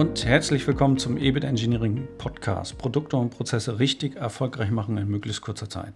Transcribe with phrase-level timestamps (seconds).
[0.00, 2.78] und herzlich willkommen zum EBIT Engineering Podcast.
[2.78, 5.92] Produkte und Prozesse richtig erfolgreich machen in möglichst kurzer Zeit.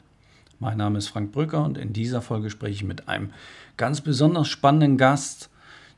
[0.59, 3.31] Mein Name ist Frank Brücker und in dieser Folge spreche ich mit einem
[3.79, 5.49] ganz besonders spannenden Gast,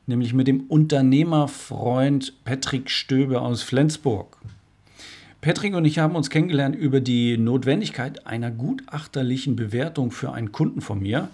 [0.05, 4.37] nämlich mit dem Unternehmerfreund Patrick Stöbe aus Flensburg.
[5.41, 10.79] Patrick und ich haben uns kennengelernt über die Notwendigkeit einer gutachterlichen Bewertung für einen Kunden
[10.79, 11.27] von mir.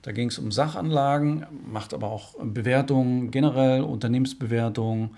[0.00, 5.10] Da ging es um Sachanlagen, macht aber auch Bewertungen generell, Unternehmensbewertungen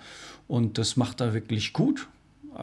[0.49, 2.07] und das macht er wirklich gut,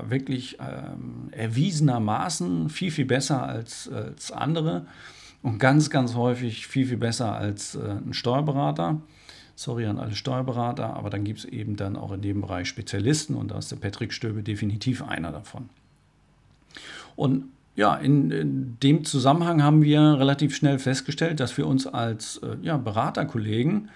[0.09, 4.87] wirklich ähm, erwiesenermaßen viel, viel besser als, als andere
[5.43, 9.01] und ganz, ganz häufig viel, viel besser als äh, ein Steuerberater.
[9.55, 13.37] Sorry an alle Steuerberater, aber dann gibt es eben dann auch in dem Bereich Spezialisten
[13.37, 15.71] und da ist der Patrick Stöbe definitiv einer davon.
[17.15, 17.45] Und
[17.77, 22.57] ja, in, in, dem Zusammenhang haben wir relativ schnell festgestellt, dass wir uns als äh,
[22.63, 23.91] ja, Beraterkollegen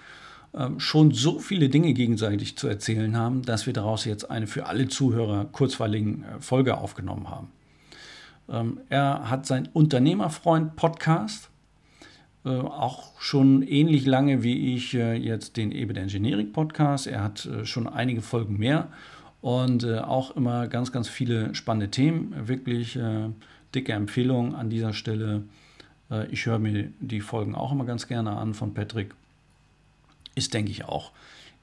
[0.78, 4.88] schon so viele Dinge gegenseitig zu erzählen haben, dass wir daraus jetzt eine für alle
[4.88, 7.48] Zuhörer kurzweiligen äh, Folge aufgenommen haben.
[8.48, 11.50] Ähm, er hat sein Unternehmerfreund Podcast,
[12.44, 17.06] äh, auch schon ähnlich lange wie ich äh, jetzt den EBIT Engineering Podcast.
[17.06, 18.88] Er hat schon einige Folgen mehr
[19.42, 22.34] und auch immer ganz, ganz viele spannende Themen.
[22.46, 22.98] Wirklich
[23.74, 25.44] dicke Empfehlung an dieser Stelle.
[26.30, 29.14] ich höre mir die Folgen auch immer ganz gerne an von Patrick.
[30.34, 31.12] Ist, denke ich, auch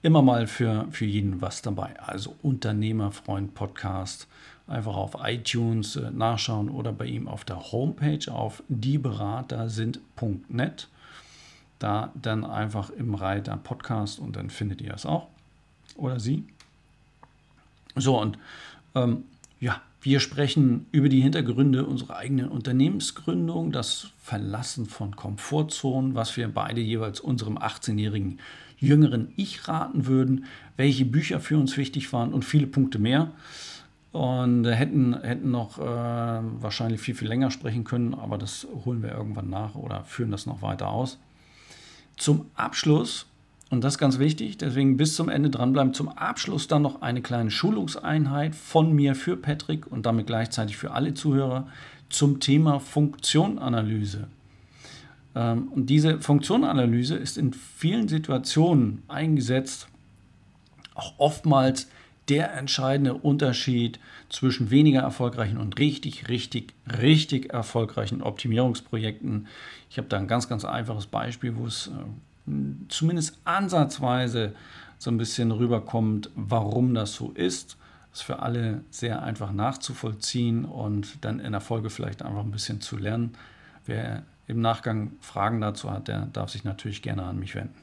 [0.02, 1.98] immer mal für, für jeden was dabei.
[2.00, 4.28] Also Unternehmerfreund Podcast
[4.68, 10.90] einfach auf iTunes äh, nachschauen oder bei ihm auf der Homepage auf dieberatersind.net.
[11.80, 15.28] Da dann einfach im Reiter Podcast und dann findet ihr es auch.
[15.96, 16.44] Oder sie.
[17.96, 18.38] So, und
[18.96, 19.24] ähm,
[19.60, 26.48] ja, wir sprechen über die Hintergründe unserer eigenen Unternehmensgründung, das Verlassen von Komfortzonen, was wir
[26.48, 28.40] beide jeweils unserem 18-jährigen
[28.78, 30.46] jüngeren Ich raten würden,
[30.76, 33.32] welche Bücher für uns wichtig waren und viele Punkte mehr.
[34.12, 39.12] Und hätten, hätten noch äh, wahrscheinlich viel, viel länger sprechen können, aber das holen wir
[39.12, 41.20] irgendwann nach oder führen das noch weiter aus.
[42.16, 43.28] Zum Abschluss,
[43.70, 47.22] und das ist ganz wichtig, deswegen bis zum Ende dranbleiben, zum Abschluss dann noch eine
[47.22, 51.68] kleine Schulungseinheit von mir für Patrick und damit gleichzeitig für alle Zuhörer
[52.10, 54.28] zum Thema Funktionanalyse.
[55.36, 59.90] Ähm, und diese Funktionanalyse ist in vielen Situationen eingesetzt,
[60.96, 61.90] auch oftmals
[62.30, 64.00] der entscheidende Unterschied
[64.30, 69.48] zwischen weniger erfolgreichen und richtig, richtig, richtig erfolgreichen Optimierungsprojekten.
[69.90, 71.92] Ich habe da ein ganz, ganz einfaches Beispiel, wo es äh,
[72.90, 74.54] zumindest ansatzweise
[74.98, 77.78] so ein bisschen rüberkommt, warum das so ist.
[78.12, 82.52] Das ist für alle sehr einfach nachzuvollziehen und dann in der Folge vielleicht einfach ein
[82.52, 83.34] bisschen zu lernen.
[83.86, 87.76] Wer im Nachgang Fragen dazu hat, der darf sich natürlich gerne an mich wenden.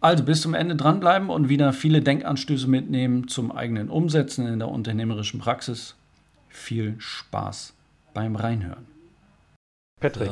[0.00, 4.68] Also bis zum Ende dranbleiben und wieder viele Denkanstöße mitnehmen zum eigenen Umsetzen in der
[4.68, 5.96] unternehmerischen Praxis.
[6.48, 7.74] Viel Spaß
[8.14, 8.86] beim Reinhören.
[10.00, 10.30] Patrick.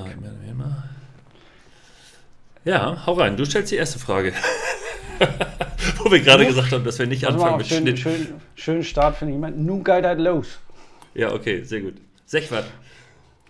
[2.64, 3.36] Ja, hau rein.
[3.36, 4.32] Du stellst die erste Frage.
[5.98, 7.98] Wo wir gerade gesagt haben, dass wir nicht anfangen mal, mit schön, Schnitt.
[7.98, 9.54] Schön, schönen Start finde ich.
[9.56, 10.58] Nun geht das los.
[11.14, 11.94] Ja, okay, sehr gut.
[12.26, 12.64] Sechwart.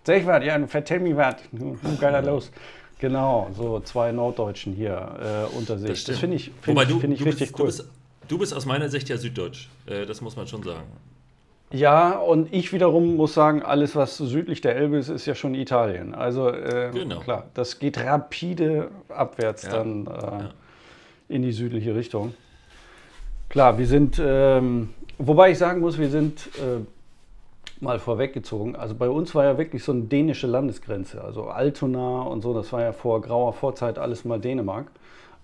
[0.03, 1.37] Sechwart, ja, vertell mir was.
[1.53, 2.51] Nun geht das los.
[2.99, 5.91] Genau, so zwei Norddeutschen hier äh, unter sich.
[5.91, 7.67] Das, das finde ich, find ich, find ich richtig bist, cool.
[7.67, 7.85] Du bist,
[8.29, 10.87] du bist, aus meiner Sicht ja Süddeutsch, äh, das muss man schon sagen.
[11.75, 15.57] Ja, und ich wiederum muss sagen, alles, was südlich der Elbe ist, ist ja schon
[15.57, 16.15] Italien.
[16.15, 17.19] Also äh, genau.
[17.19, 19.71] klar, das geht rapide abwärts ja.
[19.71, 20.51] dann äh, ja.
[21.29, 22.33] in die südliche Richtung.
[23.49, 26.85] Klar, wir sind, ähm, wobei ich sagen muss, wir sind äh,
[27.83, 28.77] mal vorweggezogen.
[28.77, 31.25] Also bei uns war ja wirklich so eine dänische Landesgrenze.
[31.25, 34.87] Also Altona und so, das war ja vor grauer Vorzeit alles mal Dänemark.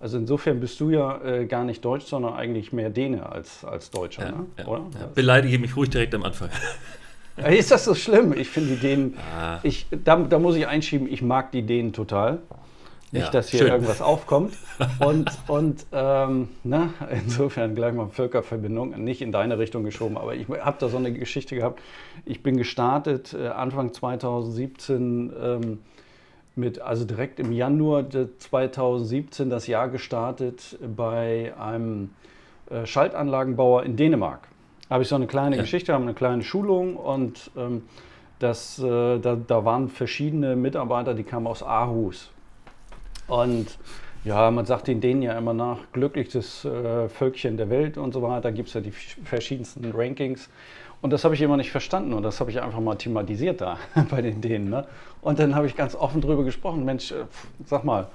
[0.01, 3.91] Also insofern bist du ja äh, gar nicht Deutsch, sondern eigentlich mehr Däne als, als
[3.91, 4.45] Deutscher, ja, ne?
[4.57, 4.85] ja, oder?
[4.99, 5.07] Ja.
[5.13, 6.49] Beleidige mich ruhig direkt am Anfang.
[7.37, 8.33] Ist das so schlimm?
[8.33, 9.59] Ich finde die Dänen, ah.
[9.63, 12.39] ich, da, da muss ich einschieben, ich mag die Dänen total.
[13.11, 13.67] Nicht, ja, dass hier schön.
[13.69, 14.53] irgendwas aufkommt.
[14.99, 20.47] Und, und ähm, na, insofern gleich mal Völkerverbindung, nicht in deine Richtung geschoben, aber ich
[20.47, 21.81] habe da so eine Geschichte gehabt.
[22.25, 25.79] Ich bin gestartet äh, Anfang 2017 ähm,
[26.55, 32.11] mit, also direkt im Januar 2017 das Jahr gestartet bei einem
[32.69, 34.47] äh, Schaltanlagenbauer in Dänemark.
[34.87, 35.61] Da habe ich so eine kleine ja.
[35.61, 37.83] Geschichte, haben eine kleine Schulung und ähm,
[38.39, 42.31] das, äh, da, da waren verschiedene Mitarbeiter, die kamen aus Aarhus.
[43.27, 43.77] Und
[44.23, 48.21] ja, man sagt in denen ja immer nach, glücklichstes äh, Völkchen der Welt und so
[48.21, 48.41] weiter.
[48.41, 50.49] Da gibt es ja die verschiedensten Rankings.
[51.01, 53.77] Und das habe ich immer nicht verstanden und das habe ich einfach mal thematisiert da
[54.11, 54.69] bei den Dänen.
[54.69, 54.85] Ne?
[55.21, 57.25] Und dann habe ich ganz offen drüber gesprochen, Mensch, äh,
[57.65, 58.07] sag mal,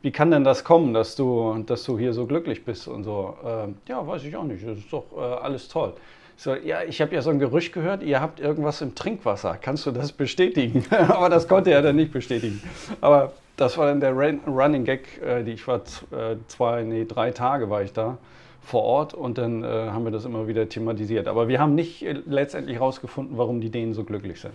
[0.00, 3.36] wie kann denn das kommen, dass du, dass du hier so glücklich bist und so?
[3.44, 4.66] Äh, ja, weiß ich auch nicht.
[4.66, 5.92] Das ist doch äh, alles toll.
[6.38, 9.58] So, ja, ich habe ja so ein Gerücht gehört, ihr habt irgendwas im Trinkwasser.
[9.60, 10.84] Kannst du das bestätigen?
[11.08, 12.62] Aber das konnte er dann nicht bestätigen.
[13.00, 17.30] Aber das war dann der Running Gag, äh, die ich war äh, zwei, nee, drei
[17.30, 18.18] Tage war ich da
[18.62, 21.28] vor Ort und dann äh, haben wir das immer wieder thematisiert.
[21.28, 24.54] Aber wir haben nicht äh, letztendlich herausgefunden, warum die Dänen so glücklich sind.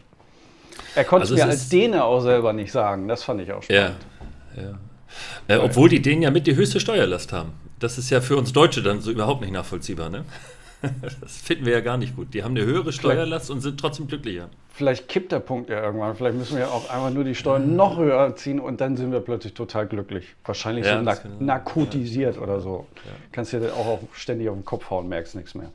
[0.95, 3.07] Er konnte also es mir als Däne auch selber nicht sagen.
[3.07, 3.95] Das fand ich auch spannend.
[4.55, 5.55] Ja, ja.
[5.55, 7.53] Äh, obwohl die Dänen ja mit die höchste Steuerlast haben.
[7.79, 10.09] Das ist ja für uns Deutsche dann so überhaupt nicht nachvollziehbar.
[10.09, 10.25] Ne?
[11.21, 12.33] Das finden wir ja gar nicht gut.
[12.33, 14.49] Die haben eine höhere Steuerlast vielleicht, und sind trotzdem glücklicher.
[14.73, 16.15] Vielleicht kippt der Punkt ja irgendwann.
[16.15, 19.19] Vielleicht müssen wir auch einmal nur die Steuern noch höher ziehen und dann sind wir
[19.19, 20.25] plötzlich total glücklich.
[20.45, 22.41] Wahrscheinlich ja, so nark narkotisiert ja.
[22.41, 22.87] oder so.
[23.05, 23.11] Ja.
[23.31, 25.71] Kannst dir auch ständig auf den Kopf hauen, merkst nichts mehr.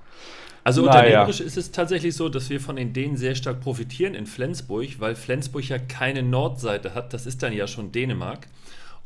[0.65, 1.47] Also unternehmerisch naja.
[1.47, 5.15] ist es tatsächlich so, dass wir von den Dänen sehr stark profitieren in Flensburg, weil
[5.15, 7.15] Flensburg ja keine Nordseite hat.
[7.15, 8.49] Das ist dann ja schon Dänemark.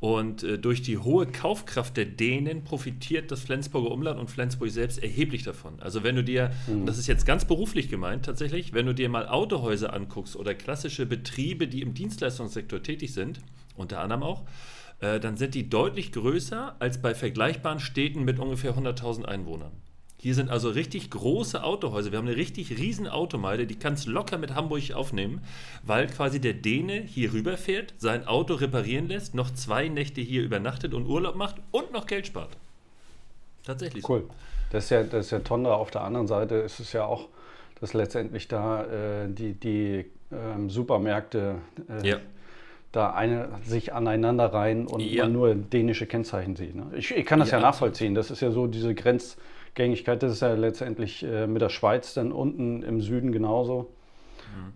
[0.00, 5.02] Und äh, durch die hohe Kaufkraft der Dänen profitiert das Flensburger Umland und Flensburg selbst
[5.02, 5.78] erheblich davon.
[5.80, 6.86] Also wenn du dir, mhm.
[6.86, 11.04] das ist jetzt ganz beruflich gemeint tatsächlich, wenn du dir mal Autohäuser anguckst oder klassische
[11.04, 13.40] Betriebe, die im Dienstleistungssektor tätig sind,
[13.76, 14.44] unter anderem auch,
[15.00, 19.72] äh, dann sind die deutlich größer als bei vergleichbaren Städten mit ungefähr 100.000 Einwohnern.
[20.20, 22.12] Hier sind also richtig große Autohäuser.
[22.12, 25.40] Wir haben eine richtig riesen Automeile, die kannst locker mit Hamburg aufnehmen,
[25.82, 30.92] weil quasi der Däne hier rüberfährt, sein Auto reparieren lässt, noch zwei Nächte hier übernachtet
[30.92, 32.50] und Urlaub macht und noch Geld spart.
[33.64, 34.06] Tatsächlich.
[34.06, 34.24] Cool.
[34.70, 35.72] Das ist ja, das ist ja Tonda.
[35.72, 37.28] Auf der anderen Seite ist es ja auch,
[37.80, 41.56] dass letztendlich da äh, die, die ähm, Supermärkte
[41.88, 42.16] äh, ja.
[42.92, 45.24] da eine, sich aneinander reihen und ja.
[45.24, 46.74] man nur dänische Kennzeichen sieht.
[46.74, 46.88] Ne?
[46.94, 48.14] Ich, ich, kann das ja, ja nachvollziehen.
[48.14, 49.38] Das ist ja so diese Grenz.
[49.74, 50.22] Gängigkeit.
[50.22, 53.90] Das ist ja letztendlich äh, mit der Schweiz dann unten im Süden genauso.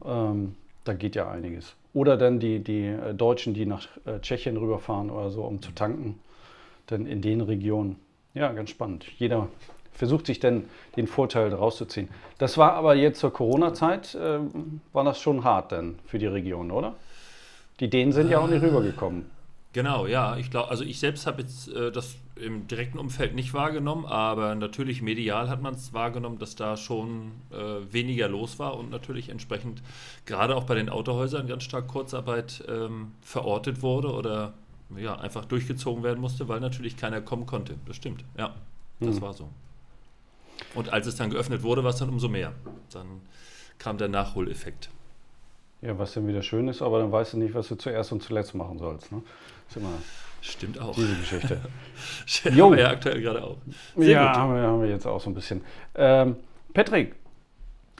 [0.02, 0.08] Mhm.
[0.08, 0.54] Ähm,
[0.84, 1.74] da geht ja einiges.
[1.92, 5.72] Oder dann die, die äh, Deutschen, die nach äh, Tschechien rüberfahren oder so, um zu
[5.72, 6.18] tanken.
[6.86, 7.96] Dann in den Regionen.
[8.34, 9.06] Ja, ganz spannend.
[9.18, 9.48] Jeder
[9.92, 10.64] versucht sich dann
[10.96, 12.08] den Vorteil rauszuziehen.
[12.38, 14.38] Das war aber jetzt zur Corona-Zeit, äh,
[14.92, 16.94] war das schon hart dann für die Region, oder?
[17.80, 19.26] Die Dänen sind ja auch nicht rübergekommen.
[19.72, 20.36] Genau, ja.
[20.36, 24.54] Ich glaube, also ich selbst habe jetzt äh, das im direkten Umfeld nicht wahrgenommen, aber
[24.54, 29.28] natürlich medial hat man es wahrgenommen, dass da schon äh, weniger los war und natürlich
[29.28, 29.82] entsprechend
[30.26, 34.54] gerade auch bei den Autohäusern ganz stark Kurzarbeit ähm, verortet wurde oder
[34.96, 37.76] ja, einfach durchgezogen werden musste, weil natürlich keiner kommen konnte.
[37.86, 38.54] Das stimmt, ja.
[39.00, 39.22] Das hm.
[39.22, 39.48] war so.
[40.74, 42.52] Und als es dann geöffnet wurde, war es dann umso mehr.
[42.92, 43.20] Dann
[43.78, 44.88] kam der Nachholeffekt.
[45.82, 48.22] Ja, was dann wieder schön ist, aber dann weißt du nicht, was du zuerst und
[48.22, 49.12] zuletzt machen sollst.
[49.12, 49.22] Ne?
[49.68, 49.92] Ist immer
[50.44, 50.94] Stimmt auch.
[50.94, 51.58] Diese Geschichte.
[52.60, 53.56] haben wir ja aktuell gerade auch.
[53.96, 55.62] Sehr ja, haben wir, haben wir, jetzt auch so ein bisschen.
[55.94, 56.36] Ähm,
[56.74, 57.14] Patrick,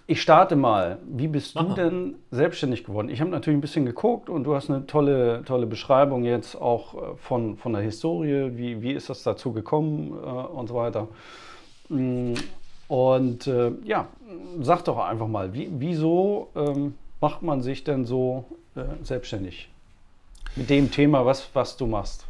[0.07, 0.99] ich starte mal.
[1.09, 1.65] Wie bist Aha.
[1.65, 3.09] du denn selbstständig geworden?
[3.09, 6.95] Ich habe natürlich ein bisschen geguckt und du hast eine tolle, tolle Beschreibung jetzt auch
[6.95, 8.51] äh, von, von der Historie.
[8.59, 11.09] Wie, wie ist das dazu gekommen äh, und so weiter.
[11.89, 12.35] Mm,
[12.89, 14.09] und äh, ja,
[14.61, 18.45] sag doch einfach mal, wie, wieso ähm, macht man sich denn so
[18.77, 19.71] äh, selbstständig?
[20.57, 22.27] Mit dem Thema, was, was du machst.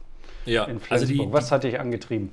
[0.47, 2.31] Ja, also die, was hat dich angetrieben?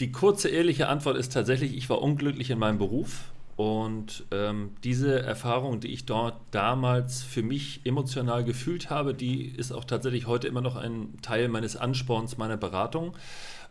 [0.00, 3.24] Die kurze, ehrliche Antwort ist tatsächlich, ich war unglücklich in meinem Beruf.
[3.56, 9.72] Und ähm, diese Erfahrung, die ich dort damals für mich emotional gefühlt habe, die ist
[9.72, 13.14] auch tatsächlich heute immer noch ein Teil meines Ansporns, meiner Beratung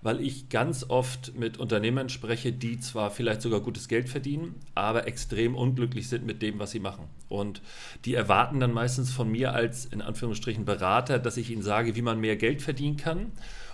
[0.02, 5.08] weil ich ganz oft mit Unternehmern spreche, die zwar vielleicht sogar gutes Geld verdienen, aber
[5.08, 7.06] extrem unglücklich sind mit dem, was sie machen.
[7.30, 7.62] Und
[8.06, 12.02] die erwarten dann meistens von mir als in Anführungsstrichen Berater, dass ich ihnen sage, wie
[12.02, 13.32] man mehr Geld verdienen kann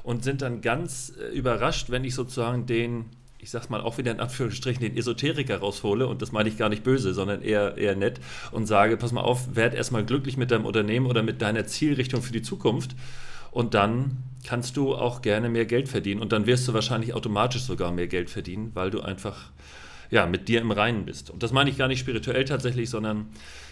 [0.08, 3.06] und sind dann ganz äh, überrascht, wenn ich sozusagen den
[3.40, 6.70] ich sag's mal auch wieder in Anführungsstrichen, den Esoteriker raushole, und das meine ich gar
[6.70, 8.20] nicht böse, sondern eher, eher nett,
[8.52, 12.24] und sage, pass mal auf, werd erstmal glücklich mit deinem Unternehmen oder mit deiner Zielrichtung
[12.24, 12.96] für die Zukunft.
[13.52, 17.62] Und dann kannst du auch gerne mehr Geld verdienen und dann wirst du wahrscheinlich automatisch
[17.62, 19.52] sogar mehr Geld verdienen, weil du einfach
[20.10, 21.30] ja, mit dir im Reinen bist.
[21.30, 23.28] Und das meine ich gar nicht spirituell tatsächlich, sondern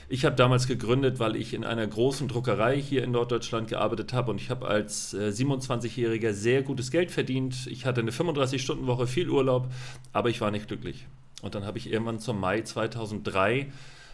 [0.07, 4.31] ich habe damals gegründet, weil ich in einer großen Druckerei hier in Norddeutschland gearbeitet habe
[4.31, 7.67] und ich habe als äh, 27-Jähriger sehr gutes Geld verdient.
[7.67, 9.71] Ich hatte eine 35-Stunden-Woche, viel Urlaub,
[10.13, 11.07] aber ich war nicht glücklich.
[11.41, 13.67] Und dann habe ich irgendwann zum Mai 2003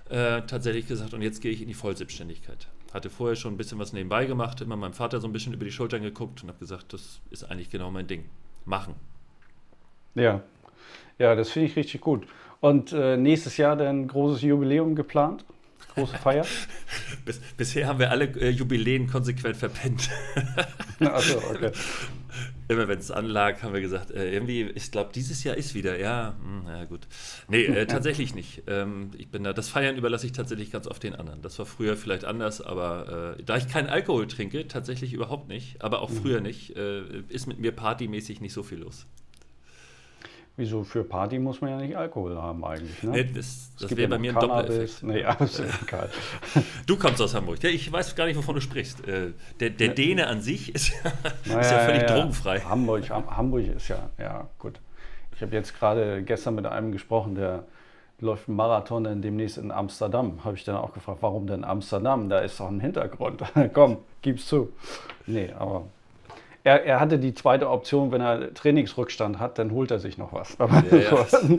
[0.09, 2.67] äh, tatsächlich gesagt, und jetzt gehe ich in die Vollselbstständigkeit.
[2.93, 5.65] Hatte vorher schon ein bisschen was nebenbei gemacht, immer meinem Vater so ein bisschen über
[5.65, 8.25] die Schultern geguckt und habe gesagt, das ist eigentlich genau mein Ding.
[8.65, 8.95] Machen.
[10.13, 10.41] Ja,
[11.17, 12.27] ja, das finde ich richtig gut.
[12.59, 15.45] Und äh, nächstes Jahr dann ein großes Jubiläum geplant?
[15.95, 16.45] Große Feier?
[17.25, 20.09] Bis, bisher haben wir alle äh, Jubiläen konsequent verpennt.
[20.99, 21.71] Achso, okay.
[22.67, 25.99] immer wenn es anlag, haben wir gesagt, äh, irgendwie, ich glaube, dieses Jahr ist wieder,
[25.99, 27.07] ja, mh, hm, ja gut.
[27.47, 28.63] Nee, äh, tatsächlich nicht.
[28.67, 31.41] Ähm, ich bin da, das Feiern überlasse ich tatsächlich ganz oft den anderen.
[31.41, 35.81] Das war früher vielleicht anders, aber äh, da ich keinen Alkohol trinke, tatsächlich überhaupt nicht,
[35.81, 36.15] aber auch mhm.
[36.15, 39.05] früher nicht, äh, ist mit mir partymäßig nicht so viel los.
[40.61, 43.01] Wieso für Party muss man ja nicht Alkohol haben eigentlich?
[43.01, 43.09] Ne?
[43.09, 45.01] Nee, das, das wäre ja bei mir ein Doppeleffekt.
[45.01, 46.07] Nee, absolut egal.
[46.85, 47.63] Du kommst aus Hamburg.
[47.63, 49.07] Ja, ich weiß gar nicht, wovon du sprichst.
[49.07, 49.93] Äh, der, der ne.
[49.95, 50.93] Däne an sich ist,
[51.45, 52.59] naja, ist ja völlig ja, drogenfrei.
[52.59, 54.79] Hamburg, Hamburg ist ja, ja gut.
[55.35, 57.63] Ich habe jetzt gerade gestern mit einem gesprochen, der
[58.19, 60.43] läuft einen Marathon dann demnächst in Amsterdam.
[60.43, 62.29] Habe ich dann auch gefragt, warum denn Amsterdam?
[62.29, 63.41] Da ist doch ein Hintergrund.
[63.73, 64.71] Komm, gib's zu.
[65.25, 65.87] Nee, aber
[66.63, 70.33] er, er, hatte die zweite Option, wenn er Trainingsrückstand hat, dann holt er sich noch
[70.33, 70.59] was.
[70.59, 71.25] Aber ja, ja.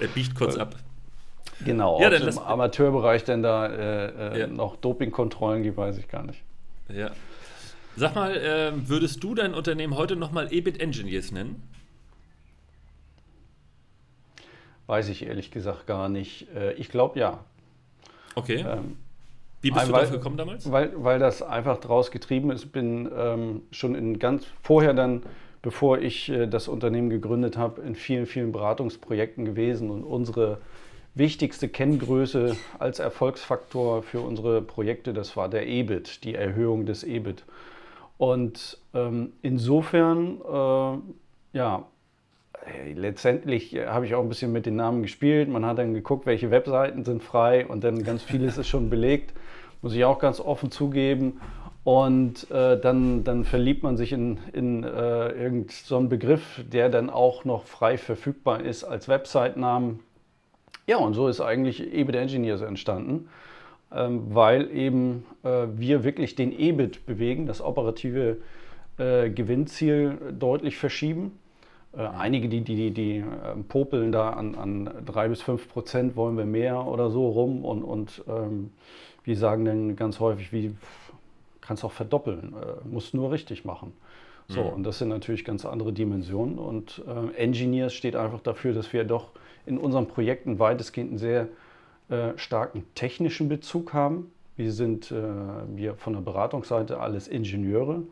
[0.00, 0.74] er biegt kurz ab.
[1.64, 4.46] Genau, ja, ob es im Amateurbereich denn da äh, äh, ja.
[4.46, 6.42] noch Dopingkontrollen gibt, weiß ich gar nicht.
[6.88, 7.10] Ja.
[7.96, 11.62] Sag mal, äh, würdest du dein Unternehmen heute nochmal EBIT Engineers nennen?
[14.86, 16.48] Weiß ich ehrlich gesagt gar nicht.
[16.54, 17.44] Äh, ich glaube ja.
[18.34, 18.64] Okay.
[18.66, 18.96] Ähm,
[19.62, 20.70] wie bist du weil, darauf gekommen damals?
[20.70, 22.64] Weil, weil das einfach draus getrieben ist.
[22.64, 25.22] Ich bin ähm, schon in ganz vorher dann,
[25.62, 30.58] bevor ich äh, das Unternehmen gegründet habe, in vielen, vielen Beratungsprojekten gewesen und unsere
[31.14, 37.44] wichtigste Kenngröße als Erfolgsfaktor für unsere Projekte, das war der EBIT, die Erhöhung des EBIT.
[38.18, 41.86] Und ähm, insofern, äh, ja,
[42.94, 45.48] letztendlich habe ich auch ein bisschen mit den Namen gespielt.
[45.48, 49.32] Man hat dann geguckt, welche Webseiten sind frei und dann ganz vieles ist schon belegt
[49.82, 51.40] muss ich auch ganz offen zugeben.
[51.84, 54.86] Und äh, dann, dann verliebt man sich in, in äh,
[55.30, 59.98] irgendeinen so Begriff, der dann auch noch frei verfügbar ist als Website-Namen.
[60.86, 63.28] Ja, und so ist eigentlich EBIT Engineers entstanden,
[63.92, 68.36] ähm, weil eben äh, wir wirklich den EBIT bewegen, das operative
[68.98, 71.36] äh, Gewinnziel deutlich verschieben.
[71.96, 76.16] Äh, einige, die, die, die, die ähm, popeln da an, an 3 bis 5 Prozent,
[76.16, 78.70] wollen wir mehr oder so rum und, und ähm,
[79.24, 80.74] wir sagen dann ganz häufig, wie
[81.60, 83.92] kannst auch verdoppeln, äh, musst nur richtig machen.
[84.48, 84.68] So, mhm.
[84.70, 86.58] und das sind natürlich ganz andere Dimensionen.
[86.58, 89.30] Und äh, Engineers steht einfach dafür, dass wir doch
[89.64, 91.48] in unseren Projekten weitestgehend einen sehr
[92.08, 94.30] äh, starken technischen Bezug haben.
[94.56, 95.14] Wir sind äh,
[95.74, 98.02] wir von der Beratungsseite alles Ingenieure.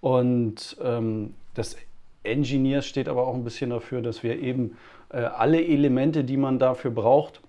[0.00, 1.76] Und ähm, das
[2.24, 4.76] Engineers steht aber auch ein bisschen dafür, dass wir eben
[5.10, 7.40] äh, alle Elemente, die man dafür braucht,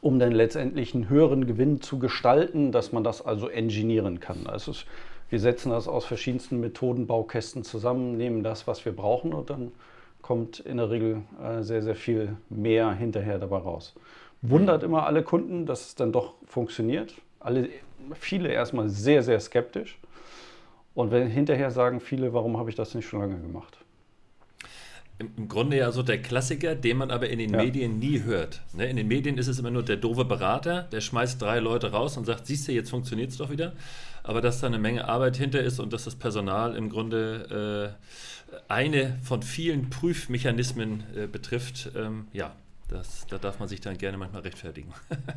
[0.00, 4.46] um dann letztendlich einen höheren Gewinn zu gestalten, dass man das also engineieren kann.
[4.46, 4.72] Also
[5.28, 9.72] wir setzen das aus verschiedensten Methoden, Baukästen zusammen, nehmen das, was wir brauchen und dann
[10.22, 13.94] kommt in der Regel äh, sehr, sehr viel mehr hinterher dabei raus.
[14.42, 17.14] Wundert immer alle Kunden, dass es dann doch funktioniert.
[17.40, 17.68] Alle,
[18.14, 19.98] viele erstmal sehr, sehr skeptisch.
[20.94, 23.78] Und wenn hinterher sagen viele, warum habe ich das nicht schon lange gemacht?
[25.18, 27.62] Im Grunde ja so der Klassiker, den man aber in den ja.
[27.62, 28.60] Medien nie hört.
[28.74, 28.88] Ne?
[28.88, 32.16] In den Medien ist es immer nur der doofe Berater, der schmeißt drei Leute raus
[32.16, 33.72] und sagt, siehst du, jetzt funktioniert es doch wieder.
[34.22, 37.96] Aber dass da eine Menge Arbeit hinter ist und dass das Personal im Grunde
[38.50, 42.52] äh, eine von vielen Prüfmechanismen äh, betrifft, ähm, ja,
[42.88, 44.92] das, da darf man sich dann gerne manchmal rechtfertigen.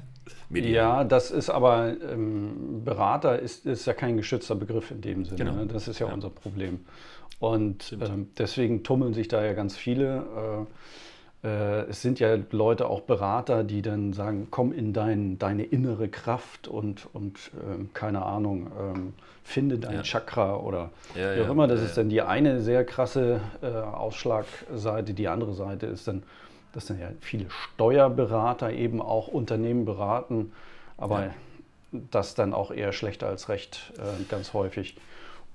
[0.52, 5.38] ja, das ist aber, ähm, Berater ist, ist ja kein geschützter Begriff in dem Sinne.
[5.38, 5.56] Genau.
[5.56, 5.66] Ne?
[5.66, 6.86] Das ist ja, ja, unser Problem.
[7.40, 10.68] Und ähm, deswegen tummeln sich da ja ganz viele.
[11.44, 15.64] Äh, äh, es sind ja Leute, auch Berater, die dann sagen, komm in dein, deine
[15.64, 20.04] innere Kraft und, und äh, keine Ahnung, ähm, finde dein ja.
[20.04, 21.68] Chakra oder ja, wie auch immer.
[21.68, 25.14] Das ist dann die eine sehr krasse äh, Ausschlagseite.
[25.14, 26.24] Die andere Seite ist dann,
[26.74, 30.52] dass dann ja viele Steuerberater eben auch Unternehmen beraten,
[30.98, 31.34] aber
[31.92, 34.98] das dann auch eher schlechter als recht, äh, ganz häufig.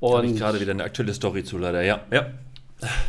[0.01, 2.01] Habe ich gerade wieder eine aktuelle Story zu, leider, ja.
[2.11, 2.27] Ja,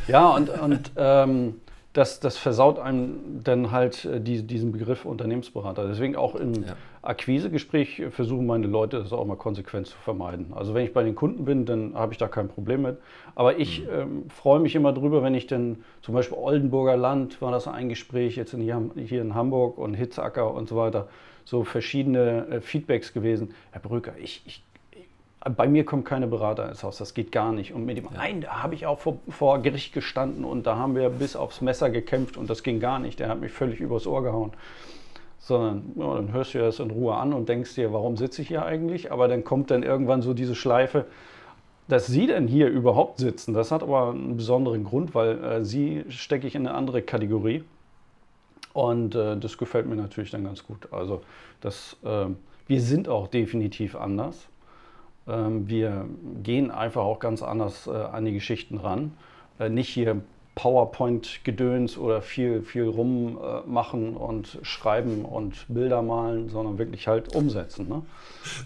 [0.08, 1.56] ja und, und ähm,
[1.96, 5.88] das, das versaut einem dann halt äh, die, diesen Begriff Unternehmensberater.
[5.88, 6.76] Deswegen auch im ja.
[7.02, 10.52] Akquisegespräch versuchen meine Leute das auch mal konsequent zu vermeiden.
[10.54, 12.98] Also wenn ich bei den Kunden bin, dann habe ich da kein Problem mit.
[13.34, 13.90] Aber ich mhm.
[13.94, 17.88] ähm, freue mich immer drüber, wenn ich dann zum Beispiel Oldenburger Land war das ein
[17.88, 21.08] Gespräch, jetzt in, hier, hier in Hamburg und Hitzacker und so weiter,
[21.46, 23.54] so verschiedene äh, Feedbacks gewesen.
[23.72, 24.64] Herr Brücker, ich, ich
[25.50, 27.74] bei mir kommt keine Berater ins Haus, das geht gar nicht.
[27.74, 28.20] Und mit dem ja.
[28.20, 31.62] einen, da habe ich auch vor, vor, Gericht gestanden und da haben wir bis aufs
[31.62, 33.20] Messer gekämpft und das ging gar nicht.
[33.20, 34.54] Der hat mich völlig übers Ohr gehauen.
[35.38, 38.48] Sondern ja, dann hörst du das in Ruhe an und denkst dir, warum sitze ich
[38.48, 39.12] hier eigentlich?
[39.12, 41.06] Aber dann kommt dann irgendwann so diese Schleife,
[41.88, 43.54] dass sie denn hier überhaupt sitzen.
[43.54, 47.64] Das hat aber einen besonderen Grund, weil äh, sie stecke ich in eine andere Kategorie.
[48.74, 50.92] Und äh, das gefällt mir natürlich dann ganz gut.
[50.92, 51.22] Also
[51.62, 52.26] das, äh,
[52.66, 54.48] wir sind auch definitiv anders.
[55.28, 56.06] Ähm, wir
[56.44, 59.14] gehen einfach auch ganz anders äh, an die Geschichten ran.
[59.60, 60.22] Äh, nicht hier
[60.56, 67.90] PowerPoint-Gedöns oder viel, viel rummachen und schreiben und Bilder malen, sondern wirklich halt umsetzen.
[67.90, 68.02] Ne?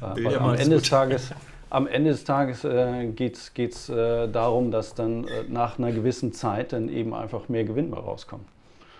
[0.02, 1.32] Äh, am, Ende des Tages,
[1.72, 6.32] am Ende des Tages äh, geht es äh, darum, dass dann äh, nach einer gewissen
[6.32, 8.46] Zeit dann eben einfach mehr Gewinn mehr rauskommt.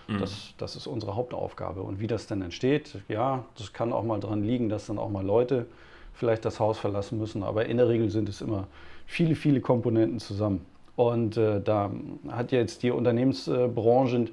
[0.08, 0.18] Mhm.
[0.18, 1.82] Das, das ist unsere Hauptaufgabe.
[1.82, 5.10] Und wie das dann entsteht, ja, das kann auch mal daran liegen, dass dann auch
[5.10, 5.66] mal Leute
[6.12, 7.42] vielleicht das Haus verlassen müssen.
[7.42, 8.66] Aber in der Regel sind es immer
[9.06, 10.64] viele, viele Komponenten zusammen.
[10.96, 11.90] Und äh, da
[12.28, 14.26] hat jetzt die Unternehmensbranche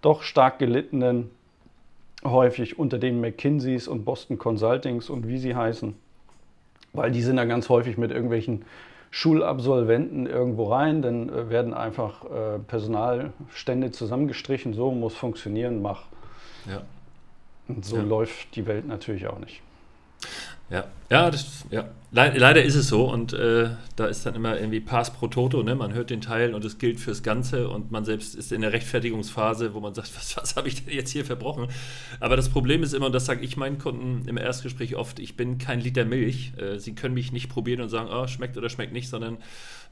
[0.00, 1.30] doch stark gelitten,
[2.24, 5.94] häufig unter den McKinseys und Boston Consultings und wie sie heißen,
[6.92, 8.64] weil die sind da ganz häufig mit irgendwelchen
[9.10, 16.06] Schulabsolventen irgendwo rein, dann äh, werden einfach äh, Personalstände zusammengestrichen, so muss funktionieren, mach.
[16.68, 16.82] Ja.
[17.68, 18.02] Und so ja.
[18.02, 19.62] läuft die Welt natürlich auch nicht.
[20.70, 21.88] Ja, ja, das, ja.
[22.10, 25.74] leider ist es so und äh, da ist dann immer irgendwie Pass pro Toto, ne?
[25.74, 28.72] man hört den Teil und es gilt fürs Ganze und man selbst ist in der
[28.72, 31.68] Rechtfertigungsphase, wo man sagt, was, was habe ich denn jetzt hier verbrochen?
[32.18, 35.36] Aber das Problem ist immer, und das sage ich meinen Kunden im Erstgespräch oft, ich
[35.36, 36.52] bin kein Liter Milch.
[36.56, 39.36] Äh, sie können mich nicht probieren und sagen, oh, schmeckt oder schmeckt nicht, sondern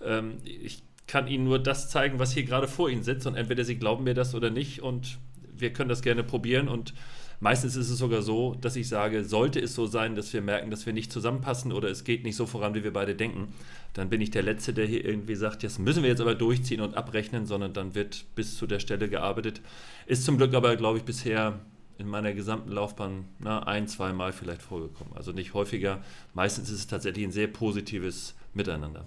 [0.04, 3.64] ähm, ich kann ihnen nur das zeigen, was hier gerade vor ihnen sitzt und entweder
[3.64, 5.18] sie glauben mir das oder nicht und
[5.54, 6.94] wir können das gerne probieren und
[7.42, 10.70] Meistens ist es sogar so, dass ich sage, sollte es so sein, dass wir merken,
[10.70, 13.52] dass wir nicht zusammenpassen oder es geht nicht so voran, wie wir beide denken,
[13.94, 16.80] dann bin ich der Letzte, der hier irgendwie sagt, das müssen wir jetzt aber durchziehen
[16.80, 19.60] und abrechnen, sondern dann wird bis zu der Stelle gearbeitet.
[20.06, 21.58] Ist zum Glück aber, glaube ich, bisher
[21.98, 25.12] in meiner gesamten Laufbahn na, ein, zwei Mal vielleicht vorgekommen.
[25.16, 25.98] Also nicht häufiger.
[26.34, 29.04] Meistens ist es tatsächlich ein sehr positives Miteinander.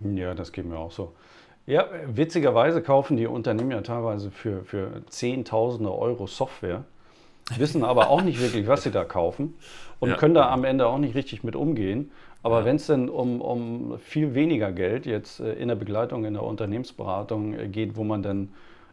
[0.00, 1.14] Ja, das geht mir auch so.
[1.66, 6.84] Ja, witzigerweise kaufen die Unternehmen ja teilweise für, für Zehntausende Euro Software
[7.58, 9.54] wissen aber auch nicht wirklich, was sie da kaufen
[9.98, 10.16] und ja.
[10.16, 12.10] können da am Ende auch nicht richtig mit umgehen.
[12.42, 12.64] Aber ja.
[12.64, 16.42] wenn es denn um, um viel weniger Geld jetzt äh, in der Begleitung, in der
[16.42, 18.48] Unternehmensberatung äh, geht, wo man dann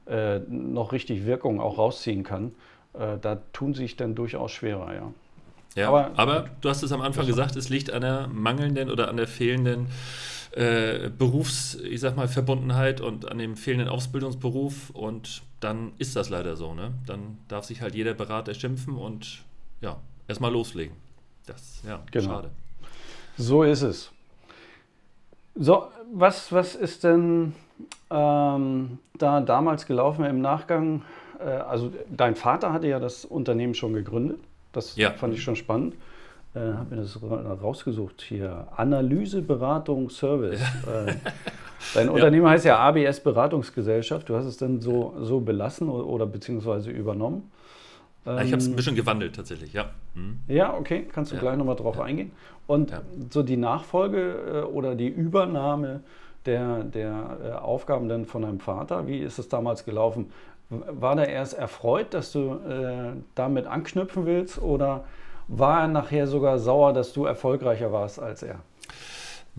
[0.05, 2.51] äh, noch richtig Wirkung auch rausziehen kann,
[2.93, 5.13] äh, da tun sich dann durchaus schwerer, ja.
[5.75, 9.09] Ja, aber, aber du hast es am Anfang gesagt, es liegt an der mangelnden oder
[9.09, 9.87] an der fehlenden
[10.57, 16.29] äh, Berufs, ich sag mal, Verbundenheit und an dem fehlenden Ausbildungsberuf und dann ist das
[16.29, 16.74] leider so.
[16.74, 16.93] Ne?
[17.05, 19.43] Dann darf sich halt jeder Berater schimpfen und
[19.81, 20.96] ja, erstmal loslegen.
[21.46, 22.25] Das, ja, genau.
[22.25, 22.50] schade.
[23.37, 24.11] So ist es.
[25.53, 27.53] So, was, was ist denn
[28.09, 31.03] ähm, da damals gelaufen im Nachgang?
[31.39, 34.39] Äh, also dein Vater hatte ja das Unternehmen schon gegründet.
[34.72, 35.11] Das ja.
[35.11, 35.93] fand ich schon spannend
[36.55, 38.68] äh, habe mir das rausgesucht hier.
[38.75, 40.62] Analyse, Beratung, Service.
[40.62, 41.14] Äh,
[41.94, 42.51] dein Unternehmen ja.
[42.51, 44.29] heißt ja ABS Beratungsgesellschaft.
[44.29, 47.51] Du hast es dann so, so belassen oder, oder beziehungsweise übernommen.
[48.25, 49.92] Ähm, ich habe es ein bisschen gewandelt tatsächlich, ja.
[50.16, 50.40] Mhm.
[50.48, 51.42] Ja, okay, kannst du ja.
[51.42, 52.03] gleich nochmal drauf ja.
[52.03, 52.31] eingehen.
[52.68, 52.92] Und
[53.29, 56.01] so die Nachfolge äh, oder die Übernahme
[56.46, 60.31] der, der äh, Aufgaben dann von deinem Vater, wie ist es damals gelaufen?
[60.70, 65.05] War der erst erfreut, dass du äh, damit anknüpfen willst oder
[65.48, 68.60] war er nachher sogar sauer, dass du erfolgreicher warst als er?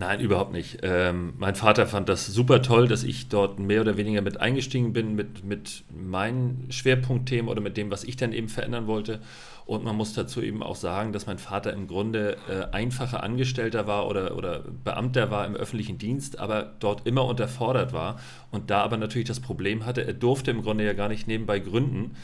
[0.01, 0.79] Nein, überhaupt nicht.
[0.83, 4.93] Ähm, mein Vater fand das super toll, dass ich dort mehr oder weniger mit eingestiegen
[4.93, 9.19] bin, mit, mit meinen Schwerpunktthemen oder mit dem, was ich dann eben verändern wollte.
[9.67, 13.89] Und man muss dazu eben auch sagen, dass mein Vater im Grunde äh, einfacher Angestellter
[13.89, 18.21] war oder, oder Beamter war im öffentlichen Dienst, aber dort immer unterfordert war
[18.53, 21.59] und da aber natürlich das Problem hatte, er durfte im Grunde ja gar nicht nebenbei
[21.59, 22.15] gründen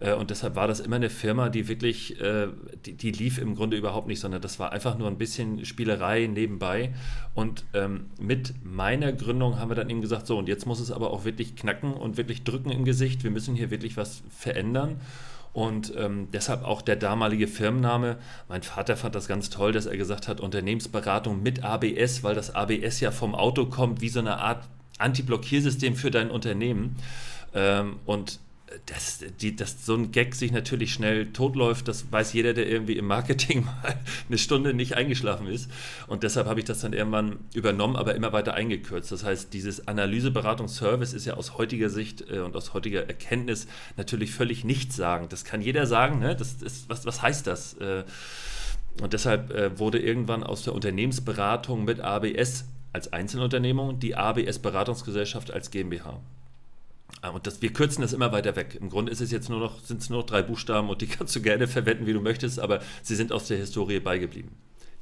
[0.00, 2.48] äh, und deshalb war das immer eine Firma, die wirklich, äh,
[2.84, 6.26] die, die, lief im Grunde überhaupt nicht, sondern das war einfach nur ein bisschen Spielerei
[6.26, 6.92] nebenbei.
[7.34, 10.90] Und ähm, mit meiner Gründung haben wir dann eben gesagt, so, und jetzt muss es
[10.90, 13.22] aber auch wirklich knacken und wirklich drücken im Gesicht.
[13.22, 15.00] Wir müssen hier wirklich was verändern.
[15.52, 18.18] Und ähm, deshalb auch der damalige Firmenname.
[18.48, 22.54] Mein Vater fand das ganz toll, dass er gesagt hat, Unternehmensberatung mit ABS, weil das
[22.54, 26.96] ABS ja vom Auto kommt, wie so eine Art Anti-Blockiersystem für dein Unternehmen.
[27.52, 28.38] Ähm, und
[28.86, 32.96] dass, die, dass so ein Gag sich natürlich schnell totläuft, das weiß jeder, der irgendwie
[32.96, 35.70] im Marketing mal eine Stunde nicht eingeschlafen ist.
[36.06, 39.10] Und deshalb habe ich das dann irgendwann übernommen, aber immer weiter eingekürzt.
[39.10, 44.32] Das heißt, dieses Analyseberatungsservice ist ja aus heutiger Sicht äh, und aus heutiger Erkenntnis natürlich
[44.32, 45.26] völlig nichts sagen.
[45.28, 46.20] Das kann jeder sagen.
[46.20, 46.36] Ne?
[46.36, 47.74] Das ist, was, was heißt das?
[47.74, 48.04] Äh,
[49.02, 55.52] und deshalb äh, wurde irgendwann aus der Unternehmensberatung mit ABS als Einzelunternehmung die ABS Beratungsgesellschaft
[55.52, 56.20] als GmbH.
[57.22, 58.78] Ah, und das, wir kürzen das immer weiter weg.
[58.80, 61.06] Im Grunde ist es jetzt nur noch, sind es nur noch drei Buchstaben und die
[61.06, 64.50] kannst du gerne verwenden, wie du möchtest, aber sie sind aus der Historie beigeblieben.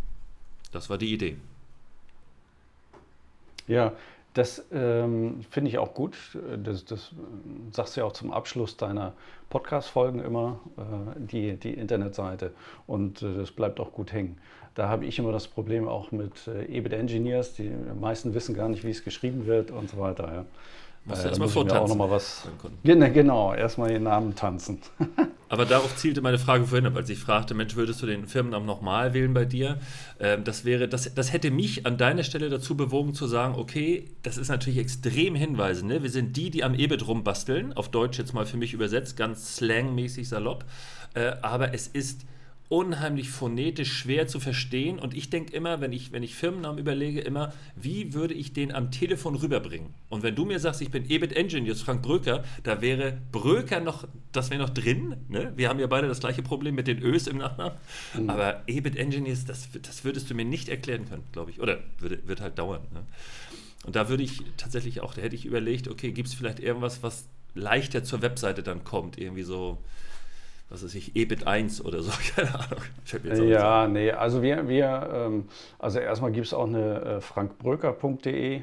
[0.71, 1.37] Das war die Idee.
[3.67, 3.93] Ja,
[4.33, 6.17] das ähm, finde ich auch gut.
[6.63, 7.11] Das, das
[7.71, 9.13] sagst du ja auch zum Abschluss deiner
[9.51, 12.51] Podcast-Folgen immer, äh, die, die Internetseite.
[12.87, 14.39] Und äh, das bleibt auch gut hängen.
[14.77, 17.55] Da habe ich immer das Problem auch mit äh, EBIT Engineers.
[17.55, 20.31] Die meisten wissen gar nicht, wie es geschrieben wird und so weiter.
[20.31, 20.45] Ja.
[21.05, 21.83] Musst du erstmal vortanzen.
[21.83, 22.47] Auch noch mal was,
[22.83, 24.77] genau, erstmal den Namen tanzen.
[25.49, 28.67] Aber darauf zielte meine Frage vorhin ab, als ich fragte, Mensch, würdest du den Firmennamen
[28.67, 29.79] nochmal wählen bei dir?
[30.19, 34.05] Ähm, das wäre, das, das hätte mich an deiner Stelle dazu bewogen zu sagen, okay,
[34.21, 35.89] das ist natürlich extrem hinweisend.
[35.89, 36.03] Ne?
[36.03, 39.55] Wir sind die, die am EBIT rumbasteln, auf Deutsch jetzt mal für mich übersetzt, ganz
[39.55, 40.65] slangmäßig salopp.
[41.15, 42.27] Äh, aber es ist
[42.69, 44.99] unheimlich phonetisch schwer zu verstehen.
[44.99, 48.73] Und ich denke immer, wenn ich, wenn ich Firmennamen überlege, immer, wie würde ich den
[48.73, 49.93] am Telefon rüberbringen?
[50.09, 54.07] Und wenn du mir sagst, ich bin EBIT Engineers, Frank Bröker, da wäre Bröker noch,
[54.31, 55.15] das wäre noch drin.
[55.29, 55.53] Ne?
[55.55, 57.77] Wir haben ja beide das gleiche Problem mit den Ös im Nachnamen.
[58.13, 58.29] Mhm.
[58.29, 61.61] Aber EBIT Engineers, das, das würdest du mir nicht erklären können, glaube ich.
[61.61, 62.81] Oder würde, wird halt dauern.
[62.93, 63.03] Ne?
[63.85, 67.01] Und da würde ich tatsächlich auch, da hätte ich überlegt, okay, gibt es vielleicht irgendwas,
[67.01, 69.17] was leichter zur Webseite dann kommt?
[69.17, 69.77] Irgendwie so
[70.69, 72.81] was weiß ich, EBIT 1 oder so, keine Ahnung.
[73.49, 75.45] Ja, nee, also wir, wir ähm,
[75.79, 78.61] also erstmal gibt es auch eine äh, frankbröker.de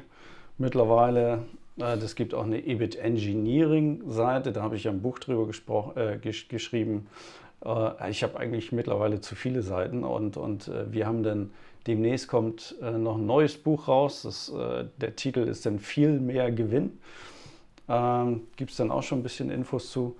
[0.57, 1.45] mittlerweile.
[1.77, 5.49] Äh, das gibt auch eine EBIT Engineering Seite, da habe ich ja ein Buch drüber
[5.95, 7.07] äh, gesch geschrieben.
[7.63, 11.51] Äh, ich habe eigentlich mittlerweile zu viele Seiten und, und äh, wir haben dann
[11.87, 14.23] demnächst kommt äh, noch ein neues Buch raus.
[14.23, 14.51] Das,
[14.97, 16.99] der Titel ist dann viel mehr Gewinn.
[17.87, 20.15] Ähm, gibt es dann auch schon ein bisschen Infos zu.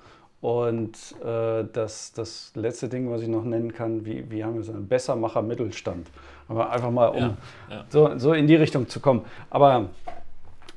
[0.45, 4.61] Und äh, das, das letzte Ding, was ich noch nennen kann, wie, wie haben wir
[4.61, 6.05] es, ein Bessermacher Mittelstand.
[6.47, 7.37] Aber einfach mal, um ja,
[7.71, 7.85] ja.
[7.89, 9.25] So, so in die Richtung zu kommen.
[9.49, 9.89] Aber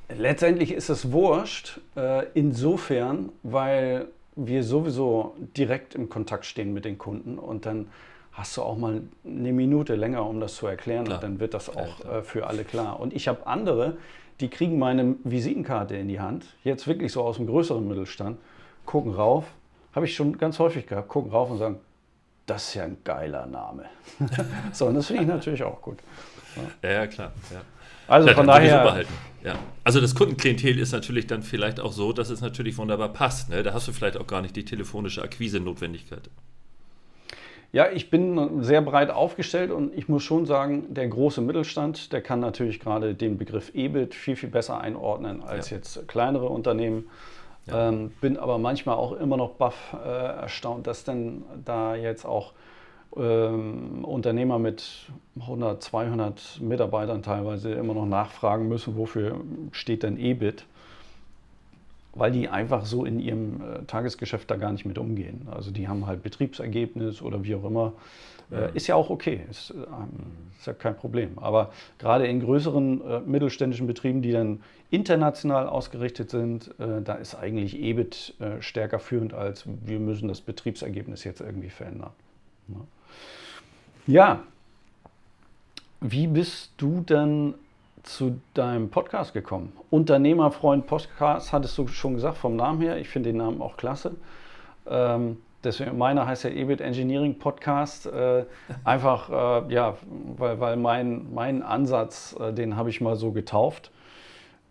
[0.09, 6.97] letztendlich ist es wurscht, äh, insofern, weil wir sowieso direkt im Kontakt stehen mit den
[6.97, 7.89] Kunden und dann
[8.33, 11.19] hast du auch mal eine Minute länger, um das zu erklären klar.
[11.19, 12.99] und dann wird das auch äh, für alle klar.
[13.01, 13.99] Und ich habe andere,
[14.41, 18.39] die kriegen meine Visitenkarte in die Hand, jetzt wirklich so aus dem größeren Mittelstand
[18.89, 19.45] gucken rauf,
[19.93, 21.79] habe ich schon ganz häufig gehabt, gucken rauf und sagen,
[22.47, 23.85] das ist ja ein geiler Name.
[24.73, 25.99] so, und das finde ich natürlich auch gut.
[26.83, 27.33] Ja, ja klar.
[27.53, 27.61] Ja.
[28.09, 29.05] Also ja, von daher.
[29.45, 29.57] Ja.
[29.85, 33.51] Also das Kundenklientel ist natürlich dann vielleicht auch so, dass es natürlich wunderbar passt.
[33.51, 33.63] Ne?
[33.63, 36.31] Da hast du vielleicht auch gar nicht die telefonische Akquise-Notwendigkeit.
[37.71, 42.23] Ja, ich bin sehr breit aufgestellt und ich muss schon sagen, der große Mittelstand, der
[42.23, 45.77] kann natürlich gerade den Begriff EBIT viel, viel besser einordnen als ja.
[45.77, 47.11] jetzt kleinere Unternehmen.
[47.69, 47.89] Ja.
[47.89, 52.53] Ähm, bin aber manchmal auch immer noch baff äh, erstaunt, dass denn da jetzt auch
[53.17, 55.07] ähm, Unternehmer mit
[55.41, 59.41] 100, 200 Mitarbeitern teilweise immer noch nachfragen müssen, wofür
[59.73, 60.67] steht denn EBIT?
[62.15, 65.47] Weil die einfach so in ihrem äh, Tagesgeschäft da gar nicht mit umgehen.
[65.51, 67.93] Also die haben halt Betriebsergebnis oder wie auch immer.
[68.51, 70.09] Äh, ist ja auch okay, ist, ähm,
[70.59, 71.39] ist, ja kein Problem.
[71.39, 77.35] Aber gerade in größeren äh, mittelständischen Betrieben, die dann international ausgerichtet sind, äh, da ist
[77.35, 82.11] eigentlich EBIT äh, stärker führend als wir müssen das Betriebsergebnis jetzt irgendwie verändern.
[82.69, 82.77] Ja.
[84.07, 84.41] Ja.
[86.01, 87.55] Wie bist du denn
[88.03, 89.73] zu deinem Podcast gekommen?
[89.91, 92.97] Unternehmerfreund Podcast, hattest du schon gesagt vom Namen her.
[92.99, 94.15] Ich finde den Namen auch klasse.
[94.87, 98.07] Ähm, Deswegen, meiner heißt ja EBIT Engineering Podcast.
[98.07, 98.45] Äh,
[98.85, 99.29] einfach,
[99.67, 99.97] äh, ja,
[100.37, 103.91] weil, weil mein, mein Ansatz, äh, den habe ich mal so getauft.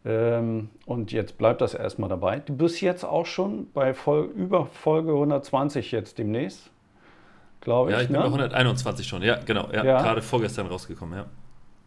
[0.06, 2.40] Ähm, und jetzt bleibt das erstmal dabei.
[2.40, 6.70] Du bist jetzt auch schon bei Vol über Folge 120 jetzt demnächst,
[7.62, 7.98] glaube ich.
[7.98, 8.22] Ja, ich bin ne?
[8.22, 9.68] bei 121 schon, ja, genau.
[9.72, 10.02] Ja, ja.
[10.02, 11.26] Gerade vorgestern rausgekommen, ja.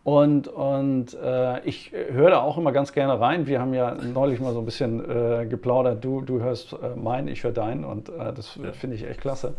[0.02, 3.46] Und, und äh, ich höre da auch immer ganz gerne rein.
[3.46, 6.02] Wir haben ja neulich mal so ein bisschen äh, geplaudert.
[6.02, 8.72] Du, du hörst äh, meinen, ich höre deinen und äh, das ja.
[8.72, 9.54] finde ich echt klasse.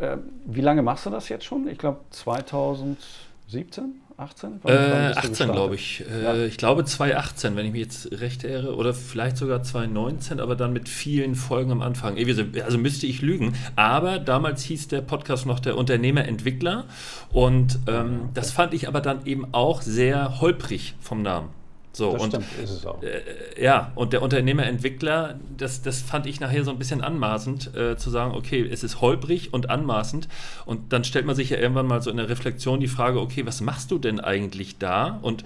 [0.00, 1.68] Äh, wie lange machst du das jetzt schon?
[1.68, 4.00] Ich glaube 2017?
[4.22, 4.60] 18?
[4.62, 6.04] Wann, äh, 18, glaube ich.
[6.10, 6.44] Äh, ja.
[6.44, 8.76] Ich glaube 2018, wenn ich mich jetzt recht erinnere.
[8.76, 12.16] Oder vielleicht sogar 2019, aber dann mit vielen Folgen am Anfang.
[12.64, 13.54] Also müsste ich lügen.
[13.76, 16.84] Aber damals hieß der Podcast noch der Unternehmerentwickler.
[17.30, 21.61] Und ähm, das fand ich aber dann eben auch sehr holprig vom Namen.
[21.92, 23.02] So, das und, stimmt, ist es auch.
[23.02, 27.96] Äh, ja, und der Unternehmerentwickler, das, das fand ich nachher so ein bisschen anmaßend, äh,
[27.96, 30.28] zu sagen, okay, es ist holprig und anmaßend.
[30.64, 33.44] Und dann stellt man sich ja irgendwann mal so in der Reflexion die Frage, okay,
[33.44, 35.18] was machst du denn eigentlich da?
[35.20, 35.44] Und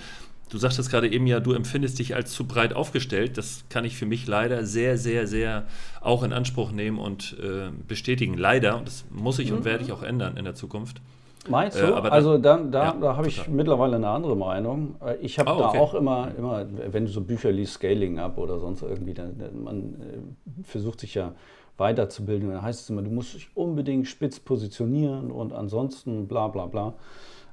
[0.50, 3.36] du sagtest gerade eben ja, du empfindest dich als zu breit aufgestellt.
[3.38, 5.66] Das kann ich für mich leider sehr, sehr, sehr
[6.00, 8.38] auch in Anspruch nehmen und äh, bestätigen.
[8.38, 9.58] Leider, und das muss ich mhm.
[9.58, 11.00] und werde ich auch ändern in der Zukunft.
[11.48, 11.86] Meinst du?
[11.86, 14.96] Äh, also da, da, ja, da habe ich mittlerweile eine andere Meinung.
[15.04, 18.38] Äh, ich habe oh, da auch immer, immer, wenn du so Bücher liest, Scaling Up
[18.38, 21.32] oder sonst irgendwie, dann, man äh, versucht sich ja
[21.76, 22.50] weiterzubilden.
[22.50, 26.94] Dann heißt es immer, du musst dich unbedingt spitz positionieren und ansonsten bla bla bla.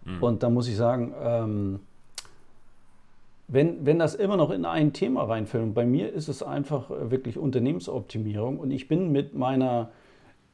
[0.06, 0.24] Mhm.
[0.24, 1.80] Und da muss ich sagen, ähm,
[3.48, 6.90] wenn, wenn das immer noch in ein Thema reinfällt, und bei mir ist es einfach
[6.90, 9.92] wirklich Unternehmensoptimierung und ich bin mit meiner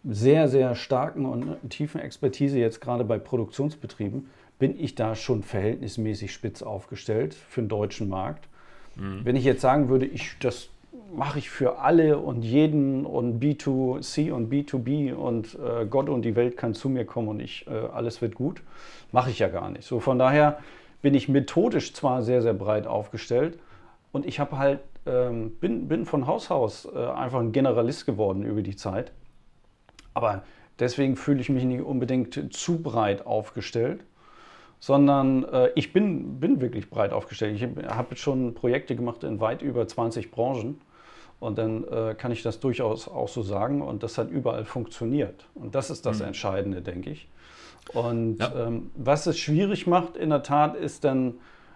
[0.04, 6.34] sehr, sehr starken und tiefen Expertise jetzt gerade bei Produktionsbetrieben, bin ich da schon verhältnismäßig
[6.34, 8.48] spitz aufgestellt für den deutschen Markt.
[8.96, 9.22] Mhm.
[9.24, 10.70] Wenn ich jetzt sagen würde, ich, das
[11.14, 16.36] mache ich für alle und jeden und B2C und B2B und äh, Gott und die
[16.36, 18.62] Welt kann zu mir kommen und ich, äh, alles wird gut,
[19.12, 19.86] mache ich ja gar nicht.
[19.86, 20.60] So von daher
[21.02, 23.58] bin ich methodisch zwar sehr, sehr breit aufgestellt
[24.12, 28.44] und ich habe halt, ähm, bin, bin von Haus aus äh, einfach ein Generalist geworden
[28.44, 29.12] über die Zeit
[30.14, 30.44] aber
[30.80, 34.04] deswegen fühle ich mich nicht unbedingt zu breit aufgestellt,
[34.80, 37.56] sondern äh, ich bin, bin wirklich breit aufgestellt.
[37.56, 40.82] Ich habe schon Projekte gemacht in weit über 20 Branchen.
[41.40, 43.82] Und dann äh, kann ich das durchaus auch so sagen.
[43.82, 45.46] Und das hat überall funktioniert.
[45.56, 46.28] Und das ist das mhm.
[46.28, 47.30] Entscheidende, denke ich.
[47.94, 48.68] Und ja.
[48.68, 51.36] ähm, was es schwierig macht, in der Tat, ist dann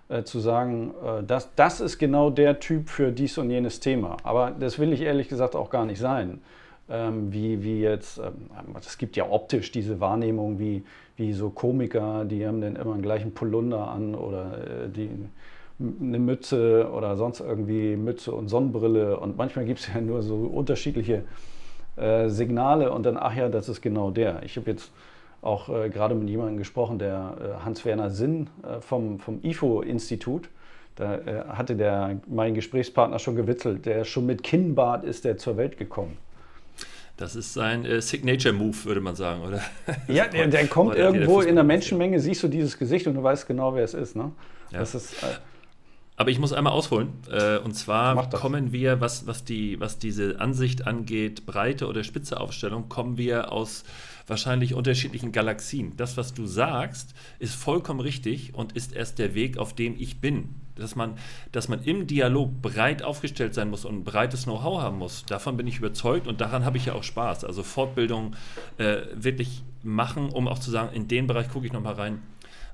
[0.09, 4.17] äh, zu sagen, äh, das, das ist genau der Typ für dies und jenes Thema.
[4.23, 6.41] Aber das will ich ehrlich gesagt auch gar nicht sein
[6.87, 10.83] wie, wie jetzt, ähm, es gibt ja optisch diese Wahrnehmung, wie,
[11.15, 15.09] wie so Komiker, die haben dann immer einen gleichen Polunder an oder äh, die,
[15.79, 20.35] eine Mütze oder sonst irgendwie Mütze und Sonnenbrille und manchmal gibt es ja nur so
[20.35, 21.23] unterschiedliche
[21.95, 24.43] äh, Signale und dann, ach ja, das ist genau der.
[24.43, 24.91] Ich habe jetzt
[25.41, 30.49] auch äh, gerade mit jemandem gesprochen, der äh, Hans-Werner Sinn äh, vom, vom IFO-Institut,
[30.95, 35.57] da äh, hatte der, mein Gesprächspartner schon gewitzelt, der schon mit Kinnbart ist der zur
[35.57, 36.17] Welt gekommen.
[37.17, 39.61] Das ist sein äh, Signature-Move, würde man sagen, oder?
[40.07, 43.47] Ja, der, der kommt irgendwo in der Menschenmenge, siehst du dieses Gesicht und du weißt
[43.47, 44.15] genau, wer es ist.
[44.15, 44.31] Ne?
[44.71, 44.79] Ja.
[44.79, 45.27] Das ist äh,
[46.23, 47.09] aber ich muss einmal ausholen.
[47.29, 52.39] Äh, und zwar kommen wir, was, was, die, was diese Ansicht angeht, breite oder spitze
[52.39, 53.83] Aufstellung, kommen wir aus
[54.25, 55.97] wahrscheinlich unterschiedlichen Galaxien.
[55.97, 60.21] Das, was du sagst, ist vollkommen richtig und ist erst der Weg, auf dem ich
[60.21, 61.19] bin dass man,
[61.51, 65.23] dass man im Dialog breit aufgestellt sein muss und ein breites Know-how haben muss.
[65.25, 67.43] Davon bin ich überzeugt und daran habe ich ja auch Spaß.
[67.43, 68.35] Also Fortbildung
[68.79, 72.23] äh, wirklich machen, um auch zu sagen, in den Bereich gucke ich nochmal rein.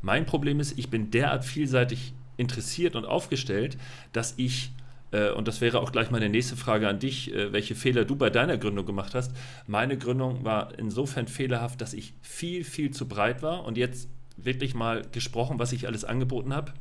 [0.02, 3.78] Mein Problem ist, ich bin derart vielseitig interessiert und aufgestellt,
[4.14, 4.72] dass ich
[5.12, 8.16] äh, und das wäre auch gleich meine nächste Frage an dich, äh, welche Fehler du
[8.16, 9.36] bei deiner Gründung gemacht hast.
[9.68, 14.74] Meine Gründung war insofern fehlerhaft, dass ich viel, viel zu breit war und jetzt wirklich
[14.74, 16.74] mal gesprochen, was ich alles angeboten habe.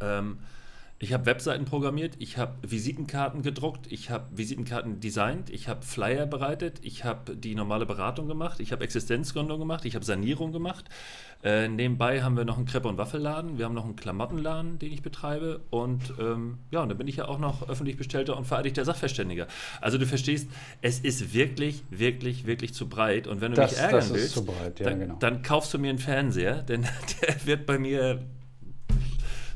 [0.00, 0.38] Ähm,
[1.02, 6.26] ich habe Webseiten programmiert, ich habe Visitenkarten gedruckt, ich habe Visitenkarten designt, ich habe Flyer
[6.26, 10.84] bereitet, ich habe die normale Beratung gemacht, ich habe Existenzgründung gemacht, ich habe Sanierung gemacht.
[11.42, 14.92] Äh, nebenbei haben wir noch einen Crepe- und Waffelladen, wir haben noch einen Klamottenladen, den
[14.92, 18.44] ich betreibe und ähm, ja, und dann bin ich ja auch noch öffentlich bestellter und
[18.44, 19.48] vereidigter Sachverständiger.
[19.80, 20.48] Also du verstehst,
[20.82, 24.78] es ist wirklich, wirklich, wirklich zu breit und wenn du das, mich ärgern willst, breit,
[24.78, 25.16] ja, dann, genau.
[25.18, 26.82] dann kaufst du mir einen Fernseher, denn
[27.22, 28.22] der wird bei mir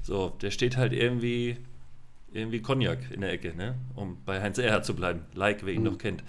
[0.06, 1.56] so, der steht halt irgendwie,
[2.32, 3.74] irgendwie Cognac in der Ecke, ne?
[3.96, 5.22] um bei Heinz Erhard zu bleiben.
[5.34, 5.88] Like, wer ihn mhm.
[5.88, 6.22] noch kennt.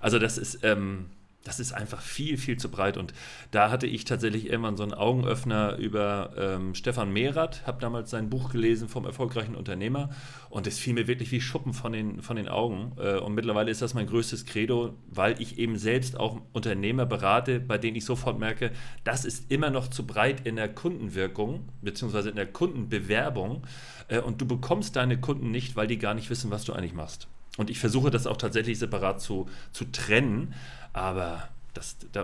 [0.00, 1.06] Also das ist, ähm,
[1.46, 2.96] das ist einfach viel, viel zu breit.
[2.96, 3.14] Und
[3.52, 8.28] da hatte ich tatsächlich irgendwann so einen Augenöffner über ähm, Stefan Mehrath, habe damals sein
[8.28, 10.10] Buch gelesen vom erfolgreichen Unternehmer
[10.50, 12.92] und es fiel mir wirklich wie Schuppen von den, von den Augen.
[12.98, 17.60] Äh, und mittlerweile ist das mein größtes Credo, weil ich eben selbst auch Unternehmer berate,
[17.60, 18.72] bei denen ich sofort merke,
[19.04, 23.62] das ist immer noch zu breit in der Kundenwirkung, beziehungsweise in der Kundenbewerbung.
[24.08, 26.94] Äh, und du bekommst deine Kunden nicht, weil die gar nicht wissen, was du eigentlich
[26.94, 27.28] machst.
[27.56, 30.54] Und ich versuche das auch tatsächlich separat zu, zu trennen.
[30.96, 31.42] Aber
[31.74, 32.22] das, da,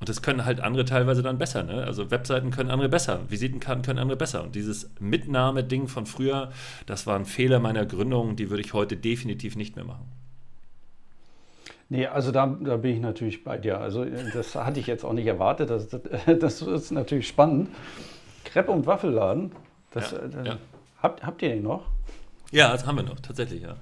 [0.00, 1.62] und das können halt andere teilweise dann besser.
[1.62, 1.84] Ne?
[1.84, 4.42] Also Webseiten können andere besser, Visitenkarten können andere besser.
[4.42, 6.50] Und dieses Mitnahmeding von früher,
[6.86, 10.10] das war ein Fehler meiner Gründung, die würde ich heute definitiv nicht mehr machen.
[11.90, 13.78] Nee, also da, da bin ich natürlich bei dir.
[13.78, 15.68] Also das hatte ich jetzt auch nicht erwartet.
[15.68, 17.68] Das, das, das ist natürlich spannend.
[18.44, 19.52] Crepe und Waffelladen,
[19.90, 20.56] das, ja, das, ja.
[21.02, 21.84] Habt, habt ihr den noch?
[22.52, 23.76] Ja, das haben wir noch, tatsächlich, ja.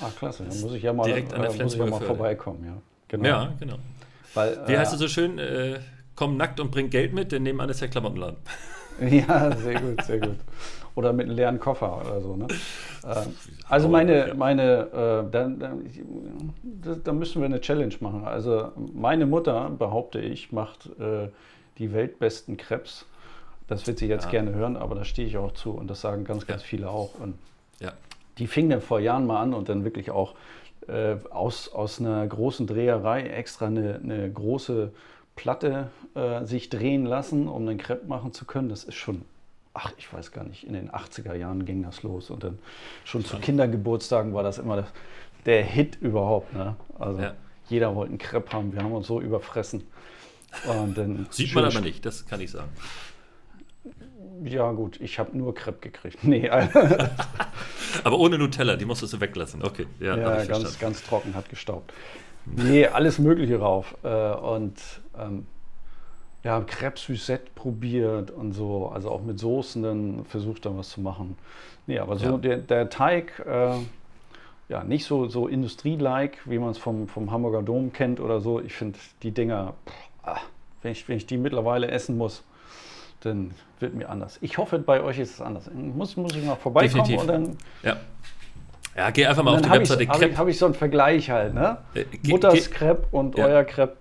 [0.00, 0.44] Ah, klasse.
[0.44, 2.80] Dann muss ich ja mal, direkt an der äh, muss ich ja mal vorbeikommen, ja.
[3.12, 3.28] Genau.
[3.28, 3.76] Ja, genau.
[4.32, 5.38] Weil, Wie äh, heißt es so schön?
[5.38, 5.80] Äh,
[6.16, 8.38] komm nackt und bring Geld mit, denn nebenan ist der Klamottenladen.
[9.10, 10.36] ja, sehr gut, sehr gut.
[10.94, 12.36] Oder mit einem leeren Koffer oder so.
[12.36, 12.46] Ne?
[13.04, 13.14] Äh,
[13.68, 15.84] also meine, meine äh, dann, dann,
[17.04, 18.24] da müssen wir eine Challenge machen.
[18.24, 21.28] Also meine Mutter, behaupte ich, macht äh,
[21.76, 23.04] die weltbesten Krebs.
[23.68, 24.30] Das wird sie jetzt ja.
[24.30, 26.66] gerne hören, aber da stehe ich auch zu und das sagen ganz, ganz ja.
[26.66, 27.14] viele auch.
[27.20, 27.34] Und
[27.78, 27.92] ja.
[28.38, 30.34] Die fing dann vor Jahren mal an und dann wirklich auch
[30.88, 34.92] äh, aus, aus einer großen Dreherei extra eine, eine große
[35.36, 38.68] Platte äh, sich drehen lassen, um einen Crepe machen zu können.
[38.68, 39.22] Das ist schon,
[39.74, 42.30] ach, ich weiß gar nicht, in den 80er Jahren ging das los.
[42.30, 42.58] Und dann
[43.04, 44.92] schon zu Kindergeburtstagen war das immer das,
[45.46, 46.52] der Hit überhaupt.
[46.52, 46.76] Ne?
[46.98, 47.34] Also ja.
[47.68, 48.72] jeder wollte einen Crepe haben.
[48.72, 49.84] Wir haben uns so überfressen.
[51.30, 52.68] Sieht man aber nicht, das kann ich sagen.
[54.44, 56.18] Ja, gut, ich habe nur Crepe gekriegt.
[56.22, 56.48] Nee,
[58.04, 59.62] aber ohne Nutella, die musstest du weglassen.
[59.62, 61.92] Okay, ja, ja ganz, ganz trocken, hat gestaubt.
[62.46, 63.96] Nee, alles Mögliche rauf.
[64.02, 64.74] Äh, und
[65.18, 65.46] ähm,
[66.42, 71.00] ja, Crepe Suzette probiert und so, also auch mit Soßen dann versucht dann was zu
[71.00, 71.36] machen.
[71.86, 72.36] Nee, aber so ja.
[72.36, 73.74] der, der Teig, äh,
[74.68, 78.60] ja, nicht so, so Industrie-like, wie man es vom, vom Hamburger Dom kennt oder so.
[78.60, 80.40] Ich finde die Dinger, pff, ah,
[80.82, 82.42] wenn, ich, wenn ich die mittlerweile essen muss,
[83.20, 84.38] dann wird mir anders.
[84.40, 85.70] Ich hoffe, bei euch ist es anders.
[85.74, 87.20] Muss, muss ich mal vorbeikommen Definitiv.
[87.20, 87.56] und dann.
[87.82, 87.96] Ja.
[88.96, 90.18] Ja, geh einfach mal auf die Webseite Crepe.
[90.18, 91.78] Habe ich, hab ich, so einen Vergleich halt, ne?
[91.94, 93.46] Äh, Mutters Crepe und ja.
[93.46, 93.96] euer Crepe.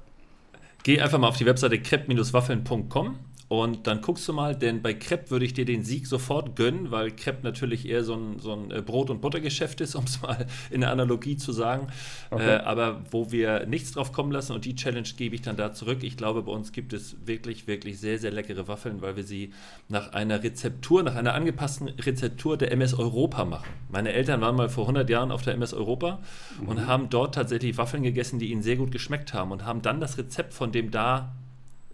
[0.84, 3.20] Geh einfach mal auf die Webseite crepe-waffeln.com
[3.52, 6.90] und dann guckst du mal, denn bei Crepe würde ich dir den Sieg sofort gönnen,
[6.90, 10.22] weil Crepe natürlich eher so ein, so ein äh, Brot- und Buttergeschäft ist, um es
[10.22, 11.88] mal in der Analogie zu sagen.
[12.30, 12.48] Okay.
[12.48, 15.74] Äh, aber wo wir nichts drauf kommen lassen und die Challenge gebe ich dann da
[15.74, 15.98] zurück.
[16.04, 19.52] Ich glaube, bei uns gibt es wirklich, wirklich sehr, sehr leckere Waffeln, weil wir sie
[19.90, 23.68] nach einer Rezeptur, nach einer angepassten Rezeptur der MS Europa machen.
[23.90, 26.22] Meine Eltern waren mal vor 100 Jahren auf der MS Europa
[26.62, 26.68] mhm.
[26.70, 30.00] und haben dort tatsächlich Waffeln gegessen, die ihnen sehr gut geschmeckt haben und haben dann
[30.00, 31.36] das Rezept von dem da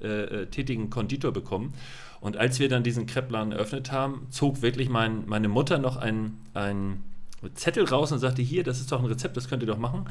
[0.01, 1.73] äh, äh, tätigen Konditor bekommen.
[2.19, 6.39] Und als wir dann diesen Kreppladen eröffnet haben, zog wirklich mein, meine Mutter noch ein,
[6.53, 7.03] ein
[7.53, 10.05] Zettel raus und sagte, hier, das ist doch ein Rezept, das könnt ihr doch machen.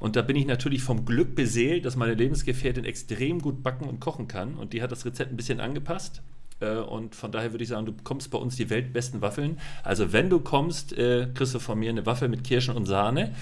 [0.00, 4.00] Und da bin ich natürlich vom Glück beseelt, dass meine Lebensgefährtin extrem gut backen und
[4.00, 4.54] kochen kann.
[4.54, 6.22] Und die hat das Rezept ein bisschen angepasst.
[6.60, 9.58] Äh, und von daher würde ich sagen, du bekommst bei uns die weltbesten Waffeln.
[9.84, 13.34] Also wenn du kommst, äh, kriegst du von mir eine Waffel mit Kirschen und Sahne.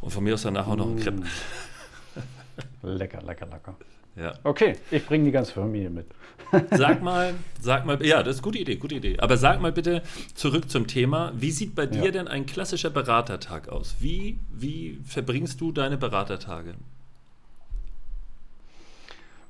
[0.00, 1.22] Und von mir aus danach auch noch ein Crepe.
[2.82, 3.76] Lecker, lecker, lecker.
[4.16, 4.34] Ja.
[4.44, 6.06] Okay, ich bringe die ganze Familie mit.
[6.72, 9.18] sag mal, sag mal, ja, das ist eine gute Idee, gute Idee.
[9.20, 10.02] Aber sag mal bitte
[10.34, 11.32] zurück zum Thema.
[11.36, 12.10] Wie sieht bei dir ja.
[12.10, 13.96] denn ein klassischer Beratertag aus?
[14.00, 16.74] Wie, wie verbringst du deine Beratertage?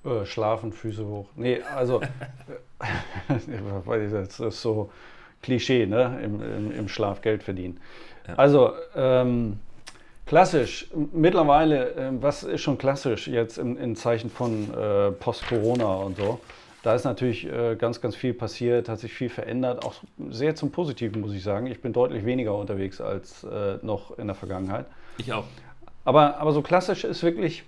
[0.04, 1.28] Äh, schlafen, Füße hoch.
[1.36, 2.00] Nee, also,
[3.28, 4.90] das ist so
[5.42, 6.20] Klischee, ne?
[6.22, 7.80] Im, im, im Schlaf Geld verdienen.
[8.26, 8.34] Ja.
[8.34, 9.58] Also, ähm,
[10.30, 10.86] Klassisch.
[11.12, 16.38] Mittlerweile, ähm, was ist schon klassisch jetzt in, in Zeichen von äh, Post-Corona und so?
[16.84, 19.94] Da ist natürlich äh, ganz, ganz viel passiert, hat sich viel verändert, auch
[20.28, 21.66] sehr zum Positiven, muss ich sagen.
[21.66, 24.86] Ich bin deutlich weniger unterwegs als äh, noch in der Vergangenheit.
[25.18, 25.46] Ich auch.
[26.04, 27.64] Aber, aber so klassisch ist wirklich,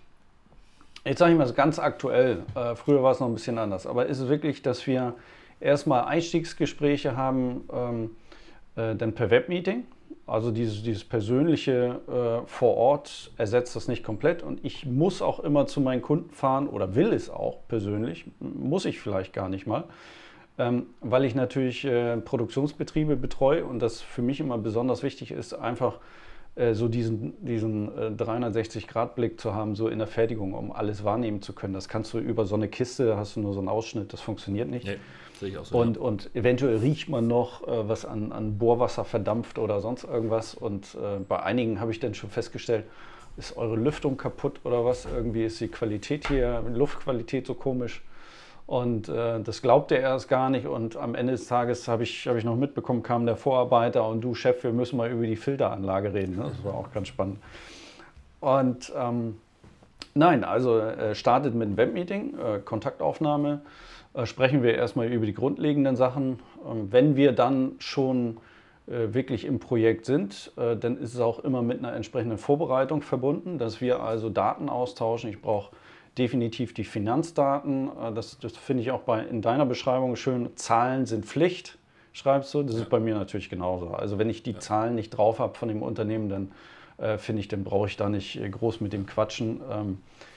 [1.04, 3.88] jetzt sage ich mal so ganz aktuell, äh, früher war es noch ein bisschen anders,
[3.88, 5.14] aber ist es wirklich, dass wir
[5.58, 8.10] erstmal Einstiegsgespräche haben, ähm,
[8.76, 9.82] äh, dann per Webmeeting
[10.26, 15.40] also dieses, dieses persönliche äh, vor Ort ersetzt das nicht komplett und ich muss auch
[15.40, 19.66] immer zu meinen Kunden fahren oder will es auch persönlich, muss ich vielleicht gar nicht
[19.66, 19.84] mal,
[20.58, 25.54] ähm, weil ich natürlich äh, Produktionsbetriebe betreue und das für mich immer besonders wichtig ist,
[25.54, 25.98] einfach
[26.54, 31.40] äh, so diesen, diesen 360-Grad-Blick äh, zu haben, so in der Fertigung, um alles wahrnehmen
[31.40, 31.72] zu können.
[31.72, 34.68] Das kannst du über so eine Kiste, hast du nur so einen Ausschnitt, das funktioniert
[34.68, 34.86] nicht.
[34.86, 34.98] Nee.
[35.42, 35.76] Sehe ich auch so.
[35.76, 36.02] Und, ja.
[36.02, 40.54] und eventuell riecht man noch, äh, was an, an Bohrwasser verdampft oder sonst irgendwas.
[40.54, 42.84] Und äh, bei einigen habe ich dann schon festgestellt,
[43.36, 45.04] ist eure Lüftung kaputt oder was?
[45.04, 48.04] Irgendwie ist die Qualität hier, Luftqualität so komisch.
[48.68, 50.66] Und äh, das glaubte er erst gar nicht.
[50.66, 54.20] Und am Ende des Tages habe ich, hab ich noch mitbekommen, kam der Vorarbeiter und
[54.20, 56.36] du, Chef, wir müssen mal über die Filteranlage reden.
[56.36, 56.44] Ne?
[56.44, 57.38] Das war auch ganz spannend.
[58.38, 59.38] Und ähm,
[60.14, 63.62] nein, also äh, startet mit einem Webmeeting, äh, Kontaktaufnahme.
[64.14, 66.38] Äh, sprechen wir erstmal über die grundlegenden Sachen.
[66.68, 68.38] Ähm, wenn wir dann schon
[68.86, 73.02] äh, wirklich im Projekt sind, äh, dann ist es auch immer mit einer entsprechenden Vorbereitung
[73.02, 75.30] verbunden, dass wir also Daten austauschen.
[75.30, 75.74] Ich brauche
[76.18, 77.90] definitiv die Finanzdaten.
[78.14, 80.54] Das, das finde ich auch bei, in deiner Beschreibung schön.
[80.56, 81.78] Zahlen sind Pflicht,
[82.12, 82.62] schreibst du.
[82.62, 83.92] Das ist bei mir natürlich genauso.
[83.92, 84.58] Also wenn ich die.
[84.58, 86.52] Zahlen nicht drauf habe von dem Unternehmen, dann
[86.98, 89.62] äh, finde ich, dann brauche ich da nicht groß mit dem quatschen.
[89.70, 90.31] Ähm, äh,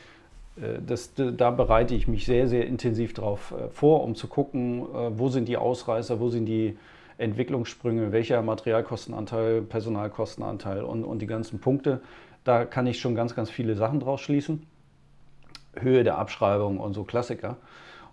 [0.86, 5.18] das, da bereite ich mich sehr, sehr intensiv darauf äh, vor, um zu gucken, äh,
[5.18, 6.78] wo sind die Ausreißer, wo sind die
[7.18, 12.02] Entwicklungssprünge, welcher Materialkostenanteil, Personalkostenanteil und, und die ganzen Punkte.
[12.46, 14.66] Da kann ich schon ganz, ganz viele Sachen draus schließen.
[15.78, 17.58] Höhe der Abschreibung und so Klassiker.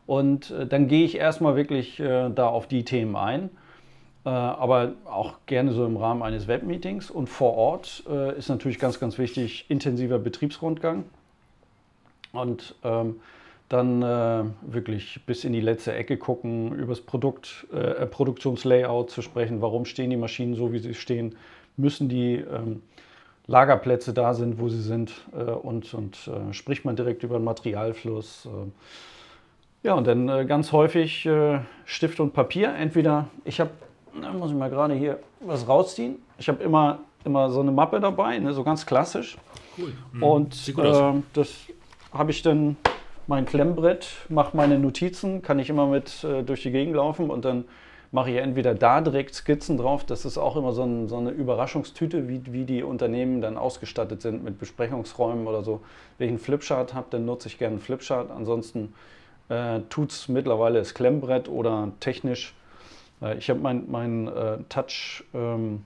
[0.07, 3.51] Und dann gehe ich erstmal wirklich da auf die Themen ein,
[4.25, 7.11] aber auch gerne so im Rahmen eines Webmeetings.
[7.11, 8.05] Und vor Ort
[8.37, 11.05] ist natürlich ganz, ganz wichtig intensiver Betriebsrundgang
[12.33, 13.17] und ähm,
[13.69, 19.23] dann äh, wirklich bis in die letzte Ecke gucken, über das Produkt, äh, Produktionslayout zu
[19.23, 19.63] sprechen.
[19.63, 21.37] Warum stehen die Maschinen so, wie sie stehen?
[21.79, 22.83] Müssen die ähm,
[23.47, 27.45] Lagerplätze da sind, wo sie sind äh, und, und äh, spricht man direkt über den
[27.45, 28.47] Materialfluss.
[28.47, 29.87] Äh.
[29.89, 31.29] Ja, und dann äh, ganz häufig
[31.87, 32.75] Stift und Papier.
[32.75, 33.71] Entweder, ich habe,
[34.39, 36.17] muss ich mal gerade hier was rausziehen.
[36.39, 39.39] Ich habe immer, immer so eine Mappe dabei, ne, so ganz klassisch.
[39.79, 39.93] Cool.
[40.13, 40.23] Mhm.
[40.23, 41.67] Und äh, das
[42.13, 42.77] habe ich dann
[43.27, 47.65] mein Klemmbrett, mache meine Notizen, kann ich immer mit durch die Gegend laufen und dann
[48.13, 50.05] mache ich entweder da direkt Skizzen drauf.
[50.05, 54.23] Das ist auch immer so, ein, so eine Überraschungstüte, wie, wie, die Unternehmen dann ausgestattet
[54.23, 55.81] sind mit Besprechungsräumen oder so.
[56.19, 58.31] Wenn ich einen Flipchart habe, dann nutze ich gerne einen Flipchart.
[58.31, 58.93] Ansonsten
[59.49, 62.55] äh, tut es mittlerweile das Klemmbrett oder technisch.
[63.23, 65.25] Äh, ich habe meinen mein, äh, Touch.
[65.35, 65.85] Ähm,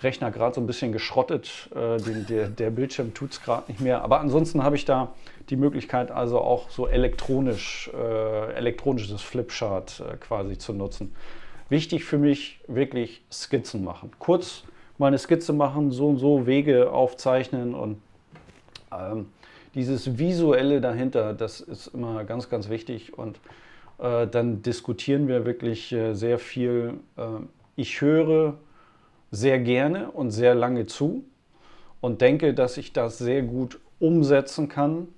[0.00, 1.68] Rechner gerade so ein bisschen geschrottet.
[1.74, 4.02] Äh, den, der, der, Bildschirm tut es gerade nicht mehr.
[4.02, 5.08] Aber ansonsten habe ich da
[5.50, 11.14] die Möglichkeit, also auch so elektronisch, äh, elektronisches Flipchart äh, quasi zu nutzen.
[11.68, 14.10] Wichtig für mich wirklich Skizzen machen.
[14.18, 14.64] Kurz
[14.98, 18.00] mal eine Skizze machen, so und so Wege aufzeichnen und
[18.92, 19.26] ähm,
[19.74, 23.16] dieses Visuelle dahinter, das ist immer ganz, ganz wichtig.
[23.16, 23.38] Und
[23.98, 26.94] äh, dann diskutieren wir wirklich äh, sehr viel.
[27.16, 27.22] Äh,
[27.76, 28.54] ich höre
[29.30, 31.24] sehr gerne und sehr lange zu
[32.00, 35.08] und denke, dass ich das sehr gut umsetzen kann.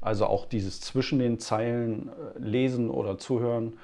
[0.00, 3.74] Also auch dieses zwischen den Zeilen äh, lesen oder zuhören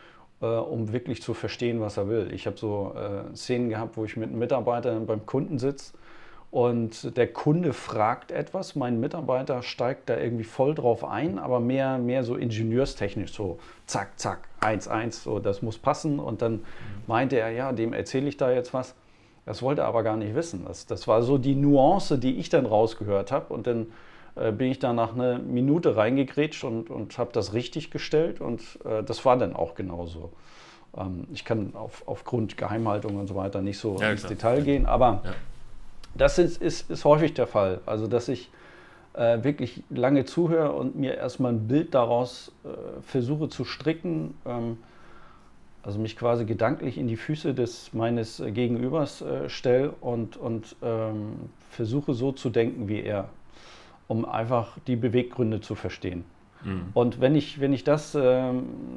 [0.41, 2.31] äh, um wirklich zu verstehen, was er will.
[2.33, 5.93] Ich habe so äh, Szenen gehabt, wo ich mit einem Mitarbeiter beim Kunden sitze
[6.51, 11.99] und der Kunde fragt etwas, mein Mitarbeiter steigt da irgendwie voll drauf ein, aber mehr,
[11.99, 16.19] mehr so ingenieurstechnisch, so zack, zack, eins, eins, so das muss passen.
[16.19, 16.65] Und dann
[17.07, 18.95] meinte er, ja, dem erzähle ich da jetzt was.
[19.45, 20.65] Das wollte er aber gar nicht wissen.
[20.67, 23.53] Das, das war so die Nuance, die ich dann rausgehört habe.
[23.53, 23.89] Und dann
[24.37, 28.63] äh, bin ich da nach einer Minute reingegrätscht und, und habe das richtig gestellt und
[28.85, 30.31] äh, das war dann auch genauso.
[30.97, 34.33] Ähm, ich kann auf, aufgrund Geheimhaltung und so weiter nicht so ja, ins klar.
[34.35, 35.35] Detail gehen, aber ja.
[36.15, 37.81] das ist, ist, ist häufig der Fall.
[37.87, 38.51] Also, dass ich
[39.15, 42.69] äh, wirklich lange zuhöre und mir erstmal ein Bild daraus äh,
[43.03, 44.35] versuche zu stricken.
[44.45, 44.79] Ähm,
[45.83, 51.35] also mich quasi gedanklich in die Füße des meines Gegenübers äh, stelle und, und ähm,
[51.71, 53.29] versuche so zu denken wie er
[54.09, 56.25] um einfach die Beweggründe zu verstehen.
[56.65, 56.89] Mhm.
[56.95, 58.53] Und wenn ich, wenn ich das äh,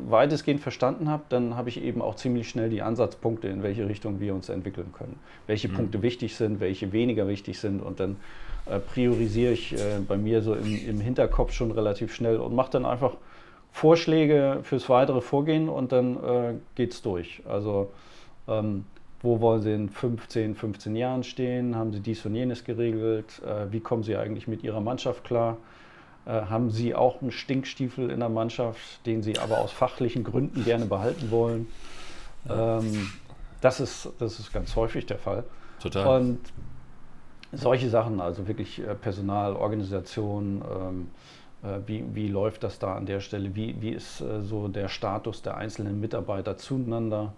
[0.07, 4.19] weitestgehend verstanden habe, dann habe ich eben auch ziemlich schnell die Ansatzpunkte, in welche Richtung
[4.19, 5.19] wir uns entwickeln können.
[5.47, 5.73] Welche mhm.
[5.73, 7.81] Punkte wichtig sind, welche weniger wichtig sind.
[7.81, 8.17] Und dann
[8.65, 12.71] äh, priorisiere ich äh, bei mir so im, im, Hinterkopf schon relativ schnell und mache
[12.71, 13.17] dann einfach
[13.71, 17.43] Vorschläge fürs weitere Vorgehen und dann äh, geht es durch.
[17.47, 17.91] Also
[18.47, 18.85] ähm,
[19.21, 21.75] wo wollen Sie in 15, 15 Jahren stehen?
[21.75, 23.41] Haben Sie dies und jenes geregelt?
[23.45, 25.57] Äh, wie kommen Sie eigentlich mit Ihrer Mannschaft klar?
[26.25, 30.63] Äh, haben Sie auch einen Stinkstiefel in der Mannschaft, den Sie aber aus fachlichen Gründen
[30.63, 31.67] gerne behalten wollen?
[32.49, 33.11] Ähm,
[33.59, 35.43] das, ist, das ist ganz häufig der Fall.
[35.81, 36.21] Total.
[36.21, 36.39] Und
[37.51, 41.07] solche Sachen, also wirklich äh, Personal, Organisation, ähm,
[41.85, 43.53] wie, wie läuft das da an der Stelle?
[43.53, 47.33] Wie, wie ist so der Status der einzelnen Mitarbeiter zueinander?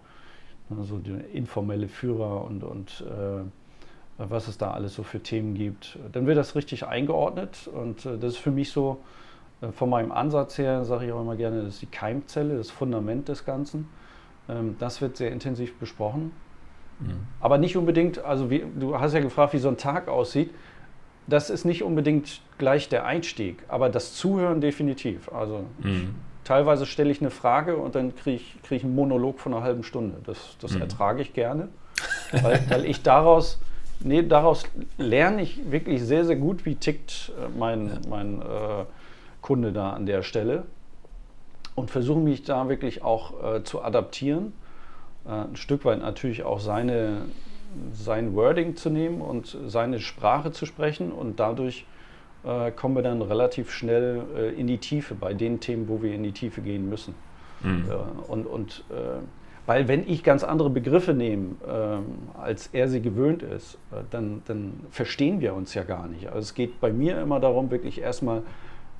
[0.78, 3.42] Also der informelle Führer und, und äh,
[4.18, 5.98] was es da alles so für Themen gibt.
[6.12, 9.00] Dann wird das richtig eingeordnet und äh, das ist für mich so,
[9.60, 12.70] äh, von meinem Ansatz her, sage ich auch immer gerne, das ist die Keimzelle, das
[12.70, 13.88] Fundament des Ganzen.
[14.48, 16.32] Ähm, das wird sehr intensiv besprochen.
[17.00, 17.26] Mhm.
[17.40, 20.50] Aber nicht unbedingt, also wie, du hast ja gefragt, wie so ein Tag aussieht.
[21.26, 25.32] Das ist nicht unbedingt gleich der Einstieg, aber das Zuhören definitiv.
[25.32, 26.14] Also mhm
[26.44, 29.62] teilweise stelle ich eine Frage und dann kriege ich, krieg ich einen Monolog von einer
[29.62, 30.18] halben Stunde.
[30.24, 30.82] Das, das mhm.
[30.82, 31.68] ertrage ich gerne,
[32.42, 33.60] weil, weil, ich daraus,
[34.00, 34.64] nee, daraus
[34.98, 37.92] lerne ich wirklich sehr, sehr gut, wie tickt äh, mein, ja.
[38.08, 38.84] mein äh,
[39.40, 40.64] Kunde da an der Stelle
[41.74, 44.52] und versuche mich da wirklich auch äh, zu adaptieren.
[45.26, 47.22] Äh, ein Stück weit natürlich auch seine,
[47.92, 51.86] sein Wording zu nehmen und seine Sprache zu sprechen und dadurch
[52.44, 56.14] äh, kommen wir dann relativ schnell äh, in die Tiefe bei den Themen, wo wir
[56.14, 57.14] in die Tiefe gehen müssen.
[57.62, 57.84] Mhm.
[57.88, 59.20] Äh, und und äh,
[59.64, 62.04] weil wenn ich ganz andere Begriffe nehme, ähm,
[62.36, 66.26] als er sie gewöhnt ist, äh, dann, dann verstehen wir uns ja gar nicht.
[66.26, 68.42] Also es geht bei mir immer darum, wirklich erstmal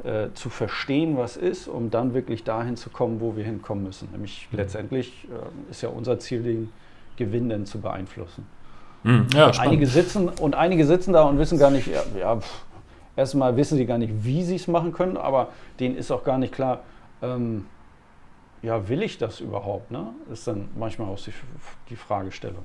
[0.04, 4.08] äh, zu verstehen, was ist, um dann wirklich dahin zu kommen, wo wir hinkommen müssen.
[4.12, 4.58] Nämlich mhm.
[4.58, 5.26] letztendlich
[5.68, 6.72] ist ja unser Ziel, den
[7.16, 8.46] Gewinn dann zu beeinflussen.
[9.02, 9.26] Mhm.
[9.34, 12.64] Ja, einige sitzen und einige sitzen da und wissen gar nicht, ja, ja pff,
[13.16, 15.48] Erstmal wissen sie gar nicht, wie sie es machen können, aber
[15.80, 16.82] denen ist auch gar nicht klar,
[17.20, 17.66] ähm,
[18.62, 19.90] ja, will ich das überhaupt?
[19.90, 20.08] Ne?
[20.32, 21.32] Ist dann manchmal auch die,
[21.90, 22.62] die Fragestellung.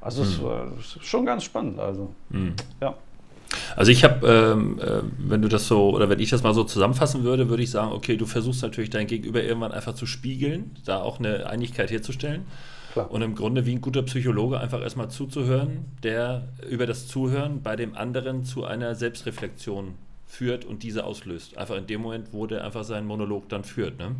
[0.00, 0.78] Also mhm.
[0.78, 1.80] es ist schon ganz spannend.
[1.80, 2.54] Also, mhm.
[2.80, 2.94] ja.
[3.76, 6.64] Also ich habe, ähm, äh, wenn du das so, oder wenn ich das mal so
[6.64, 10.76] zusammenfassen würde, würde ich sagen, okay, du versuchst natürlich dein Gegenüber irgendwann einfach zu spiegeln,
[10.84, 12.44] da auch eine Einigkeit herzustellen.
[12.94, 13.10] Klar.
[13.10, 17.74] Und im Grunde wie ein guter Psychologe einfach erstmal zuzuhören, der über das Zuhören bei
[17.74, 19.94] dem anderen zu einer Selbstreflexion
[20.28, 21.58] führt und diese auslöst.
[21.58, 23.98] Einfach in dem Moment, wo der einfach seinen Monolog dann führt.
[23.98, 24.14] Ne?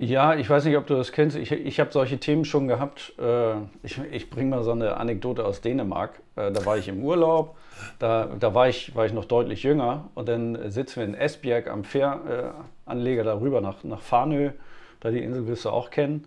[0.00, 1.36] Ja, ich weiß nicht, ob du das kennst.
[1.36, 3.12] Ich, ich habe solche Themen schon gehabt.
[3.16, 6.20] Äh, ich, ich bringe mal so eine Anekdote aus Dänemark.
[6.34, 7.56] Äh, da war ich im Urlaub,
[8.00, 11.68] da, da war, ich, war ich noch deutlich jünger und dann sitzen wir in Esbjerg
[11.68, 14.50] am Fähranleger darüber nach, nach Farnö,
[14.98, 16.26] da die Insel wirst du auch kennen.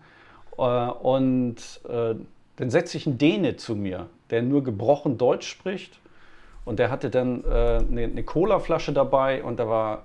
[0.58, 6.00] Äh, und dann setzt sich ein Däne zu mir, der nur gebrochen Deutsch spricht.
[6.64, 10.04] Und der hatte dann eine, eine Colaflasche dabei und da war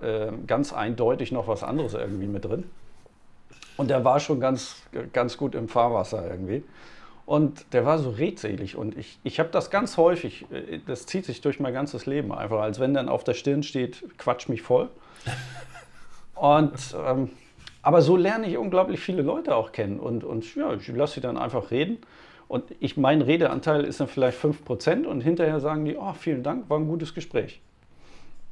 [0.49, 2.65] ganz eindeutig noch was anderes irgendwie mit drin.
[3.77, 4.83] Und der war schon ganz,
[5.13, 6.65] ganz gut im Fahrwasser irgendwie.
[7.31, 8.75] Und der war so redselig.
[8.75, 12.33] Und ich, ich habe das ganz häufig, äh, das zieht sich durch mein ganzes Leben
[12.33, 14.89] einfach, als wenn dann auf der Stirn steht, quatsch mich voll.
[16.35, 16.73] Und,
[17.07, 17.31] ähm,
[17.83, 19.99] aber so lerne ich unglaublich viele Leute auch kennen.
[19.99, 21.99] Und, und ja, ich lasse sie dann einfach reden.
[22.49, 26.69] Und ich, mein Redeanteil ist dann vielleicht 5% und hinterher sagen die, oh, vielen Dank,
[26.69, 27.61] war ein gutes Gespräch.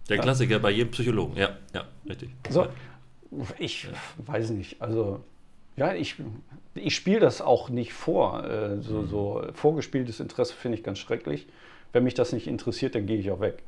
[0.09, 0.23] Der ja.
[0.23, 2.31] Klassiker bei jedem Psychologen, ja, ja, richtig.
[2.49, 2.69] So,
[3.59, 3.91] ich ja.
[4.27, 4.81] weiß nicht.
[4.81, 5.21] Also,
[5.77, 6.15] ja, ich,
[6.75, 8.45] ich spiele das auch nicht vor.
[8.45, 9.09] Äh, so, mhm.
[9.09, 11.47] so vorgespieltes Interesse finde ich ganz schrecklich.
[11.93, 13.63] Wenn mich das nicht interessiert, dann gehe ich auch weg.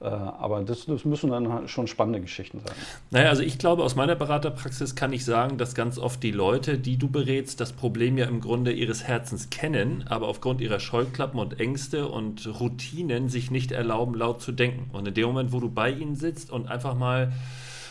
[0.00, 2.74] Äh, aber das, das, müssen dann halt schon spannende Geschichten sein.
[3.10, 6.78] Naja, also ich glaube, aus meiner Beraterpraxis kann ich sagen, dass ganz oft die Leute,
[6.78, 11.38] die du berätst, das Problem ja im Grunde ihres Herzens kennen, aber aufgrund ihrer Scheuklappen
[11.38, 14.90] und Ängste und Routinen sich nicht erlauben, laut zu denken.
[14.92, 17.32] Und in dem Moment, wo du bei ihnen sitzt und einfach mal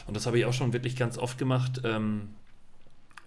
[0.10, 2.30] und das habe ich auch schon wirklich ganz oft gemacht, ähm,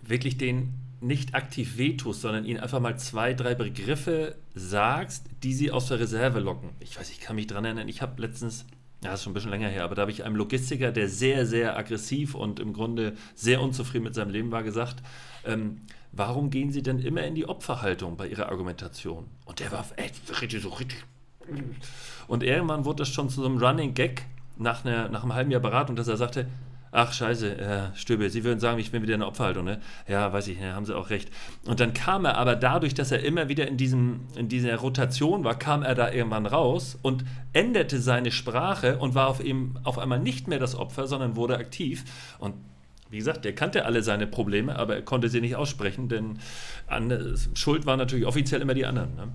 [0.02, 5.70] wirklich den nicht aktiv wehtust, sondern ihnen einfach mal zwei, drei Begriffe sagst, die sie
[5.70, 6.70] aus der Reserve locken.
[6.80, 8.66] Ich weiß, ich kann mich dran erinnern, ich habe letztens,
[9.02, 11.08] ja, das ist schon ein bisschen länger her, aber da habe ich einem Logistiker, der
[11.08, 15.02] sehr, sehr aggressiv und im Grunde sehr unzufrieden mit seinem Leben war, gesagt,
[15.44, 15.80] ähm,
[16.12, 19.26] warum gehen Sie denn immer in die Opferhaltung bei Ihrer Argumentation?
[19.44, 21.04] Und der war echt richtig so richtig.
[22.28, 24.22] Und irgendwann wurde das schon zu so einem Running Gag
[24.56, 26.46] nach, einer, nach einem halben Jahr Beratung, dass er sagte,
[26.94, 29.80] Ach, scheiße, Herr Stöbel, Sie würden sagen, ich bin wieder in der Opferhaltung, ne?
[30.06, 31.30] Ja, weiß ich, ja, haben Sie auch recht.
[31.64, 35.42] Und dann kam er aber dadurch, dass er immer wieder in, diesem, in dieser Rotation
[35.42, 37.24] war, kam er da irgendwann raus und
[37.54, 41.56] änderte seine Sprache und war auf, ihm auf einmal nicht mehr das Opfer, sondern wurde
[41.56, 42.04] aktiv.
[42.38, 42.56] Und
[43.08, 46.40] wie gesagt, der kannte alle seine Probleme, aber er konnte sie nicht aussprechen, denn
[46.88, 49.14] an, Schuld waren natürlich offiziell immer die anderen.
[49.16, 49.28] Ne?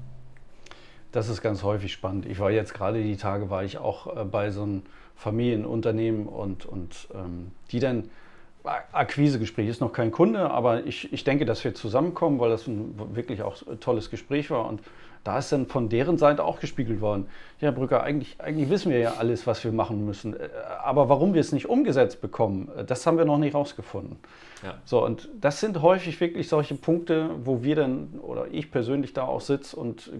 [1.11, 2.27] Das ist ganz häufig spannend.
[2.27, 4.83] Ich war jetzt gerade die Tage, war ich auch äh, bei so einem
[5.17, 8.09] Familienunternehmen und, und ähm, die dann
[8.91, 12.99] Akquisegespräch ist noch kein Kunde, aber ich, ich denke, dass wir zusammenkommen, weil das ein
[13.15, 14.67] wirklich auch tolles Gespräch war.
[14.67, 14.81] Und
[15.23, 17.27] da ist dann von deren Seite auch gespiegelt worden.
[17.59, 20.35] Ja, Brücker, eigentlich, eigentlich wissen wir ja alles, was wir machen müssen.
[20.35, 20.49] Äh,
[20.83, 24.17] aber warum wir es nicht umgesetzt bekommen, äh, das haben wir noch nicht rausgefunden.
[24.63, 24.75] Ja.
[24.85, 29.23] So, und das sind häufig wirklich solche Punkte, wo wir dann oder ich persönlich da
[29.23, 30.11] auch sitze und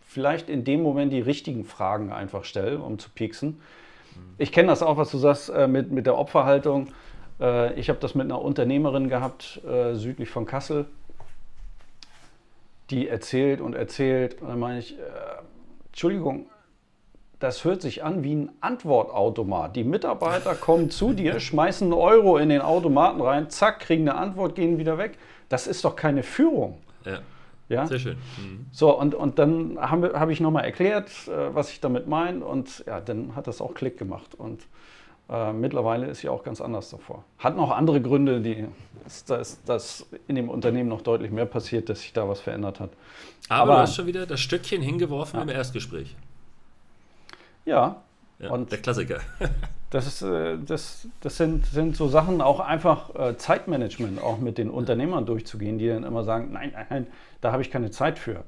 [0.00, 3.60] vielleicht in dem Moment die richtigen Fragen einfach stelle, um zu pieksen
[4.38, 6.88] ich kenne das auch, was du sagst äh, mit, mit der Opferhaltung.
[7.40, 10.86] Äh, ich habe das mit einer Unternehmerin gehabt, äh, südlich von Kassel,
[12.90, 14.40] die erzählt und erzählt.
[14.40, 15.02] Und dann meine ich, äh,
[15.86, 16.46] Entschuldigung,
[17.38, 19.76] das hört sich an wie ein Antwortautomat.
[19.76, 24.18] Die Mitarbeiter kommen zu dir, schmeißen einen Euro in den Automaten rein, zack, kriegen eine
[24.18, 25.18] Antwort, gehen wieder weg.
[25.48, 26.78] Das ist doch keine Führung.
[27.04, 27.20] Ja.
[27.68, 27.86] Ja?
[27.86, 28.16] Sehr schön.
[28.38, 28.66] Mhm.
[28.72, 32.44] So, und, und dann habe hab ich nochmal erklärt, äh, was ich damit meine.
[32.44, 34.34] Und ja, dann hat das auch Klick gemacht.
[34.34, 34.66] Und
[35.28, 37.24] äh, mittlerweile ist sie auch ganz anders davor.
[37.38, 38.66] Hat noch andere Gründe, die
[39.26, 42.90] dass, dass in dem Unternehmen noch deutlich mehr passiert, dass sich da was verändert hat.
[43.48, 45.42] Aber, Aber du hast schon wieder das Stückchen hingeworfen ja.
[45.42, 46.14] im Erstgespräch.
[47.64, 48.02] Ja.
[48.38, 49.20] ja und der Klassiker.
[49.90, 54.58] Das, ist, äh, das, das sind, sind so Sachen, auch einfach äh, Zeitmanagement auch mit
[54.58, 57.06] den Unternehmern durchzugehen, die dann immer sagen, nein, nein, nein,
[57.40, 58.44] da habe ich keine Zeit für.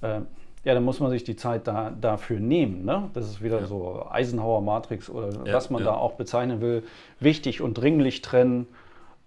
[0.00, 0.20] Äh,
[0.64, 2.84] ja, dann muss man sich die Zeit da, dafür nehmen.
[2.84, 3.10] Ne?
[3.14, 3.66] Das ist wieder ja.
[3.66, 5.90] so Eisenhower Matrix oder ja, was man ja.
[5.90, 6.82] da auch bezeichnen will.
[7.20, 8.66] Wichtig und dringlich trennen.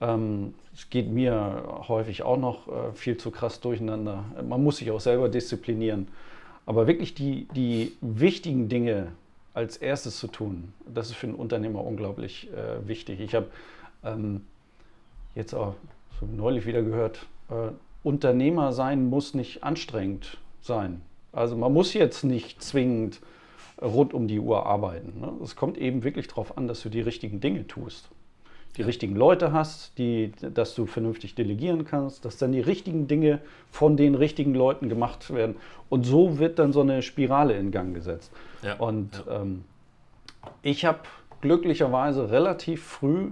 [0.01, 4.26] Ähm, es geht mir häufig auch noch äh, viel zu krass durcheinander.
[4.47, 6.07] Man muss sich auch selber disziplinieren.
[6.66, 9.07] Aber wirklich die, die wichtigen Dinge
[9.53, 13.19] als erstes zu tun, das ist für einen Unternehmer unglaublich äh, wichtig.
[13.19, 13.47] Ich habe
[14.03, 14.45] ähm,
[15.35, 15.75] jetzt auch
[16.19, 17.71] so neulich wieder gehört, äh,
[18.03, 21.01] Unternehmer sein muss nicht anstrengend sein.
[21.33, 23.21] Also man muss jetzt nicht zwingend
[23.81, 25.19] rund um die Uhr arbeiten.
[25.19, 25.33] Ne?
[25.43, 28.09] Es kommt eben wirklich darauf an, dass du die richtigen Dinge tust.
[28.78, 33.39] Die richtigen Leute hast, die, dass du vernünftig delegieren kannst, dass dann die richtigen Dinge
[33.69, 35.55] von den richtigen Leuten gemacht werden.
[35.89, 38.32] Und so wird dann so eine Spirale in Gang gesetzt.
[38.63, 39.41] Ja, und ja.
[39.41, 39.65] Ähm,
[40.61, 40.99] ich habe
[41.41, 43.32] glücklicherweise relativ früh,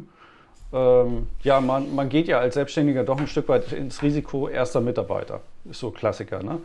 [0.71, 4.81] ähm, ja, man, man geht ja als Selbstständiger doch ein Stück weit ins Risiko erster
[4.81, 5.41] Mitarbeiter.
[5.65, 6.59] Ist so Klassiker, ne?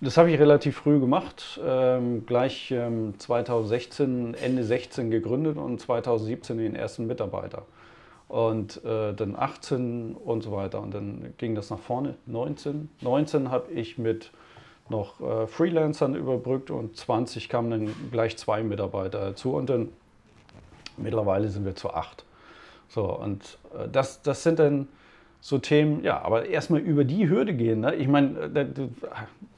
[0.00, 6.58] Das habe ich relativ früh gemacht, ähm, gleich ähm, 2016, Ende 16 gegründet und 2017
[6.58, 7.62] den ersten Mitarbeiter.
[8.32, 10.80] Und äh, dann 18 und so weiter.
[10.80, 12.14] Und dann ging das nach vorne.
[12.24, 12.88] 19.
[13.02, 14.30] 19 habe ich mit
[14.88, 19.54] noch äh, Freelancern überbrückt und 20 kamen dann gleich zwei Mitarbeiter dazu.
[19.54, 19.90] Und dann
[20.96, 22.24] mittlerweile sind wir zu acht.
[22.88, 24.88] So, und äh, das, das sind dann
[25.42, 27.80] so Themen, ja, aber erstmal über die Hürde gehen.
[27.80, 27.96] Ne?
[27.96, 28.66] Ich meine, äh,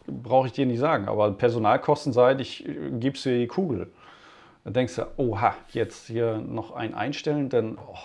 [0.09, 3.87] brauche ich dir nicht sagen, aber personalkostenseitig äh, gibst du dir die Kugel.
[4.65, 7.99] Dann denkst du, oha, jetzt hier noch ein einstellen, dann, oh,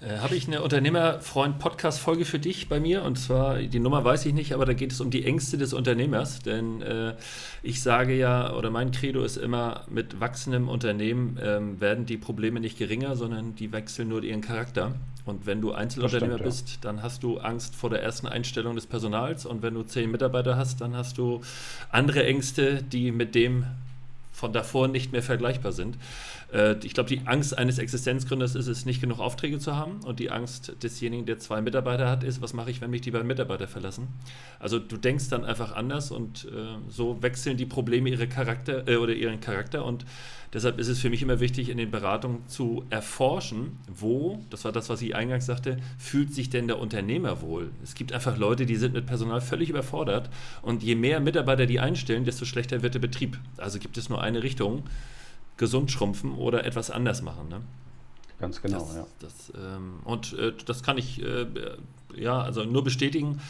[0.00, 4.34] äh, Habe ich eine Unternehmerfreund-Podcast-Folge für dich bei mir und zwar, die Nummer weiß ich
[4.34, 7.14] nicht, aber da geht es um die Ängste des Unternehmers, denn äh,
[7.62, 12.60] ich sage ja, oder mein Credo ist immer, mit wachsendem Unternehmen ähm, werden die Probleme
[12.60, 14.94] nicht geringer, sondern die wechseln nur ihren Charakter.
[15.26, 16.76] Und wenn du Einzelunternehmer stimmt, bist, ja.
[16.82, 20.56] dann hast du Angst vor der ersten Einstellung des Personals und wenn du zehn Mitarbeiter
[20.56, 21.42] hast, dann hast du
[21.90, 23.64] andere Ängste, die mit dem
[24.40, 25.98] von davor nicht mehr vergleichbar sind.
[26.52, 30.00] Äh, ich glaube, die Angst eines Existenzgründers ist es, nicht genug Aufträge zu haben.
[30.04, 33.10] Und die Angst desjenigen, der zwei Mitarbeiter hat, ist, was mache ich, wenn mich die
[33.10, 34.08] beiden Mitarbeiter verlassen?
[34.58, 36.48] Also du denkst dann einfach anders und äh,
[36.88, 39.84] so wechseln die Probleme ihre Charakter äh, oder ihren Charakter.
[39.84, 40.06] Und
[40.52, 44.72] deshalb ist es für mich immer wichtig, in den Beratungen zu erforschen, wo, das war
[44.72, 47.70] das, was ich eingangs sagte, fühlt sich denn der Unternehmer wohl?
[47.82, 50.30] Es gibt einfach Leute, die sind mit Personal völlig überfordert.
[50.62, 53.38] Und je mehr Mitarbeiter die einstellen, desto schlechter wird der Betrieb.
[53.56, 54.84] Also gibt es nur eine Richtung
[55.56, 57.48] gesund schrumpfen oder etwas anders machen.
[57.48, 57.60] Ne?
[58.38, 59.06] Ganz genau, das, ja.
[59.20, 61.46] Das, ähm, und äh, das kann ich äh,
[62.16, 63.40] ja also nur bestätigen.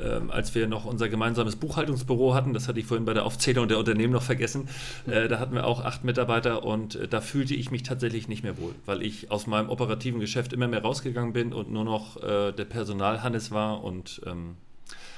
[0.00, 3.68] Ähm, als wir noch unser gemeinsames Buchhaltungsbüro hatten, das hatte ich vorhin bei der Aufzählung
[3.68, 4.68] der Unternehmen noch vergessen,
[5.06, 8.42] äh, da hatten wir auch acht Mitarbeiter und äh, da fühlte ich mich tatsächlich nicht
[8.42, 12.22] mehr wohl, weil ich aus meinem operativen Geschäft immer mehr rausgegangen bin und nur noch
[12.22, 14.56] äh, der Personalhannes war und ähm,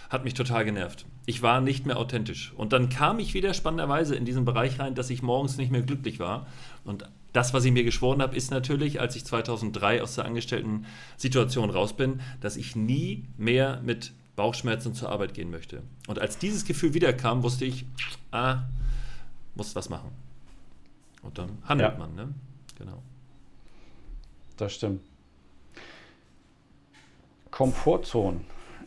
[0.09, 1.07] hat mich total genervt.
[1.25, 2.53] Ich war nicht mehr authentisch.
[2.57, 5.83] Und dann kam ich wieder spannenderweise in diesen Bereich rein, dass ich morgens nicht mehr
[5.83, 6.49] glücklich war.
[6.85, 11.71] Und das, was ich mir geschworen habe, ist natürlich, als ich 2003 aus der Angestellten-Situation
[11.71, 15.83] raus bin, dass ich nie mehr mit Bauchschmerzen zur Arbeit gehen möchte.
[16.09, 17.85] Und als dieses Gefühl wiederkam, wusste ich,
[18.31, 18.63] ah,
[19.55, 20.11] muss was machen.
[21.21, 21.99] Und dann handelt ja.
[21.99, 22.29] man, ne?
[22.79, 23.03] Genau.
[24.57, 25.03] Das stimmt.
[27.51, 28.41] Komfortzone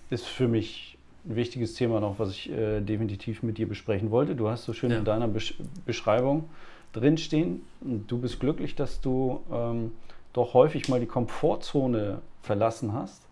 [0.09, 4.35] ist für mich ein wichtiges Thema noch, was ich äh, definitiv mit dir besprechen wollte.
[4.35, 4.97] Du hast so schön ja.
[4.97, 5.53] in deiner Besch
[5.85, 6.49] Beschreibung
[6.93, 7.61] drinstehen.
[8.07, 9.91] Du bist glücklich, dass du ähm,
[10.33, 13.22] doch häufig mal die Komfortzone verlassen hast,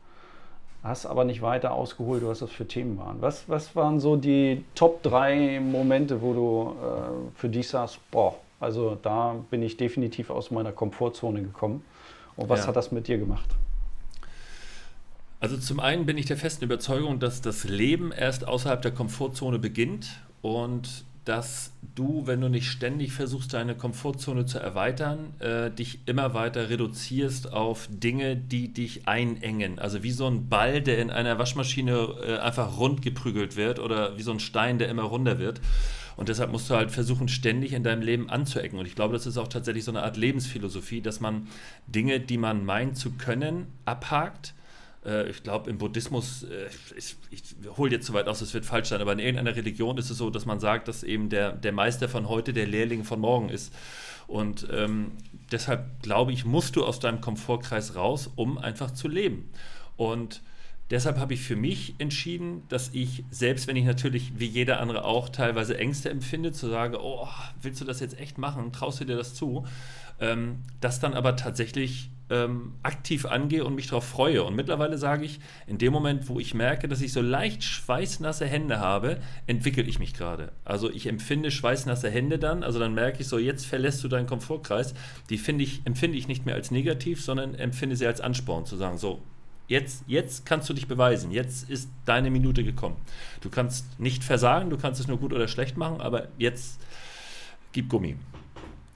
[0.84, 3.22] hast aber nicht weiter ausgeholt, was das für Themen waren.
[3.22, 8.36] Was, was waren so die Top 3 Momente, wo du äh, für dich sagst, boah,
[8.60, 11.84] also da bin ich definitiv aus meiner Komfortzone gekommen.
[12.36, 12.68] Und was ja.
[12.68, 13.50] hat das mit dir gemacht?
[15.40, 19.58] Also zum einen bin ich der festen Überzeugung, dass das Leben erst außerhalb der Komfortzone
[19.58, 26.00] beginnt und dass du, wenn du nicht ständig versuchst, deine Komfortzone zu erweitern, äh, dich
[26.08, 29.78] immer weiter reduzierst auf Dinge, die dich einengen.
[29.78, 34.18] Also wie so ein Ball, der in einer Waschmaschine äh, einfach rund geprügelt wird oder
[34.18, 35.62] wie so ein Stein, der immer runder wird.
[36.18, 38.80] Und deshalb musst du halt versuchen, ständig in deinem Leben anzuecken.
[38.80, 41.48] Und ich glaube, das ist auch tatsächlich so eine Art Lebensphilosophie, dass man
[41.88, 44.54] Dinge, die man meint zu können, abhakt
[45.06, 47.44] äh, ich glaube, im Buddhismus, äh, ich, ich
[47.78, 50.18] hole jetzt zu weit aus, es wird falsch sein, aber in irgendeiner Religion ist es
[50.18, 53.50] so, dass man sagt, dass eben der, der Meister von heute der Lehrling von morgen
[53.50, 53.74] ist.
[54.28, 55.12] Und ähm,
[55.52, 59.50] deshalb glaube ich, musst du aus deinem Komfortkreis raus, um einfach zu leben.
[59.98, 60.42] Und
[60.90, 65.04] deshalb habe ich für mich entschieden, dass ich, selbst wenn ich natürlich wie jeder andere
[65.04, 67.28] auch teilweise Ängste empfinde, zu sagen, oh,
[67.62, 68.72] willst du das jetzt echt machen?
[68.72, 69.66] Traust du dir das zu?
[70.22, 74.44] Ähm, das dann aber tatsächlich ähm, aktiv angehe und mich darauf freue.
[74.44, 78.46] Und mittlerweile sage ich, in dem Moment, wo ich merke, dass ich so leicht schweißnasse
[78.46, 79.18] Hände habe,
[79.48, 80.54] entwickle ich mich gerade.
[80.64, 84.28] Also ich empfinde schweißnasse Hände dann, also dann merke ich so, jetzt verlässt du deinen
[84.28, 84.94] Komfortkreis.
[85.30, 88.98] Die ich, empfinde ich nicht mehr als negativ, sondern empfinde sie als Ansporn, zu sagen,
[88.98, 89.22] so,
[89.68, 91.32] Jetzt, jetzt kannst du dich beweisen.
[91.32, 92.98] Jetzt ist deine Minute gekommen.
[93.40, 96.82] Du kannst nicht versagen, du kannst es nur gut oder schlecht machen, aber jetzt
[97.72, 98.18] gib Gummi.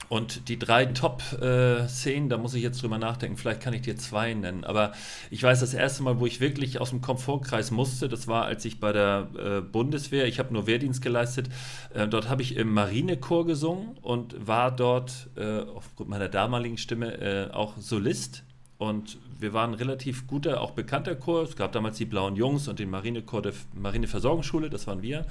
[0.08, 3.96] Und die drei Top-Szenen, äh, da muss ich jetzt drüber nachdenken, vielleicht kann ich dir
[3.96, 4.64] zwei nennen.
[4.64, 4.92] Aber
[5.30, 8.64] ich weiß, das erste Mal, wo ich wirklich aus dem Komfortkreis musste, das war, als
[8.64, 11.48] ich bei der äh, Bundeswehr, ich habe nur Wehrdienst geleistet,
[11.92, 17.18] äh, dort habe ich im Marinechor gesungen und war dort, äh, aufgrund meiner damaligen Stimme,
[17.20, 18.44] äh, auch Solist
[18.78, 21.42] und wir waren ein relativ guter, auch bekannter Chor.
[21.42, 25.26] Es gab damals die Blauen Jungs und den Marinechor der Marineversorgungsschule, das waren wir.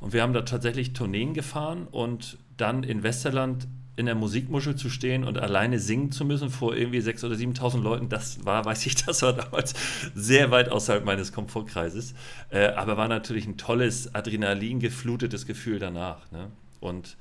[0.00, 4.88] Und wir haben da tatsächlich Tourneen gefahren und dann in Westerland in der Musikmuschel zu
[4.88, 8.86] stehen und alleine singen zu müssen vor irgendwie 6.000 oder 7.000 Leuten, das war, weiß
[8.86, 9.74] ich, das war damals
[10.14, 12.14] sehr weit außerhalb meines Komfortkreises.
[12.50, 16.30] Äh, aber war natürlich ein tolles, adrenalingeflutetes Gefühl danach.
[16.32, 16.50] Ne?
[16.80, 17.16] Und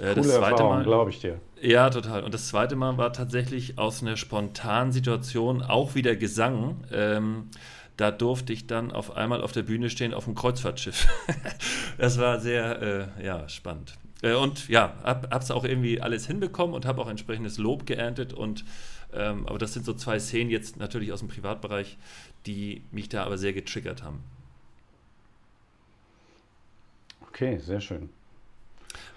[0.00, 1.40] äh, das zweite Mal, glaube ich dir.
[1.60, 2.24] Ja, total.
[2.24, 6.84] Und das zweite Mal war tatsächlich aus einer spontanen Situation auch wieder Gesang.
[6.92, 7.50] Ähm,
[7.96, 11.06] da durfte ich dann auf einmal auf der Bühne stehen auf dem Kreuzfahrtschiff.
[11.98, 13.98] das war sehr äh, ja, spannend.
[14.22, 18.32] Äh, und ja, habe es auch irgendwie alles hinbekommen und habe auch entsprechendes Lob geerntet.
[18.32, 18.64] Und,
[19.12, 21.98] ähm, aber das sind so zwei Szenen jetzt natürlich aus dem Privatbereich,
[22.46, 24.20] die mich da aber sehr getriggert haben.
[27.28, 28.10] Okay, sehr schön.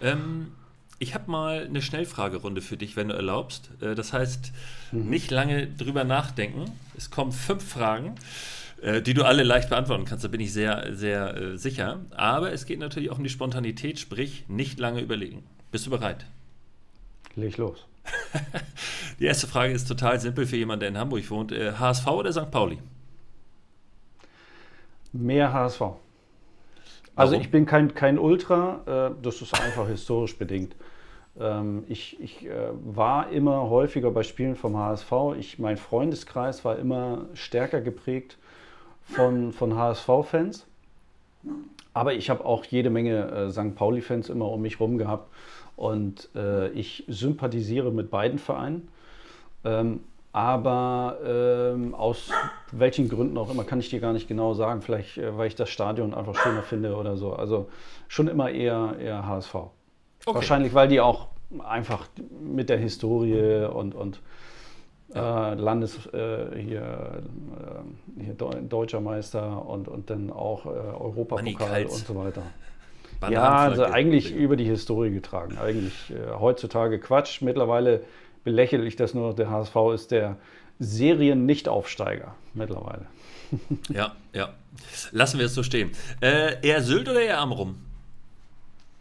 [0.01, 0.51] Ähm,
[0.99, 3.69] ich habe mal eine Schnellfragerunde für dich, wenn du erlaubst.
[3.81, 4.51] Äh, das heißt,
[4.91, 5.09] mhm.
[5.09, 6.71] nicht lange drüber nachdenken.
[6.95, 8.15] Es kommen fünf Fragen,
[8.85, 10.23] äh, die du alle leicht beantworten kannst.
[10.23, 12.01] Da bin ich sehr, sehr äh, sicher.
[12.11, 15.43] Aber es geht natürlich auch um die Spontanität, sprich nicht lange überlegen.
[15.71, 16.27] Bist du bereit?
[17.35, 17.87] Leg los.
[19.19, 21.51] die erste Frage ist total simpel für jemanden, der in Hamburg wohnt.
[21.51, 22.51] HSV oder St.
[22.51, 22.77] Pauli?
[25.13, 25.81] Mehr HSV.
[25.81, 25.97] Also
[27.15, 27.41] Warum?
[27.41, 30.75] ich bin kein, kein Ultra, äh, das ist einfach historisch bedingt.
[31.39, 35.11] Ähm, ich ich äh, war immer häufiger bei Spielen vom HSV.
[35.39, 38.37] Ich, mein Freundeskreis war immer stärker geprägt
[39.05, 40.65] von, von HSV-Fans.
[41.93, 43.75] Aber ich habe auch jede Menge äh, St.
[43.75, 45.31] Pauli-Fans immer um mich herum gehabt.
[45.75, 48.89] Und äh, ich sympathisiere mit beiden Vereinen.
[49.63, 50.01] Ähm,
[50.31, 52.29] aber ähm, aus
[52.73, 54.81] welchen Gründen auch immer, kann ich dir gar nicht genau sagen.
[54.81, 57.33] Vielleicht, äh, weil ich das Stadion einfach schöner finde oder so.
[57.33, 57.69] Also
[58.09, 59.55] schon immer eher, eher HSV.
[59.55, 59.71] Okay.
[60.25, 61.27] Wahrscheinlich, weil die auch
[61.63, 62.07] einfach
[62.41, 64.19] mit der Historie und, und
[65.15, 65.53] ja.
[65.53, 67.23] äh, Landes äh, hier,
[68.19, 72.43] äh, hier deutscher Meister und, und dann auch äh, Europapokal und so weiter.
[73.29, 75.57] Ja, also eigentlich über die Historie getragen.
[75.57, 77.41] Eigentlich äh, heutzutage Quatsch.
[77.41, 78.03] Mittlerweile
[78.43, 79.33] belächle ich das nur.
[79.33, 80.37] Der HSV ist der
[80.79, 83.05] Serien-Nicht-Aufsteiger mittlerweile.
[83.89, 84.53] Ja, ja.
[85.11, 85.91] Lassen wir es so stehen.
[86.21, 87.77] Äh, eher Sylt oder eher Amrum?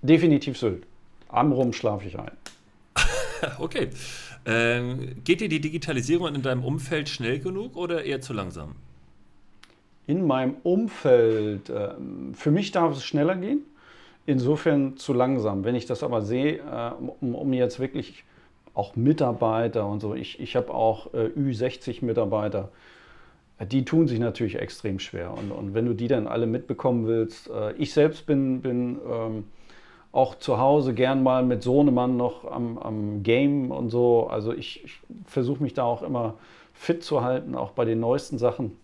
[0.02, 0.84] Definitiv Sylt.
[1.28, 2.30] Amrum schlafe ich ein.
[3.58, 3.90] okay.
[4.46, 8.74] Ähm, geht dir die Digitalisierung in deinem Umfeld schnell genug oder eher zu langsam?
[10.06, 11.94] In meinem Umfeld, äh,
[12.34, 13.62] für mich darf es schneller gehen.
[14.26, 15.64] Insofern zu langsam.
[15.64, 16.90] Wenn ich das aber sehe, äh,
[17.20, 18.24] um, um jetzt wirklich
[18.74, 20.14] auch Mitarbeiter und so.
[20.14, 22.70] Ich, ich habe auch äh, Ü60-Mitarbeiter.
[23.70, 25.32] Die tun sich natürlich extrem schwer.
[25.32, 29.44] Und, und wenn du die dann alle mitbekommen willst, äh, ich selbst bin, bin ähm,
[30.14, 34.28] auch zu Hause gern mal mit Sohnemann noch am, am Game und so.
[34.28, 36.34] Also ich, ich versuche mich da auch immer
[36.72, 38.76] fit zu halten, auch bei den neuesten Sachen.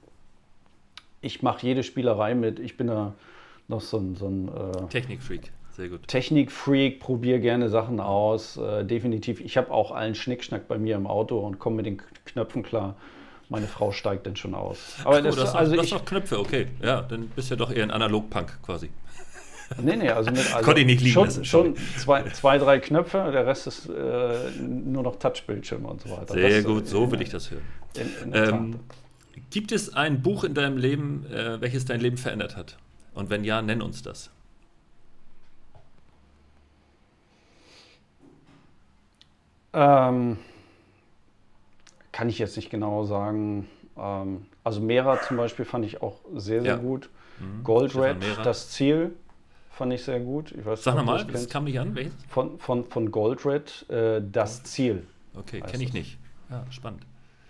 [1.21, 2.59] Ich mache jede Spielerei mit.
[2.59, 3.15] Ich bin da
[3.69, 5.53] noch so ein, so ein äh, Technikfreak.
[5.71, 6.09] Sehr gut.
[6.09, 8.57] Technikfreak, probiere gerne Sachen aus.
[8.57, 9.41] Äh, definitiv.
[9.41, 12.97] Ich habe auch allen Schnickschnack bei mir im Auto und komme mit den Knöpfen klar.
[13.49, 14.97] Meine Frau steigt dann schon aus.
[15.05, 16.67] Aber Ach, das, das, also das ich, noch Knöpfe, okay.
[16.83, 18.91] Ja, dann bist du ja doch eher ein Analog-Punk quasi.
[19.79, 22.81] Nee, nee, also mit also Konnte ich nicht liegen schon, lassen, schon zwei, zwei, drei
[22.81, 26.35] Knöpfe, der Rest ist äh, nur noch Touchbildschirme und so weiter.
[26.35, 27.63] Sehr das, gut, so in, will ich das hören.
[27.97, 28.81] In, in ähm,
[29.51, 32.77] gibt es ein Buch in deinem Leben, äh, welches dein Leben verändert hat?
[33.15, 34.31] Und wenn ja, nenn uns das.
[39.73, 40.37] Ähm,
[42.13, 43.69] kann ich jetzt nicht genau sagen.
[43.97, 46.77] Ähm, also Mera zum Beispiel fand ich auch sehr, sehr ja.
[46.77, 47.09] gut.
[47.39, 47.65] Mhm.
[47.65, 49.13] Goldred, das Ziel,
[49.81, 50.53] fand ich sehr gut.
[50.53, 51.95] Ich weiß Sag nochmal, das kam nicht an.
[51.95, 52.13] Welches?
[52.29, 55.07] Von, von, von Goldred, äh, das Ziel.
[55.35, 56.19] Okay, kenne ich nicht.
[56.51, 57.01] Ja, spannend.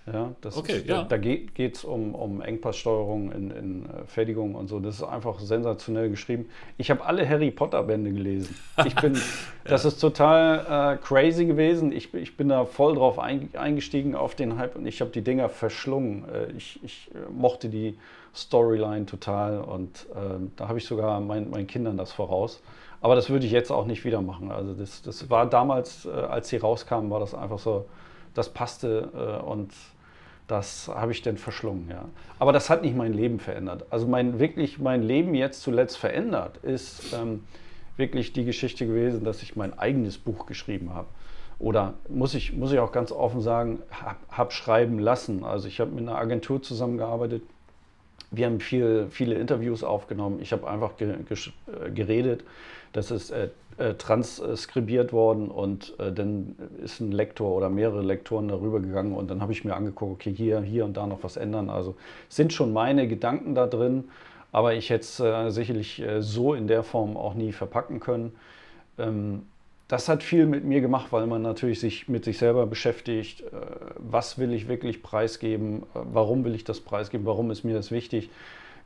[0.07, 1.03] Ja, das okay, ist, ja.
[1.03, 4.78] Da geht es um, um Engpasssteuerung in, in äh, Fertigung und so.
[4.78, 6.47] Das ist einfach sensationell geschrieben.
[6.78, 8.55] Ich habe alle Harry Potter-Bände gelesen.
[8.87, 9.20] Ich bin, ja.
[9.64, 11.91] Das ist total äh, crazy gewesen.
[11.91, 15.49] Ich, ich bin da voll drauf eingestiegen auf den Hype und ich habe die Dinger
[15.49, 16.24] verschlungen.
[16.33, 17.99] Äh, ich, ich äh, mochte die
[18.35, 22.62] Storyline total und äh, da habe ich sogar mein, meinen Kindern das voraus.
[23.01, 24.51] Aber das würde ich jetzt auch nicht wieder machen.
[24.51, 27.87] Also das, das war damals, äh, als sie rauskamen, war das einfach so
[28.35, 29.72] das passte äh, und
[30.47, 32.07] das habe ich dann verschlungen, ja.
[32.41, 33.87] Aber das hat nicht mein Leben verändert.
[33.91, 37.45] Also mein wirklich mein Leben jetzt zuletzt verändert ist ähm,
[37.97, 41.07] wirklich die Geschichte gewesen, dass ich mein eigenes Buch geschrieben habe.
[41.61, 45.45] Oder muss ich, muss ich auch ganz offen sagen, habe hab schreiben lassen.
[45.45, 47.43] Also ich habe mit einer Agentur zusammengearbeitet,
[48.31, 50.41] wir haben viel, viele Interviews aufgenommen.
[50.41, 52.45] Ich habe einfach ge, äh, geredet.
[52.93, 58.49] Das ist äh, äh, transkribiert worden und äh, dann ist ein Lektor oder mehrere Lektoren
[58.49, 61.37] darüber gegangen und dann habe ich mir angeguckt, okay, hier, hier und da noch was
[61.37, 61.70] ändern.
[61.70, 61.97] Also
[62.28, 64.05] sind schon meine Gedanken da drin,
[64.53, 68.33] aber ich hätte es äh, sicherlich so in der Form auch nie verpacken können.
[68.99, 69.43] Ähm,
[69.91, 73.41] das hat viel mit mir gemacht, weil man natürlich sich mit sich selber beschäftigt.
[73.41, 73.47] Äh,
[73.97, 75.82] was will ich wirklich preisgeben?
[75.82, 77.26] Äh, warum will ich das preisgeben?
[77.26, 78.30] Warum ist mir das wichtig?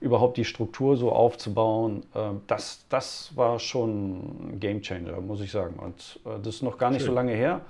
[0.01, 5.53] Überhaupt die Struktur so aufzubauen, äh, das, das war schon ein Game Changer, muss ich
[5.53, 5.75] sagen.
[5.79, 7.09] Und das ist noch gar nicht Schön.
[7.09, 7.61] so lange her.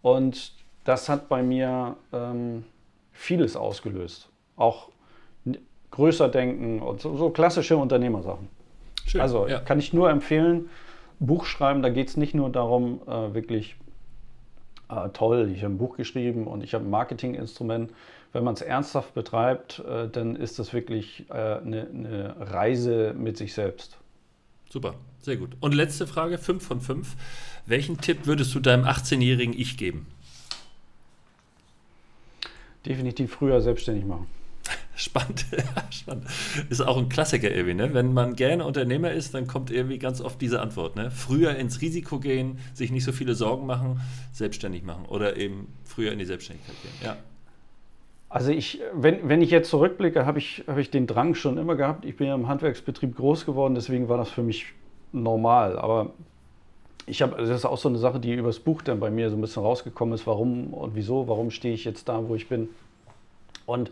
[0.00, 0.52] Und
[0.84, 2.62] das hat bei mir ähm,
[3.10, 4.28] vieles ausgelöst.
[4.54, 4.90] Auch
[5.90, 8.48] größer denken und so, so klassische Unternehmersachen.
[9.06, 9.58] Schön, also ja.
[9.58, 10.68] kann ich nur empfehlen,
[11.18, 13.76] Buch schreiben, da geht es nicht nur darum, äh, wirklich
[14.88, 17.92] äh, toll, ich habe ein Buch geschrieben und ich habe ein Marketinginstrument.
[18.32, 23.36] Wenn man es ernsthaft betreibt, äh, dann ist das wirklich eine, äh, eine Reise mit
[23.36, 23.96] sich selbst.
[24.68, 25.50] Super, sehr gut.
[25.60, 27.16] Und letzte Frage, 5 von 5.
[27.66, 30.06] Welchen Tipp würdest du deinem 18-jährigen Ich geben?
[32.84, 34.26] Definitiv früher selbstständig machen.
[34.96, 35.44] Spannend,
[35.90, 36.24] spannend.
[36.70, 37.92] Ist auch ein Klassiker irgendwie, ne?
[37.92, 41.10] Wenn man gerne Unternehmer ist, dann kommt irgendwie ganz oft diese Antwort, ne?
[41.10, 44.00] Früher ins Risiko gehen, sich nicht so viele Sorgen machen,
[44.32, 46.92] selbstständig machen oder eben früher in die Selbstständigkeit gehen.
[47.04, 47.16] Ja.
[48.30, 51.76] Also ich, wenn, wenn ich jetzt zurückblicke, habe ich, hab ich den Drang schon immer
[51.76, 52.04] gehabt.
[52.06, 54.72] Ich bin ja im Handwerksbetrieb groß geworden, deswegen war das für mich
[55.12, 55.78] normal.
[55.78, 56.14] Aber
[57.06, 59.36] ich habe, das ist auch so eine Sache, die übers Buch dann bei mir so
[59.36, 62.68] ein bisschen rausgekommen ist, warum und wieso, warum stehe ich jetzt da, wo ich bin.
[63.64, 63.90] Und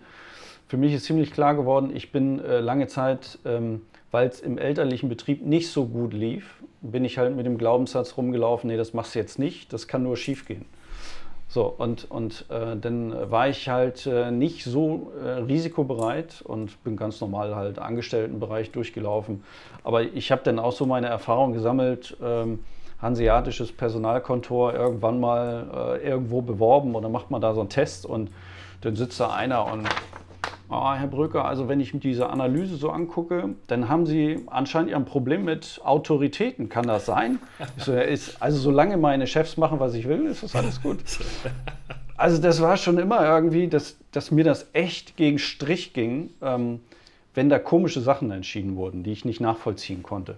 [0.69, 4.59] für mich ist ziemlich klar geworden, ich bin äh, lange Zeit, ähm, weil es im
[4.59, 8.95] elterlichen Betrieb nicht so gut lief, bin ich halt mit dem Glaubenssatz rumgelaufen, nee, das
[8.95, 10.65] machst du jetzt nicht, das kann nur schief gehen.
[11.49, 16.97] So, und, und äh, dann war ich halt äh, nicht so äh, risikobereit und bin
[16.97, 19.45] ganz normal halt Angestelltenbereich durchgelaufen.
[19.85, 22.59] Aber ich habe dann auch so meine Erfahrung gesammelt, ähm,
[23.01, 28.05] hanseatisches Personalkontor irgendwann mal äh, irgendwo beworben und dann macht man da so einen Test
[28.05, 28.31] und
[28.81, 29.87] dann sitzt da einer und
[30.75, 34.93] oh, Herr Brücker, also wenn ich mir diese Analyse so angucke, dann haben Sie anscheinend
[34.95, 36.69] ein Problem mit Autoritäten.
[36.69, 37.39] Kann das sein?
[37.77, 40.99] So, ist, also solange meine Chefs machen, was ich will, ist das alles gut.
[42.17, 46.81] Also das war schon immer irgendwie, dass, dass mir das echt gegen Strich ging, ähm,
[47.35, 50.37] wenn da komische Sachen entschieden wurden, die ich nicht nachvollziehen konnte.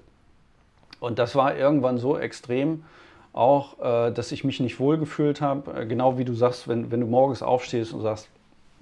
[1.00, 2.84] Und das war irgendwann so extrem,
[3.34, 5.82] auch, äh, dass ich mich nicht wohlgefühlt habe.
[5.82, 8.30] Äh, genau wie du sagst, wenn, wenn du morgens aufstehst und sagst,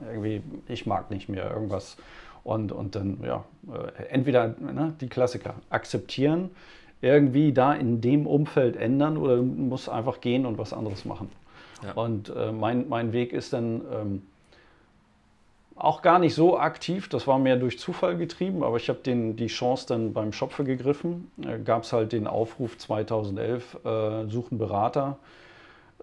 [0.00, 1.96] irgendwie, ich mag nicht mehr irgendwas.
[2.42, 6.50] Und, und dann, ja, äh, entweder ne, die Klassiker akzeptieren,
[7.00, 11.30] irgendwie da in dem Umfeld ändern oder muss einfach gehen und was anderes machen.
[11.82, 11.92] Ja.
[11.92, 14.22] Und äh, mein, mein Weg ist dann ähm,
[15.76, 19.46] auch gar nicht so aktiv, das war mehr durch Zufall getrieben, aber ich habe die
[19.46, 21.30] Chance dann beim Schopfe gegriffen.
[21.42, 25.18] Äh, Gab es halt den Aufruf 2011, äh, suchen Berater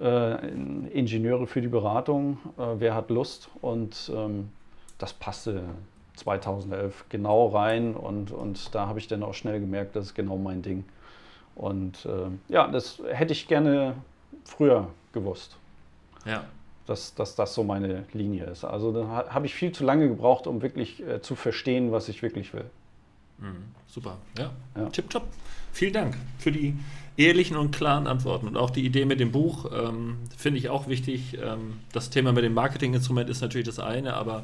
[0.02, 0.48] äh,
[0.90, 4.50] Ingenieure für die Beratung, äh, wer hat Lust und ähm,
[4.98, 5.64] das passte
[6.16, 10.38] 2011 genau rein und, und da habe ich dann auch schnell gemerkt, das ist genau
[10.38, 10.84] mein Ding.
[11.56, 13.96] Und äh, ja, das hätte ich gerne
[14.46, 15.58] früher gewusst.
[16.26, 16.46] Ja.
[16.86, 18.64] Dass, dass das so meine Linie ist.
[18.64, 22.22] Also da habe ich viel zu lange gebraucht, um wirklich äh, zu verstehen, was ich
[22.22, 22.70] wirklich will.
[23.38, 24.52] Mhm, super, ja.
[24.76, 24.90] ja.
[24.90, 25.24] Tipptopp.
[25.72, 26.76] Vielen Dank für die
[27.26, 28.48] ehrlichen und klaren Antworten.
[28.48, 31.38] Und auch die Idee mit dem Buch ähm, finde ich auch wichtig.
[31.42, 34.44] Ähm, das Thema mit dem Marketinginstrument ist natürlich das eine, aber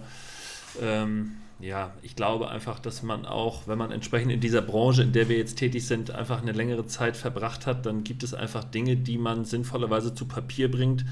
[0.82, 5.12] ähm, ja, ich glaube einfach, dass man auch, wenn man entsprechend in dieser Branche, in
[5.12, 8.64] der wir jetzt tätig sind, einfach eine längere Zeit verbracht hat, dann gibt es einfach
[8.64, 11.04] Dinge, die man sinnvollerweise zu Papier bringt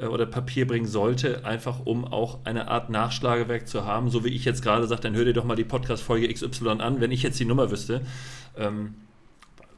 [0.00, 4.10] äh, oder Papier bringen sollte, einfach um auch eine Art Nachschlagewerk zu haben.
[4.10, 7.00] So wie ich jetzt gerade sage, dann hör dir doch mal die Podcast-Folge XY an,
[7.00, 8.00] wenn ich jetzt die Nummer wüsste.
[8.56, 8.94] Ähm,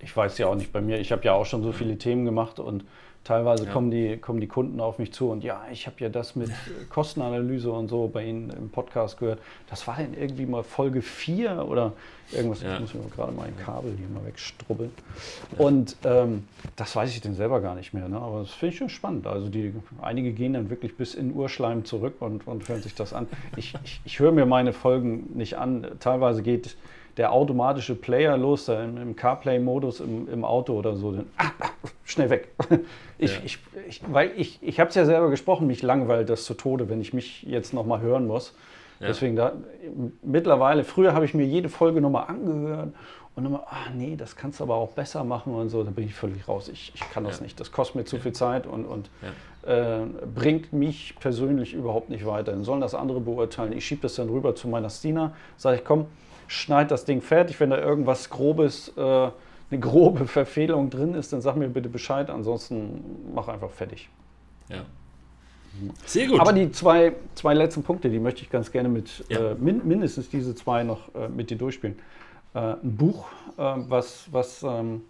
[0.07, 1.01] ich weiß ja auch nicht bei mir.
[1.01, 2.85] Ich habe ja auch schon so viele Themen gemacht und
[3.25, 3.73] teilweise ja.
[3.73, 6.49] kommen, die, kommen die Kunden auf mich zu und ja, ich habe ja das mit
[6.91, 9.41] Kostenanalyse und so bei Ihnen im Podcast gehört.
[9.69, 11.93] Das war dann irgendwie mal Folge 4 oder
[12.31, 12.63] irgendwas.
[12.63, 12.75] Ja.
[12.75, 14.93] Ich muss mir gerade mal ein Kabel hier mal wegstrubbeln.
[15.59, 15.65] Ja.
[15.65, 16.47] Und ähm,
[16.77, 18.09] das weiß ich dann selber gar nicht mehr.
[18.09, 18.21] Ne?
[18.21, 19.27] Aber das finde ich schon spannend.
[19.27, 23.13] Also die, einige gehen dann wirklich bis in Urschleim zurück und, und hören sich das
[23.13, 23.27] an.
[23.57, 25.85] Ich, ich, ich höre mir meine Folgen nicht an.
[25.99, 26.77] Teilweise geht
[27.17, 31.51] der automatische Player los, da im, im CarPlay-Modus im, im, Auto oder so, dann, ah,
[31.61, 31.69] ah,
[32.05, 32.49] schnell weg.
[33.19, 33.41] Ich, ja.
[33.47, 33.59] ich,
[33.89, 37.01] ich, weil ich, ich habe es ja selber gesprochen, mich langweilt das zu Tode, wenn
[37.01, 38.55] ich mich jetzt nochmal hören muss.
[39.01, 39.07] Ja.
[39.07, 39.53] Deswegen da,
[40.21, 42.93] mittlerweile, früher habe ich mir jede Folge nochmal angehört
[43.35, 46.05] und immer, ach nee, das kannst du aber auch besser machen und so, da bin
[46.05, 46.69] ich völlig raus.
[46.69, 47.45] Ich, ich kann das ja.
[47.45, 47.59] nicht.
[47.59, 49.09] Das kostet mir zu viel Zeit und, und
[49.67, 50.03] ja.
[50.03, 52.53] äh, bringt mich persönlich überhaupt nicht weiter.
[52.53, 53.73] Dann sollen das andere beurteilen.
[53.73, 56.07] Ich schiebe das dann rüber zu meiner Stina, sage ich, komm,
[56.49, 57.59] schneid das Ding fertig.
[57.61, 62.31] Wenn da irgendwas Grobes, äh, eine grobe Verfehlung drin ist, dann sag mir bitte Bescheid.
[62.31, 64.09] Ansonsten mach einfach fertig.
[64.69, 64.85] Ja.
[66.05, 66.41] Sehr gut.
[66.41, 69.53] Aber die zwei, zwei letzten Punkte, die möchte ich ganz gerne mit, ja.
[69.53, 71.99] äh, min, mindestens diese zwei noch äh, mit dir durchspielen.
[72.55, 73.27] Äh, ein Buch,
[73.59, 75.03] äh, was, was ähm,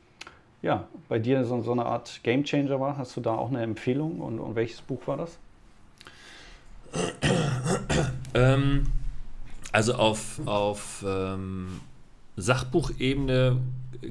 [0.62, 2.98] ja, bei dir so, so, eine Art Game Changer war.
[2.98, 5.38] Hast du da auch eine Empfehlung und, und welches Buch war das?
[8.34, 8.86] Ähm,
[9.76, 11.80] also auf, auf ähm,
[12.36, 13.60] Sachbuchebene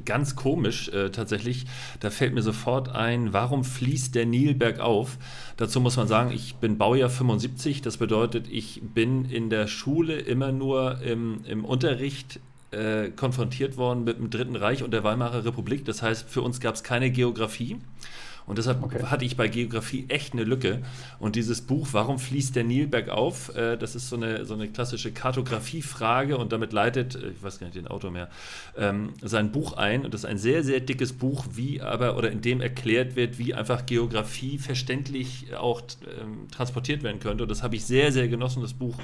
[0.06, 1.66] ganz komisch äh, tatsächlich.
[2.02, 5.18] Da fällt mir sofort ein, warum fließt der Nil bergauf?
[5.58, 7.82] Dazu muss man sagen, ich bin Baujahr 75.
[7.82, 12.40] Das bedeutet, ich bin in der Schule immer nur im, im Unterricht
[12.70, 15.84] äh, konfrontiert worden mit dem Dritten Reich und der Weimarer Republik.
[15.86, 17.78] Das heißt, für uns gab es keine Geografie.
[18.48, 19.04] Und deshalb okay.
[19.06, 20.82] hatte ich bei Geografie echt eine Lücke.
[21.20, 23.56] Und dieses Buch, Warum fließt der Nil bergauf?
[23.56, 27.60] Äh, das ist so eine, so eine klassische Kartografiefrage und damit leitet, äh, ich weiß
[27.60, 28.30] gar nicht den Autor mehr,
[28.78, 30.04] ähm, sein Buch ein.
[30.04, 33.40] Und das ist ein sehr, sehr dickes Buch, wie aber, oder in dem erklärt wird,
[33.40, 35.82] wie einfach Geografie verständlich auch
[36.22, 37.44] ähm, transportiert werden könnte.
[37.44, 38.98] Und das habe ich sehr, sehr genossen, das Buch,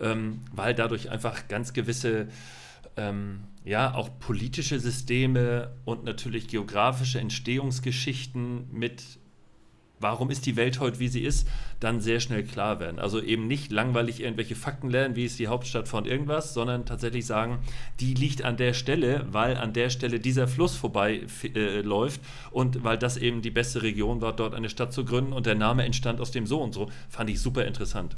[0.00, 2.28] ähm, weil dadurch einfach ganz gewisse
[2.96, 9.02] ähm, ja, auch politische Systeme und natürlich geografische Entstehungsgeschichten mit
[10.00, 11.46] warum ist die Welt heute, wie sie ist,
[11.78, 12.98] dann sehr schnell klar werden.
[12.98, 17.26] Also eben nicht langweilig irgendwelche Fakten lernen, wie ist die Hauptstadt von irgendwas, sondern tatsächlich
[17.26, 17.58] sagen,
[18.00, 22.82] die liegt an der Stelle, weil an der Stelle dieser Fluss vorbei äh, läuft und
[22.82, 25.84] weil das eben die beste Region war, dort eine Stadt zu gründen und der Name
[25.84, 26.90] entstand aus dem so und so.
[27.08, 28.16] Fand ich super interessant.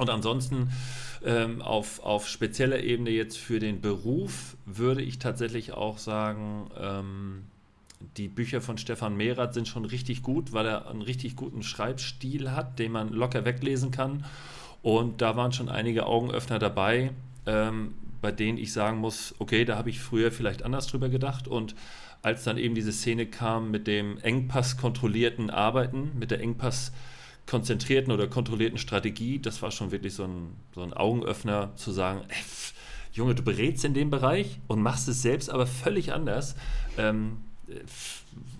[0.00, 0.70] Und ansonsten
[1.24, 7.42] ähm, auf, auf spezieller Ebene jetzt für den Beruf würde ich tatsächlich auch sagen, ähm,
[8.16, 12.52] die Bücher von Stefan Mehrath sind schon richtig gut, weil er einen richtig guten Schreibstil
[12.52, 14.24] hat, den man locker weglesen kann.
[14.82, 17.10] Und da waren schon einige Augenöffner dabei,
[17.44, 17.92] ähm,
[18.22, 21.46] bei denen ich sagen muss, okay, da habe ich früher vielleicht anders drüber gedacht.
[21.46, 21.74] Und
[22.22, 26.92] als dann eben diese Szene kam mit dem Engpass kontrollierten Arbeiten, mit der Engpass
[27.46, 32.22] konzentrierten oder kontrollierten Strategie, das war schon wirklich so ein, so ein Augenöffner zu sagen,
[32.28, 32.36] ey,
[33.12, 36.54] Junge, du berätst in dem Bereich und machst es selbst aber völlig anders.
[36.96, 37.38] Ähm,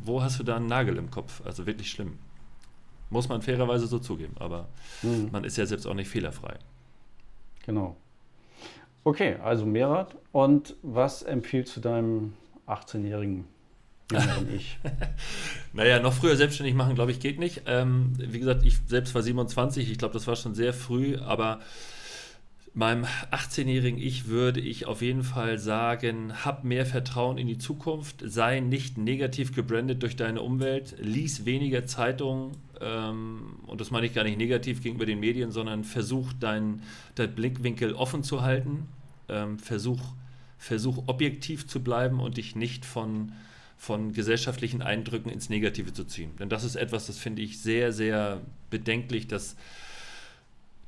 [0.02, 1.42] wo hast du da einen Nagel im Kopf?
[1.44, 2.18] Also wirklich schlimm.
[3.10, 4.68] Muss man fairerweise so zugeben, aber
[5.02, 5.28] mhm.
[5.32, 6.58] man ist ja selbst auch nicht fehlerfrei.
[7.64, 7.96] Genau.
[9.04, 10.16] Okay, also Merat.
[10.32, 12.34] Und was empfiehlst du deinem
[12.66, 13.44] 18-jährigen
[14.54, 14.78] ich.
[15.72, 17.62] naja, noch früher selbstständig machen, glaube ich, geht nicht.
[17.66, 21.60] Ähm, wie gesagt, ich selbst war 27, ich glaube, das war schon sehr früh, aber
[22.72, 28.22] meinem 18-jährigen Ich würde ich auf jeden Fall sagen, hab mehr Vertrauen in die Zukunft,
[28.24, 34.14] sei nicht negativ gebrandet durch deine Umwelt, lies weniger Zeitungen ähm, und das meine ich
[34.14, 36.82] gar nicht negativ gegenüber den Medien, sondern versuch deinen
[37.14, 38.88] dein Blickwinkel offen zu halten,
[39.28, 40.00] ähm, versuch,
[40.56, 43.32] versuch objektiv zu bleiben und dich nicht von
[43.80, 46.32] von gesellschaftlichen Eindrücken ins Negative zu ziehen.
[46.38, 49.56] Denn das ist etwas, das finde ich sehr, sehr bedenklich, dass,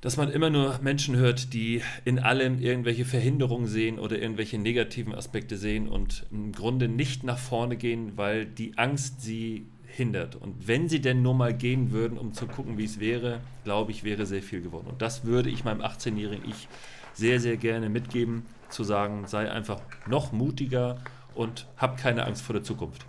[0.02, 5.14] dass man immer nur Menschen hört, die in allem irgendwelche Verhinderungen sehen oder irgendwelche negativen
[5.14, 10.36] Aspekte sehen und im Grunde nicht nach vorne gehen, weil die Angst sie hindert.
[10.36, 13.90] Und wenn sie denn nur mal gehen würden, um zu gucken, wie es wäre, glaube
[13.90, 14.88] ich, wäre sehr viel geworden.
[14.88, 16.68] Und das würde ich meinem 18-jährigen Ich
[17.14, 20.98] sehr, sehr gerne mitgeben, zu sagen, sei einfach noch mutiger
[21.34, 23.04] und hab keine Angst vor der Zukunft.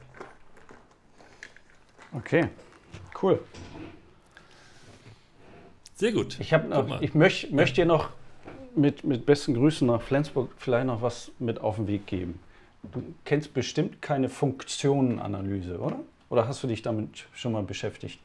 [2.14, 2.50] Okay,
[3.22, 3.40] cool.
[5.96, 6.40] Sehr gut.
[6.40, 6.54] Ich,
[7.02, 8.10] ich möch, möchte dir noch
[8.76, 12.40] mit, mit besten Grüßen nach Flensburg vielleicht noch was mit auf den Weg geben.
[12.84, 16.00] Du kennst bestimmt keine Funktionenanalyse, oder?
[16.30, 18.20] Oder hast du dich damit schon mal beschäftigt?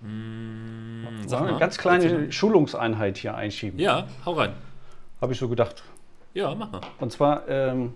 [0.00, 3.78] Mmh, Sollen wir eine ganz kleine Schulungseinheit hier einschieben?
[3.78, 4.52] Ja, hau rein.
[5.20, 5.82] Habe ich so gedacht.
[6.34, 6.80] Ja, mach mal.
[6.98, 7.94] Und zwar ähm,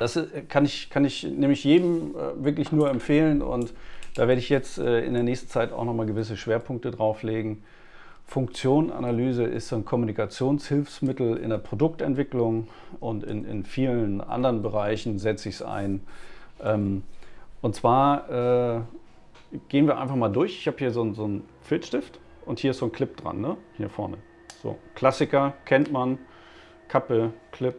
[0.00, 3.72] das äh, kann ich, kann ich nämlich jedem äh, wirklich nur empfehlen und
[4.16, 7.62] da werde ich jetzt äh, in der nächsten Zeit auch nochmal gewisse Schwerpunkte drauflegen.
[8.24, 15.48] Funktionanalyse ist so ein Kommunikationshilfsmittel in der Produktentwicklung und in, in vielen anderen Bereichen setze
[15.48, 16.00] ich es ein.
[16.62, 17.02] Ähm,
[17.60, 18.86] und zwar
[19.68, 20.56] gehen wir einfach mal durch.
[20.56, 23.58] Ich habe hier so, so einen Filzstift und hier ist so ein Clip dran, ne?
[23.76, 24.16] hier vorne.
[24.62, 26.18] So, Klassiker kennt man,
[26.88, 27.74] Kappe, Clip.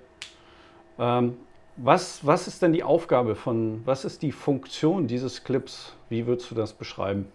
[0.99, 1.37] Ähm,
[1.83, 5.93] was, was ist denn die Aufgabe von, was ist die Funktion dieses Clips?
[6.09, 7.27] Wie würdest du das beschreiben?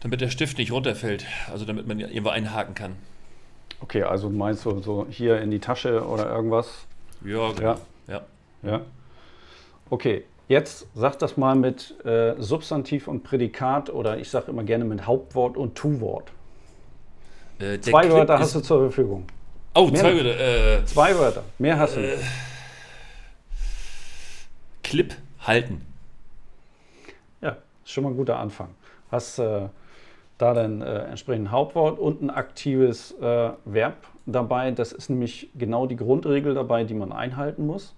[0.00, 2.96] Damit der Stift nicht runterfällt, also damit man irgendwo einhaken kann.
[3.80, 6.86] Okay, also meinst du so hier in die Tasche oder irgendwas?
[7.24, 7.62] Ja, genau.
[7.62, 7.78] Ja,
[8.08, 8.20] Ja.
[8.62, 8.80] Ja.
[9.90, 14.84] Okay, jetzt sag das mal mit äh, Substantiv und Prädikat oder ich sage immer gerne
[14.84, 16.32] mit Hauptwort und Tu-Wort.
[17.58, 19.24] Äh, Zwei Clip Wörter hast du zur Verfügung.
[19.74, 20.14] Oh, Mehr zwei.
[20.16, 20.40] Wörter.
[20.80, 21.44] Äh, Zwei Wörter.
[21.58, 22.18] Mehr hast du nicht.
[24.94, 25.80] Clip halten.
[27.40, 28.68] Ja, ist schon mal ein guter Anfang.
[29.10, 29.66] Hast äh,
[30.38, 34.70] da dann äh, entsprechend Hauptwort und ein aktives äh, Verb dabei.
[34.70, 37.96] Das ist nämlich genau die Grundregel dabei, die man einhalten muss.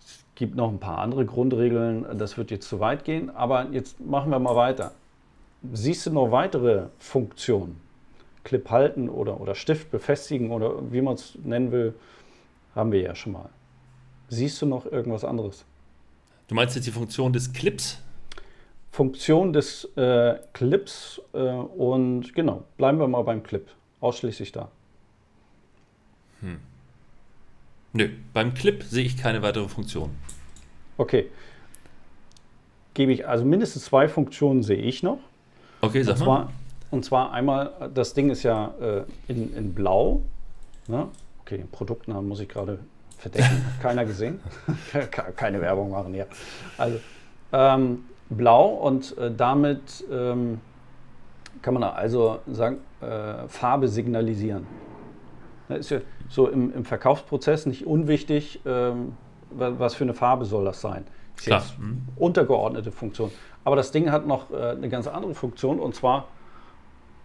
[0.00, 4.00] Es gibt noch ein paar andere Grundregeln, das wird jetzt zu weit gehen, aber jetzt
[4.00, 4.92] machen wir mal weiter.
[5.74, 7.78] Siehst du noch weitere Funktionen?
[8.44, 11.94] Clip halten oder, oder Stift befestigen oder wie man es nennen will,
[12.74, 13.50] haben wir ja schon mal.
[14.30, 15.66] Siehst du noch irgendwas anderes?
[16.48, 18.00] Du meinst jetzt die Funktion des Clips?
[18.90, 23.66] Funktion des äh, Clips äh, und genau, bleiben wir mal beim Clip.
[24.00, 24.68] Ausschließlich da.
[27.92, 30.10] Nö, beim Clip sehe ich keine weitere Funktion.
[30.98, 31.30] Okay.
[32.92, 35.18] Gebe ich, also mindestens zwei Funktionen sehe ich noch.
[35.80, 36.24] Okay, Und sag mal.
[36.24, 36.52] zwar,
[36.90, 40.22] und zwar einmal, das Ding ist ja äh, in, in Blau.
[40.86, 41.08] Ne?
[41.40, 42.78] Okay, den Produktnamen muss ich gerade
[43.18, 43.64] verdecken.
[43.82, 44.40] Keiner gesehen.
[44.92, 46.26] Ke- Keine Werbung machen hier.
[46.78, 46.98] Also
[47.52, 50.60] ähm, Blau und äh, damit ähm,
[51.62, 54.66] kann man also sagen, äh, Farbe signalisieren.
[55.68, 55.98] Das ist ja
[56.28, 59.12] so im, im Verkaufsprozess nicht unwichtig, ähm,
[59.50, 61.04] wa- was für eine Farbe soll das sein.
[61.36, 61.60] Ist Klar.
[61.60, 62.02] jetzt Mhm.
[62.16, 63.30] untergeordnete Funktion.
[63.64, 66.28] Aber das Ding hat noch äh, eine ganz andere Funktion und zwar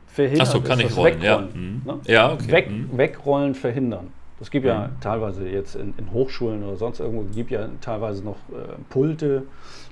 [0.07, 0.47] verhindern.
[0.47, 1.39] Ach so, kann ist ich das rollen, ja.
[1.41, 1.91] Wegrollen, Mhm.
[1.91, 1.99] ne?
[2.05, 2.51] Ja, okay.
[2.51, 2.97] Weg, Mhm.
[2.97, 4.07] Wegrollen verhindern.
[4.39, 5.01] Das gibt ja Mhm.
[5.01, 9.43] teilweise jetzt in, in Hochschulen oder sonst irgendwo, gibt ja teilweise noch äh, Pulte,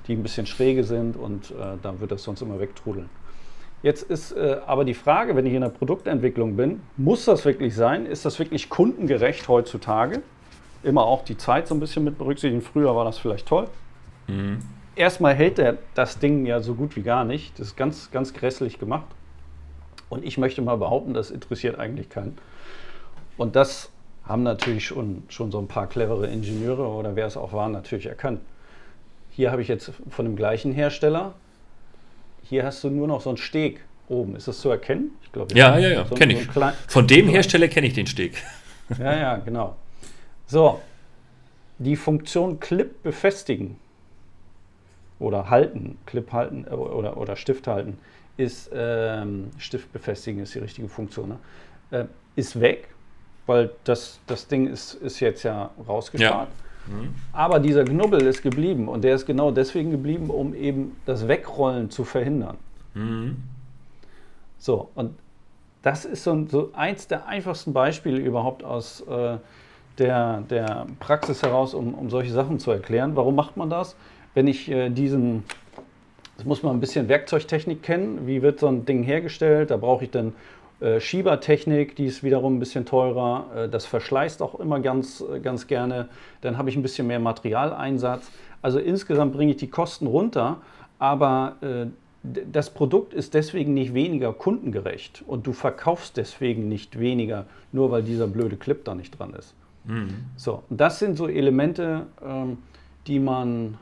[0.06, 3.10] die ein bisschen schräge sind und äh, dann wird das sonst immer wegtrudeln.
[3.82, 7.74] Jetzt ist äh, aber die Frage, wenn ich in der Produktentwicklung bin, muss das wirklich
[7.74, 8.06] sein?
[8.06, 10.22] Ist das wirklich kundengerecht heutzutage?
[10.82, 12.62] Immer auch die Zeit so ein bisschen mit berücksichtigen.
[12.62, 13.68] Früher war das vielleicht toll.
[14.26, 14.58] Mhm.
[14.96, 17.58] Erstmal hält er das Ding ja so gut wie gar nicht.
[17.58, 19.06] Das ist ganz, ganz grässlich gemacht.
[20.08, 22.36] Und ich möchte mal behaupten, das interessiert eigentlich keinen.
[23.36, 23.90] Und das
[24.28, 28.06] haben natürlich schon, schon so ein paar clevere Ingenieure oder wer es auch war, natürlich
[28.06, 28.40] erkannt.
[29.30, 31.34] Hier habe ich jetzt von dem gleichen Hersteller,
[32.42, 34.36] hier hast du nur noch so einen Steg oben.
[34.36, 35.12] Ist das zu erkennen?
[35.22, 36.46] Ich glaube, Ja, ja, ja, so, kenne so ich.
[36.48, 38.42] ein klein- Von dem so- Hersteller kenne ich den Steg.
[38.98, 39.76] ja, ja, genau.
[40.46, 40.80] So,
[41.78, 43.76] die Funktion Clip befestigen
[45.18, 47.98] oder halten, Clip halten äh, oder, oder Stift halten,
[48.36, 51.38] ist ähm, Stift befestigen ist die richtige Funktion, ne?
[51.98, 52.04] äh,
[52.36, 52.88] ist weg,
[53.48, 56.48] weil das, das Ding ist, ist jetzt ja rausgespart.
[56.86, 57.14] Mhm.
[57.32, 61.90] Aber dieser Knubbel ist geblieben und der ist genau deswegen geblieben, um eben das Wegrollen
[61.90, 62.56] zu verhindern.
[62.94, 63.36] Mhm.
[64.58, 65.14] So, und
[65.82, 69.36] das ist so, ein- so eins der einfachsten Beispiele überhaupt aus äh,
[69.98, 73.16] der, der Praxis heraus, um, um solche Sachen zu erklären.
[73.16, 73.96] Warum macht man das?
[74.34, 75.44] Wenn ich äh, diesen,
[76.36, 80.04] das muss man ein bisschen Werkzeugtechnik kennen, wie wird so ein Ding hergestellt, da brauche
[80.04, 80.34] ich dann
[80.80, 85.40] äh, Schiebertechnik, die ist wiederum ein bisschen teurer, äh, das verschleißt auch immer ganz, äh,
[85.40, 86.08] ganz gerne,
[86.40, 88.30] dann habe ich ein bisschen mehr Materialeinsatz.
[88.62, 90.58] Also insgesamt bringe ich die Kosten runter,
[91.00, 91.86] aber äh,
[92.22, 98.04] das Produkt ist deswegen nicht weniger kundengerecht und du verkaufst deswegen nicht weniger, nur weil
[98.04, 99.54] dieser blöde Clip da nicht dran ist.
[99.84, 100.26] Mhm.
[100.36, 102.58] So, das sind so Elemente, ähm,
[103.06, 103.78] die man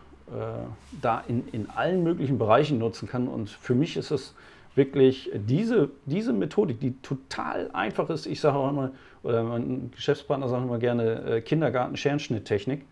[1.01, 3.29] da in, in allen möglichen Bereichen nutzen kann.
[3.29, 4.35] Und für mich ist es
[4.77, 8.27] wirklich diese, diese Methodik, die total einfach ist.
[8.27, 8.91] Ich sage auch immer,
[9.23, 12.83] oder mein Geschäftspartner sagt immer gerne äh, Kindergarten-Scherenschnitttechnik.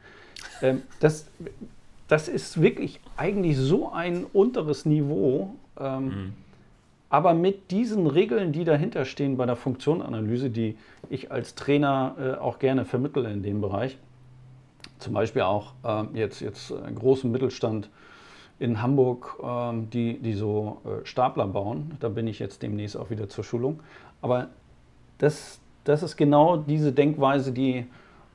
[0.62, 1.26] Ähm, das,
[2.09, 5.55] das ist wirklich eigentlich so ein unteres Niveau.
[5.78, 6.32] Ähm, Mhm.
[7.11, 10.76] aber mit diesen Regeln, die dahinter stehen bei der Funktionanalyse, die
[11.11, 13.99] ich als Trainer äh, auch gerne vermittle in dem Bereich,
[14.99, 17.91] zum Beispiel auch ähm, jetzt, jetzt äh, großen Mittelstand
[18.59, 21.96] in Hamburg, ähm, die, die so äh, Stapler bauen.
[22.00, 23.80] Da bin ich jetzt demnächst auch wieder zur Schulung.
[24.22, 24.48] Aber
[25.18, 27.86] das, das ist genau diese Denkweise, die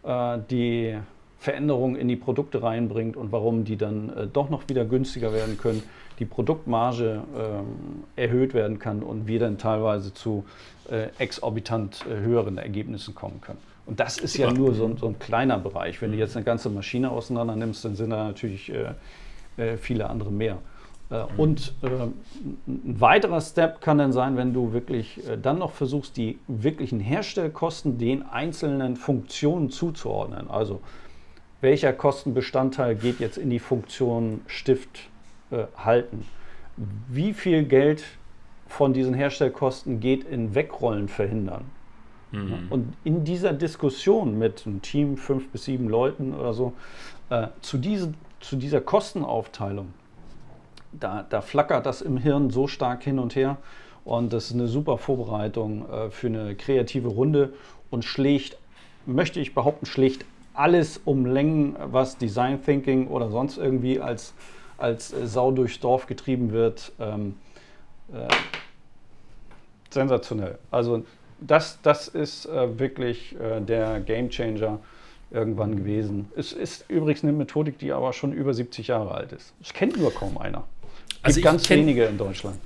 [0.03, 0.97] äh, die
[1.39, 5.57] Veränderung in die Produkte reinbringt und warum die dann äh, doch noch wieder günstiger werden
[5.57, 5.81] können,
[6.19, 10.43] die Produktmarge ähm, erhöht werden kann und wir dann teilweise zu
[11.19, 13.59] exorbitant höheren Ergebnissen kommen können.
[13.85, 16.01] Und das ist ja nur so, ein- so ein kleiner Bereich.
[16.01, 18.71] Wenn du jetzt eine ganze Maschine auseinander nimmst, dann sind da natürlich
[19.77, 20.59] viele andere mehr.
[21.09, 21.87] Äh, Und äh,
[22.67, 26.99] ein weiterer Step kann dann sein, wenn du wirklich äh, dann noch versuchst, die wirklichen
[26.99, 30.49] Herstellkosten den einzelnen Funktionen zuzuordnen.
[30.49, 30.81] Also
[31.61, 35.09] welcher Kostenbestandteil geht jetzt in die Funktion Stift
[35.51, 36.25] äh, halten?
[37.09, 38.03] Wie viel Geld
[38.67, 41.65] von diesen Herstellkosten geht in Wegrollen verhindern?
[42.31, 42.67] Mhm.
[42.69, 46.73] Und in dieser Diskussion mit einem Team, fünf bis sieben Leuten oder so,
[47.29, 49.93] äh, zu, diese, zu dieser Kostenaufteilung,
[50.91, 53.57] da, da flackert das im Hirn so stark hin und her.
[54.05, 57.53] Und das ist eine super Vorbereitung äh, für eine kreative Runde
[57.91, 58.57] und schlägt,
[59.05, 64.33] möchte ich behaupten, schlägt alles um Längen, was Design Thinking oder sonst irgendwie als,
[64.77, 66.91] als äh, Sau durchs Dorf getrieben wird.
[66.99, 67.35] Ähm,
[68.11, 68.27] äh,
[69.91, 70.57] sensationell.
[70.71, 71.03] Also
[71.39, 74.79] das, das ist äh, wirklich äh, der Game Changer
[75.31, 76.27] irgendwann gewesen.
[76.35, 79.53] Es ist übrigens eine Methodik, die aber schon über 70 Jahre alt ist.
[79.59, 80.63] Das kennt nur kaum einer.
[81.21, 82.57] Es also gibt ganz kenn, wenige in Deutschland.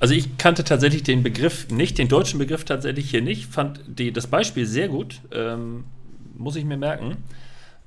[0.00, 4.12] Also ich kannte tatsächlich den Begriff nicht, den deutschen Begriff tatsächlich hier nicht, fand die,
[4.12, 5.84] das Beispiel sehr gut, ähm,
[6.36, 7.16] muss ich mir merken.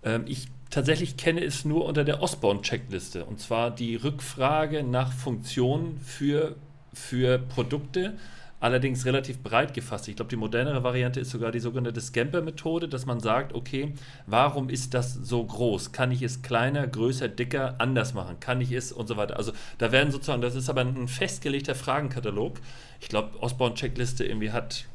[0.03, 5.99] Ähm, ich tatsächlich kenne es nur unter der Osborne-Checkliste und zwar die Rückfrage nach Funktionen
[6.03, 6.55] für,
[6.93, 8.13] für Produkte
[8.61, 10.07] allerdings relativ breit gefasst.
[10.07, 13.93] Ich glaube, die modernere Variante ist sogar die sogenannte Scamper-Methode, dass man sagt, okay,
[14.27, 15.91] warum ist das so groß?
[15.91, 18.39] Kann ich es kleiner, größer, dicker, anders machen?
[18.39, 19.35] Kann ich es und so weiter?
[19.35, 22.61] Also da werden sozusagen, das ist aber ein festgelegter Fragenkatalog.
[23.01, 24.85] Ich glaube, Osborne-Checkliste irgendwie hat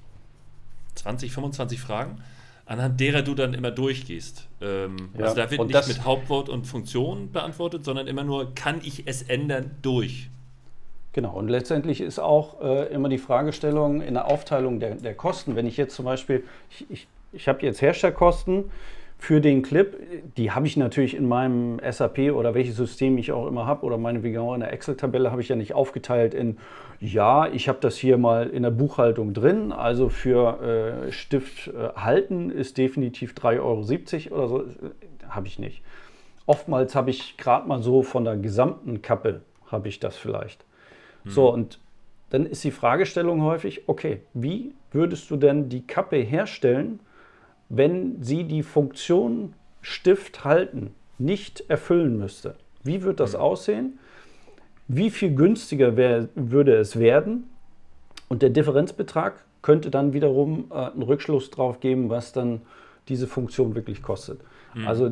[0.95, 2.23] 20, 25 Fragen
[2.67, 4.49] anhand derer du dann immer durchgehst.
[4.61, 8.81] Ähm, ja, also da wird nicht mit Hauptwort und Funktion beantwortet, sondern immer nur, kann
[8.83, 10.29] ich es ändern durch?
[11.17, 15.57] Genau, und letztendlich ist auch äh, immer die Fragestellung in der Aufteilung der, der Kosten.
[15.57, 18.65] Wenn ich jetzt zum Beispiel, ich, ich, ich habe jetzt Herstellkosten
[19.19, 19.97] für den Clip,
[20.37, 23.97] die habe ich natürlich in meinem SAP oder welches System ich auch immer habe oder
[23.97, 26.59] meine auch in der Excel-Tabelle habe ich ja nicht aufgeteilt in,
[27.01, 31.99] ja, ich habe das hier mal in der Buchhaltung drin, also für äh, Stift äh,
[31.99, 34.67] halten ist definitiv 3,70 Euro oder so, äh,
[35.31, 35.83] habe ich nicht.
[36.45, 39.41] Oftmals habe ich gerade mal so von der gesamten Kappe,
[39.71, 40.67] habe ich das vielleicht.
[41.27, 41.55] So, mhm.
[41.55, 41.81] und
[42.31, 47.01] dann ist die Fragestellung häufig, okay, wie würdest du denn die Kappe herstellen,
[47.69, 52.57] wenn sie die Funktion Stift halten nicht erfüllen müsste?
[52.83, 53.41] Wie wird das mhm.
[53.41, 53.99] aussehen?
[54.89, 57.45] Wie viel günstiger wär, würde es werden?
[58.29, 62.63] Und der Differenzbetrag könnte dann wiederum äh, einen Rückschluss darauf geben, was dann
[63.09, 64.41] diese Funktion wirklich kostet.
[64.77, 64.87] Mhm.
[64.87, 65.11] Also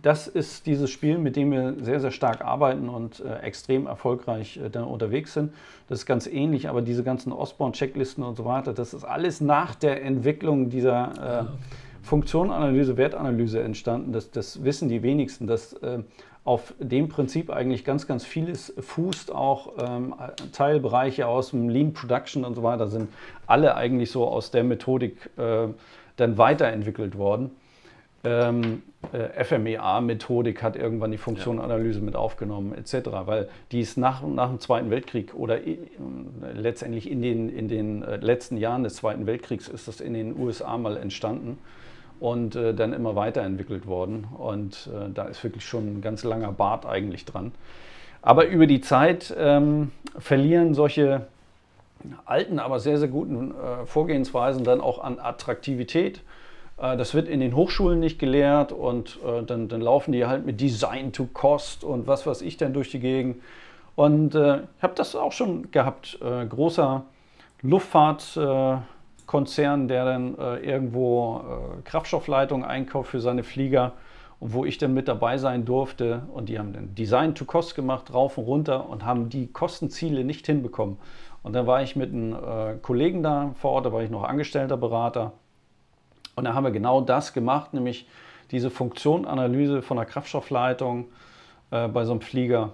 [0.00, 4.56] das ist dieses Spiel, mit dem wir sehr, sehr stark arbeiten und äh, extrem erfolgreich
[4.56, 5.52] äh, dann unterwegs sind.
[5.88, 9.74] Das ist ganz ähnlich, aber diese ganzen Osborne-Checklisten und so weiter, das ist alles nach
[9.74, 11.66] der Entwicklung dieser äh.
[12.02, 14.12] Funktionanalyse, Wertanalyse entstanden.
[14.12, 15.98] Das, das wissen die wenigsten, dass äh,
[16.44, 19.32] auf dem Prinzip eigentlich ganz, ganz vieles fußt.
[19.32, 20.14] Auch ähm,
[20.52, 23.08] Teilbereiche aus dem Lean Production und so weiter sind
[23.46, 25.68] alle eigentlich so aus der Methodik äh,
[26.16, 27.50] dann weiterentwickelt worden.
[28.24, 28.82] Ähm,
[29.12, 32.04] äh, FMEA-Methodik hat irgendwann die Funktionanalyse ja.
[32.04, 35.78] mit aufgenommen, etc., weil die ist nach, nach dem Zweiten Weltkrieg oder äh,
[36.54, 40.38] letztendlich in den, in den äh, letzten Jahren des Zweiten Weltkriegs ist das in den
[40.38, 41.58] USA mal entstanden
[42.20, 44.28] und äh, dann immer weiterentwickelt worden.
[44.38, 47.50] Und äh, da ist wirklich schon ein ganz langer Bart eigentlich dran.
[48.22, 51.26] Aber über die Zeit ähm, verlieren solche
[52.24, 53.52] alten, aber sehr, sehr guten
[53.84, 56.20] Vorgehensweisen dann auch an Attraktivität
[56.82, 60.60] das wird in den Hochschulen nicht gelehrt und äh, dann, dann, laufen die halt mit
[60.60, 63.36] Design to Cost und was weiß ich denn durch die Gegend.
[63.94, 66.18] Und äh, ich habe das auch schon gehabt.
[66.20, 67.04] Äh, großer
[67.62, 73.92] Luftfahrtkonzern, der dann äh, irgendwo äh, Kraftstoffleitungen einkauft für seine Flieger
[74.40, 76.22] und wo ich dann mit dabei sein durfte.
[76.34, 80.24] Und die haben dann Design to Cost gemacht, rauf und runter und haben die Kostenziele
[80.24, 80.96] nicht hinbekommen.
[81.44, 82.36] Und dann war ich mit einem
[82.82, 85.32] Kollegen da vor Ort, da war ich noch angestellter Berater
[86.34, 88.06] und da haben wir genau das gemacht, nämlich
[88.50, 91.06] diese Funktionanalyse von der Kraftstoffleitung
[91.70, 92.72] äh, bei so einem Flieger.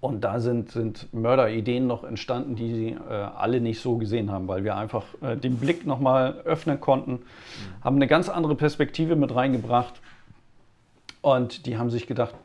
[0.00, 4.46] Und da sind, sind Mörderideen noch entstanden, die sie äh, alle nicht so gesehen haben,
[4.46, 7.84] weil wir einfach äh, den Blick nochmal öffnen konnten, mhm.
[7.84, 9.94] haben eine ganz andere Perspektive mit reingebracht.
[11.20, 12.36] Und die haben sich gedacht,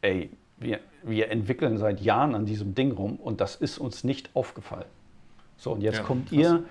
[0.00, 4.30] ey, wir, wir entwickeln seit Jahren an diesem Ding rum und das ist uns nicht
[4.34, 4.86] aufgefallen.
[5.56, 6.38] So, und jetzt ja, kommt krass.
[6.38, 6.64] ihr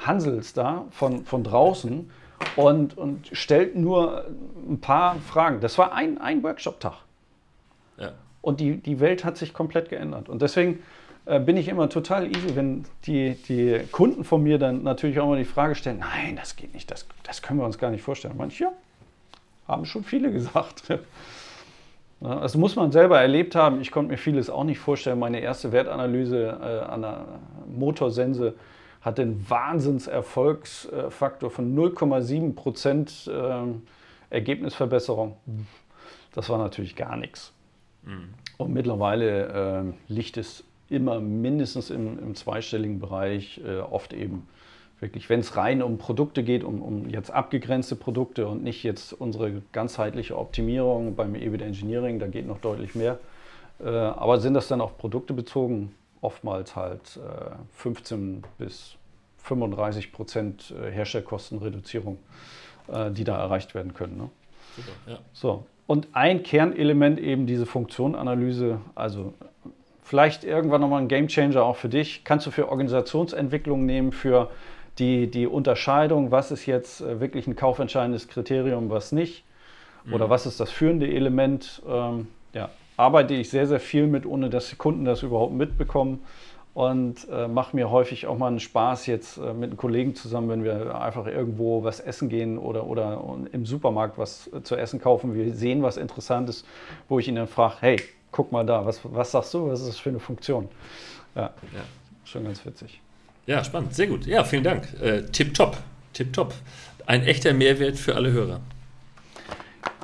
[0.00, 2.10] Hansels da von, von draußen
[2.56, 4.24] und, und stellt nur
[4.68, 5.60] ein paar Fragen.
[5.60, 6.94] Das war ein, ein Workshop-Tag.
[7.98, 8.12] Ja.
[8.40, 10.28] Und die, die Welt hat sich komplett geändert.
[10.28, 10.82] Und deswegen
[11.26, 15.28] äh, bin ich immer total easy, wenn die, die Kunden von mir dann natürlich auch
[15.28, 18.02] mal die Frage stellen, nein, das geht nicht, das, das können wir uns gar nicht
[18.02, 18.34] vorstellen.
[18.36, 18.72] Manche, ja,
[19.68, 20.84] haben schon viele gesagt.
[22.20, 23.80] Das muss man selber erlebt haben.
[23.80, 25.18] Ich konnte mir vieles auch nicht vorstellen.
[25.18, 27.24] Meine erste Wertanalyse äh, an der
[27.66, 28.54] Motorsense
[29.00, 33.62] hat den Wahnsinnserfolgsfaktor von 0,7 Prozent äh,
[34.30, 35.36] Ergebnisverbesserung.
[36.32, 37.52] Das war natürlich gar nichts.
[38.04, 38.34] Mhm.
[38.58, 44.48] Und mittlerweile äh, liegt es immer mindestens im, im zweistelligen Bereich, äh, oft eben
[45.00, 49.14] wirklich, wenn es rein um Produkte geht, um, um jetzt abgegrenzte Produkte und nicht jetzt
[49.14, 53.18] unsere ganzheitliche Optimierung beim EBIT Engineering, da geht noch deutlich mehr.
[53.82, 55.94] Äh, aber sind das dann auf Produkte bezogen?
[56.20, 58.96] Oftmals halt äh, 15 bis
[59.38, 62.18] 35 Prozent äh, Herstellkostenreduzierung,
[62.92, 64.16] äh, die da erreicht werden können.
[64.16, 64.30] Ne?
[64.76, 65.18] Super, ja.
[65.32, 65.64] So.
[65.86, 69.34] Und ein Kernelement eben diese Funktionanalyse, also
[70.02, 74.50] vielleicht irgendwann nochmal ein Gamechanger auch für dich, kannst du für Organisationsentwicklung nehmen, für
[74.98, 79.44] die, die Unterscheidung, was ist jetzt äh, wirklich ein kaufentscheidendes Kriterium, was nicht,
[80.04, 80.14] mhm.
[80.14, 81.82] oder was ist das führende Element.
[81.88, 82.70] Ähm, ja,
[83.00, 86.20] arbeite ich sehr, sehr viel mit, ohne dass die Kunden das überhaupt mitbekommen
[86.74, 90.50] und äh, mache mir häufig auch mal einen Spaß jetzt äh, mit einem Kollegen zusammen,
[90.50, 95.00] wenn wir einfach irgendwo was essen gehen oder, oder im Supermarkt was äh, zu essen
[95.00, 95.34] kaufen.
[95.34, 96.64] Wir sehen was Interessantes,
[97.08, 97.96] wo ich ihn dann frage, hey,
[98.30, 100.68] guck mal da, was, was sagst du, was ist das für eine Funktion?
[101.34, 101.50] Ja, ja.
[102.24, 103.00] schon ganz witzig.
[103.46, 104.26] Ja, spannend, sehr gut.
[104.26, 104.86] Ja, vielen Dank.
[105.00, 105.78] Äh, tip top,
[106.12, 106.52] tip top.
[107.06, 108.60] Ein echter Mehrwert für alle Hörer.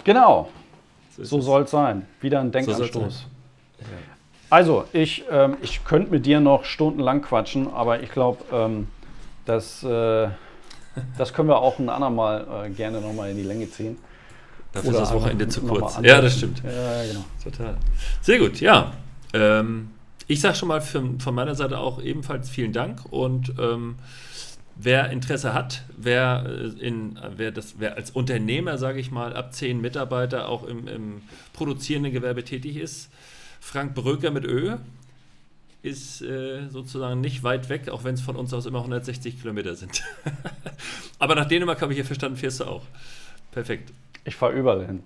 [0.02, 0.48] Genau,
[1.16, 2.06] so, so soll es sein.
[2.20, 2.92] Wieder ein Denkanstoß.
[2.92, 3.86] So ja.
[4.48, 8.88] Also, ich, ähm, ich könnte mit dir noch stundenlang quatschen, aber ich glaube, ähm,
[9.44, 10.28] das, äh,
[11.18, 13.98] das können wir auch ein andermal äh, gerne nochmal in die Länge ziehen.
[14.72, 15.98] Dafür ist das Wochenende zu kurz.
[16.02, 16.62] Ja, das stimmt.
[16.62, 17.24] Ja, genau.
[17.42, 17.76] Total.
[18.20, 18.92] Sehr gut, ja.
[19.32, 19.90] Ähm,
[20.28, 23.96] ich sage schon mal für, von meiner Seite auch ebenfalls vielen Dank und ähm,
[24.76, 29.52] wer Interesse hat, wer, äh, in, wer, das, wer als Unternehmer, sage ich mal, ab
[29.52, 31.22] zehn Mitarbeiter auch im, im
[31.52, 33.10] produzierenden Gewerbe tätig ist,
[33.60, 34.76] Frank Bröker mit Ö
[35.82, 39.74] ist äh, sozusagen nicht weit weg, auch wenn es von uns aus immer 160 Kilometer
[39.76, 40.02] sind.
[41.18, 42.82] Aber nach Dänemark habe ich ja verstanden, fährst du auch.
[43.52, 43.92] Perfekt.
[44.24, 45.02] Ich fahre überall hin.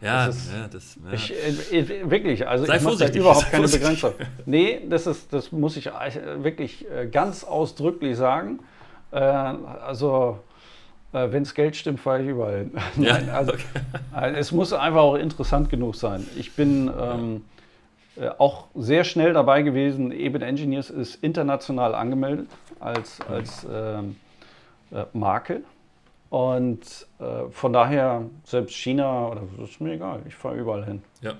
[0.00, 1.12] Ja, das ist, ja, das, ja.
[1.12, 1.32] Ich,
[1.90, 4.12] äh, wirklich, also Sei ich mache da überhaupt keine Begrenzung.
[4.44, 8.58] Nee, das, ist, das muss ich wirklich äh, ganz ausdrücklich sagen.
[9.14, 10.40] Äh, also,
[11.12, 12.72] äh, wenn es Geld stimmt, fahre ich überall hin.
[12.96, 14.32] Nein, also, okay.
[14.34, 16.26] es muss einfach auch interessant genug sein.
[16.36, 17.44] Ich bin ähm,
[18.16, 20.10] äh, auch sehr schnell dabei gewesen.
[20.10, 22.48] EBIT Engineers ist international angemeldet
[22.80, 24.16] als, als ähm,
[24.92, 25.62] äh, Marke.
[26.30, 31.02] Und äh, von daher, selbst China, oder das ist mir egal, ich fahre überall hin.
[31.20, 31.34] Ja.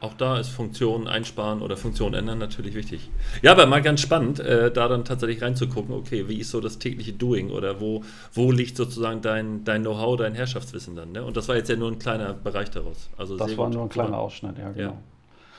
[0.00, 3.10] Auch da ist Funktion einsparen oder Funktion ändern natürlich wichtig.
[3.42, 6.78] Ja, aber mal ganz spannend, äh, da dann tatsächlich reinzugucken, okay, wie ist so das
[6.78, 11.10] tägliche Doing oder wo, wo liegt sozusagen dein, dein Know-how, dein Herrschaftswissen dann?
[11.10, 11.24] Ne?
[11.24, 13.10] Und das war jetzt ja nur ein kleiner Bereich daraus.
[13.16, 14.90] Also das war nur ein kleiner Ausschnitt, ja, genau.
[14.90, 14.98] Ja.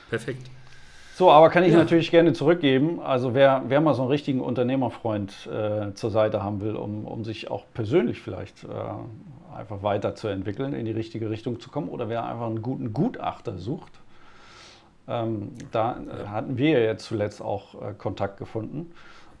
[0.08, 0.50] Perfekt.
[1.20, 1.78] So, aber kann ich ja.
[1.78, 2.98] natürlich gerne zurückgeben.
[2.98, 7.24] Also wer, wer mal so einen richtigen Unternehmerfreund äh, zur Seite haben will, um, um
[7.24, 8.68] sich auch persönlich vielleicht äh,
[9.54, 13.92] einfach weiterzuentwickeln, in die richtige Richtung zu kommen, oder wer einfach einen guten Gutachter sucht,
[15.10, 18.92] ähm, da äh, hatten wir jetzt zuletzt auch äh, Kontakt gefunden.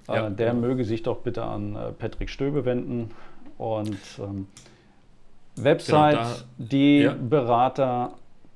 [0.08, 3.10] Äh, ja, der möge sich doch bitte an äh, Patrick Stöbe wenden
[3.56, 4.48] und ähm,
[5.56, 7.14] Website, genau, da, die ja.
[7.14, 8.12] Berater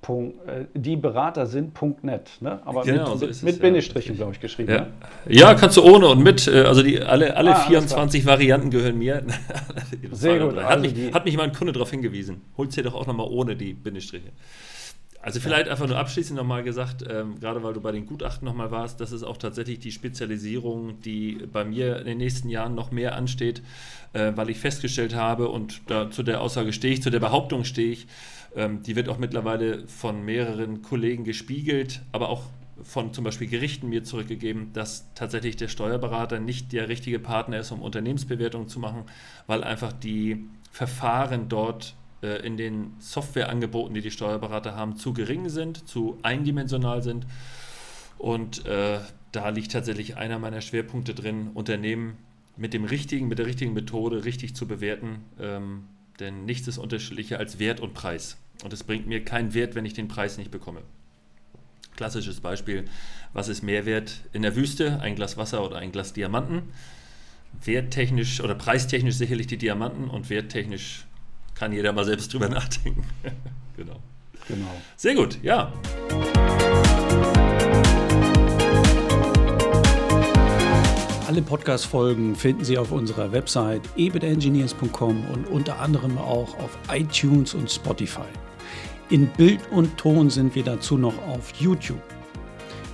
[0.06, 2.60] äh, die Berater sind.net, ne?
[2.66, 4.16] aber genau, mit, so es, mit Bindestrichen, ja.
[4.18, 4.70] glaube ich, geschrieben.
[4.70, 4.80] Ja.
[4.80, 4.88] Ne?
[5.28, 5.54] ja.
[5.54, 6.46] kannst du ohne und mit.
[6.46, 9.22] Also die, alle, alle ah, 24 Varianten gehören mir.
[10.12, 10.56] Sehr gut.
[10.56, 12.42] Hat, also mich, hat mich mal ein Kunde darauf hingewiesen.
[12.58, 14.32] Holt sie doch auch nochmal ohne die Bindestriche.
[15.24, 18.70] Also vielleicht einfach nur abschließend nochmal gesagt, ähm, gerade weil du bei den Gutachten nochmal
[18.70, 22.90] warst, das ist auch tatsächlich die Spezialisierung, die bei mir in den nächsten Jahren noch
[22.90, 23.62] mehr ansteht,
[24.12, 27.64] äh, weil ich festgestellt habe und da, zu der Aussage stehe ich, zu der Behauptung
[27.64, 28.06] stehe ich,
[28.54, 32.42] ähm, die wird auch mittlerweile von mehreren Kollegen gespiegelt, aber auch
[32.82, 37.70] von zum Beispiel Gerichten mir zurückgegeben, dass tatsächlich der Steuerberater nicht der richtige Partner ist,
[37.70, 39.04] um Unternehmensbewertungen zu machen,
[39.46, 41.94] weil einfach die Verfahren dort
[42.24, 47.26] äh, in den Softwareangeboten, die die Steuerberater haben, zu gering sind, zu eindimensional sind.
[48.18, 49.00] Und äh,
[49.32, 52.16] da liegt tatsächlich einer meiner Schwerpunkte drin, Unternehmen
[52.56, 55.24] mit dem richtigen, mit der richtigen Methode richtig zu bewerten.
[55.38, 55.84] Ähm,
[56.20, 58.38] denn nichts ist unterschiedlicher als Wert und Preis.
[58.62, 60.80] Und es bringt mir keinen Wert, wenn ich den Preis nicht bekomme.
[61.96, 62.86] Klassisches Beispiel,
[63.32, 65.00] was ist Mehrwert in der Wüste?
[65.00, 66.62] Ein Glas Wasser oder ein Glas Diamanten?
[67.64, 71.04] Werttechnisch oder preistechnisch sicherlich die Diamanten und werttechnisch
[71.54, 73.04] kann jeder mal selbst drüber nachdenken.
[73.76, 74.00] genau.
[74.48, 74.70] Genau.
[74.96, 75.72] Sehr gut, ja.
[81.26, 87.70] Alle Podcast-Folgen finden Sie auf unserer Website ebitengineers.com und unter anderem auch auf iTunes und
[87.70, 88.20] Spotify.
[89.08, 92.02] In Bild und Ton sind wir dazu noch auf YouTube.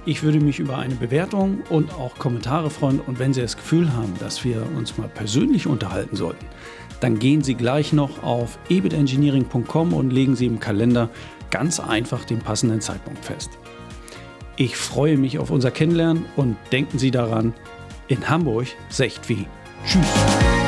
[0.06, 3.92] Ich würde mich über eine Bewertung und auch Kommentare freuen und wenn Sie das Gefühl
[3.92, 6.46] haben, dass wir uns mal persönlich unterhalten sollten,
[7.00, 11.08] dann gehen Sie gleich noch auf ebitengineering.com und legen Sie im Kalender
[11.50, 13.50] ganz einfach den passenden Zeitpunkt fest.
[14.56, 17.54] Ich freue mich auf unser Kennenlernen und denken Sie daran,
[18.08, 19.46] in Hamburg secht wie.
[19.86, 20.59] Tschüss.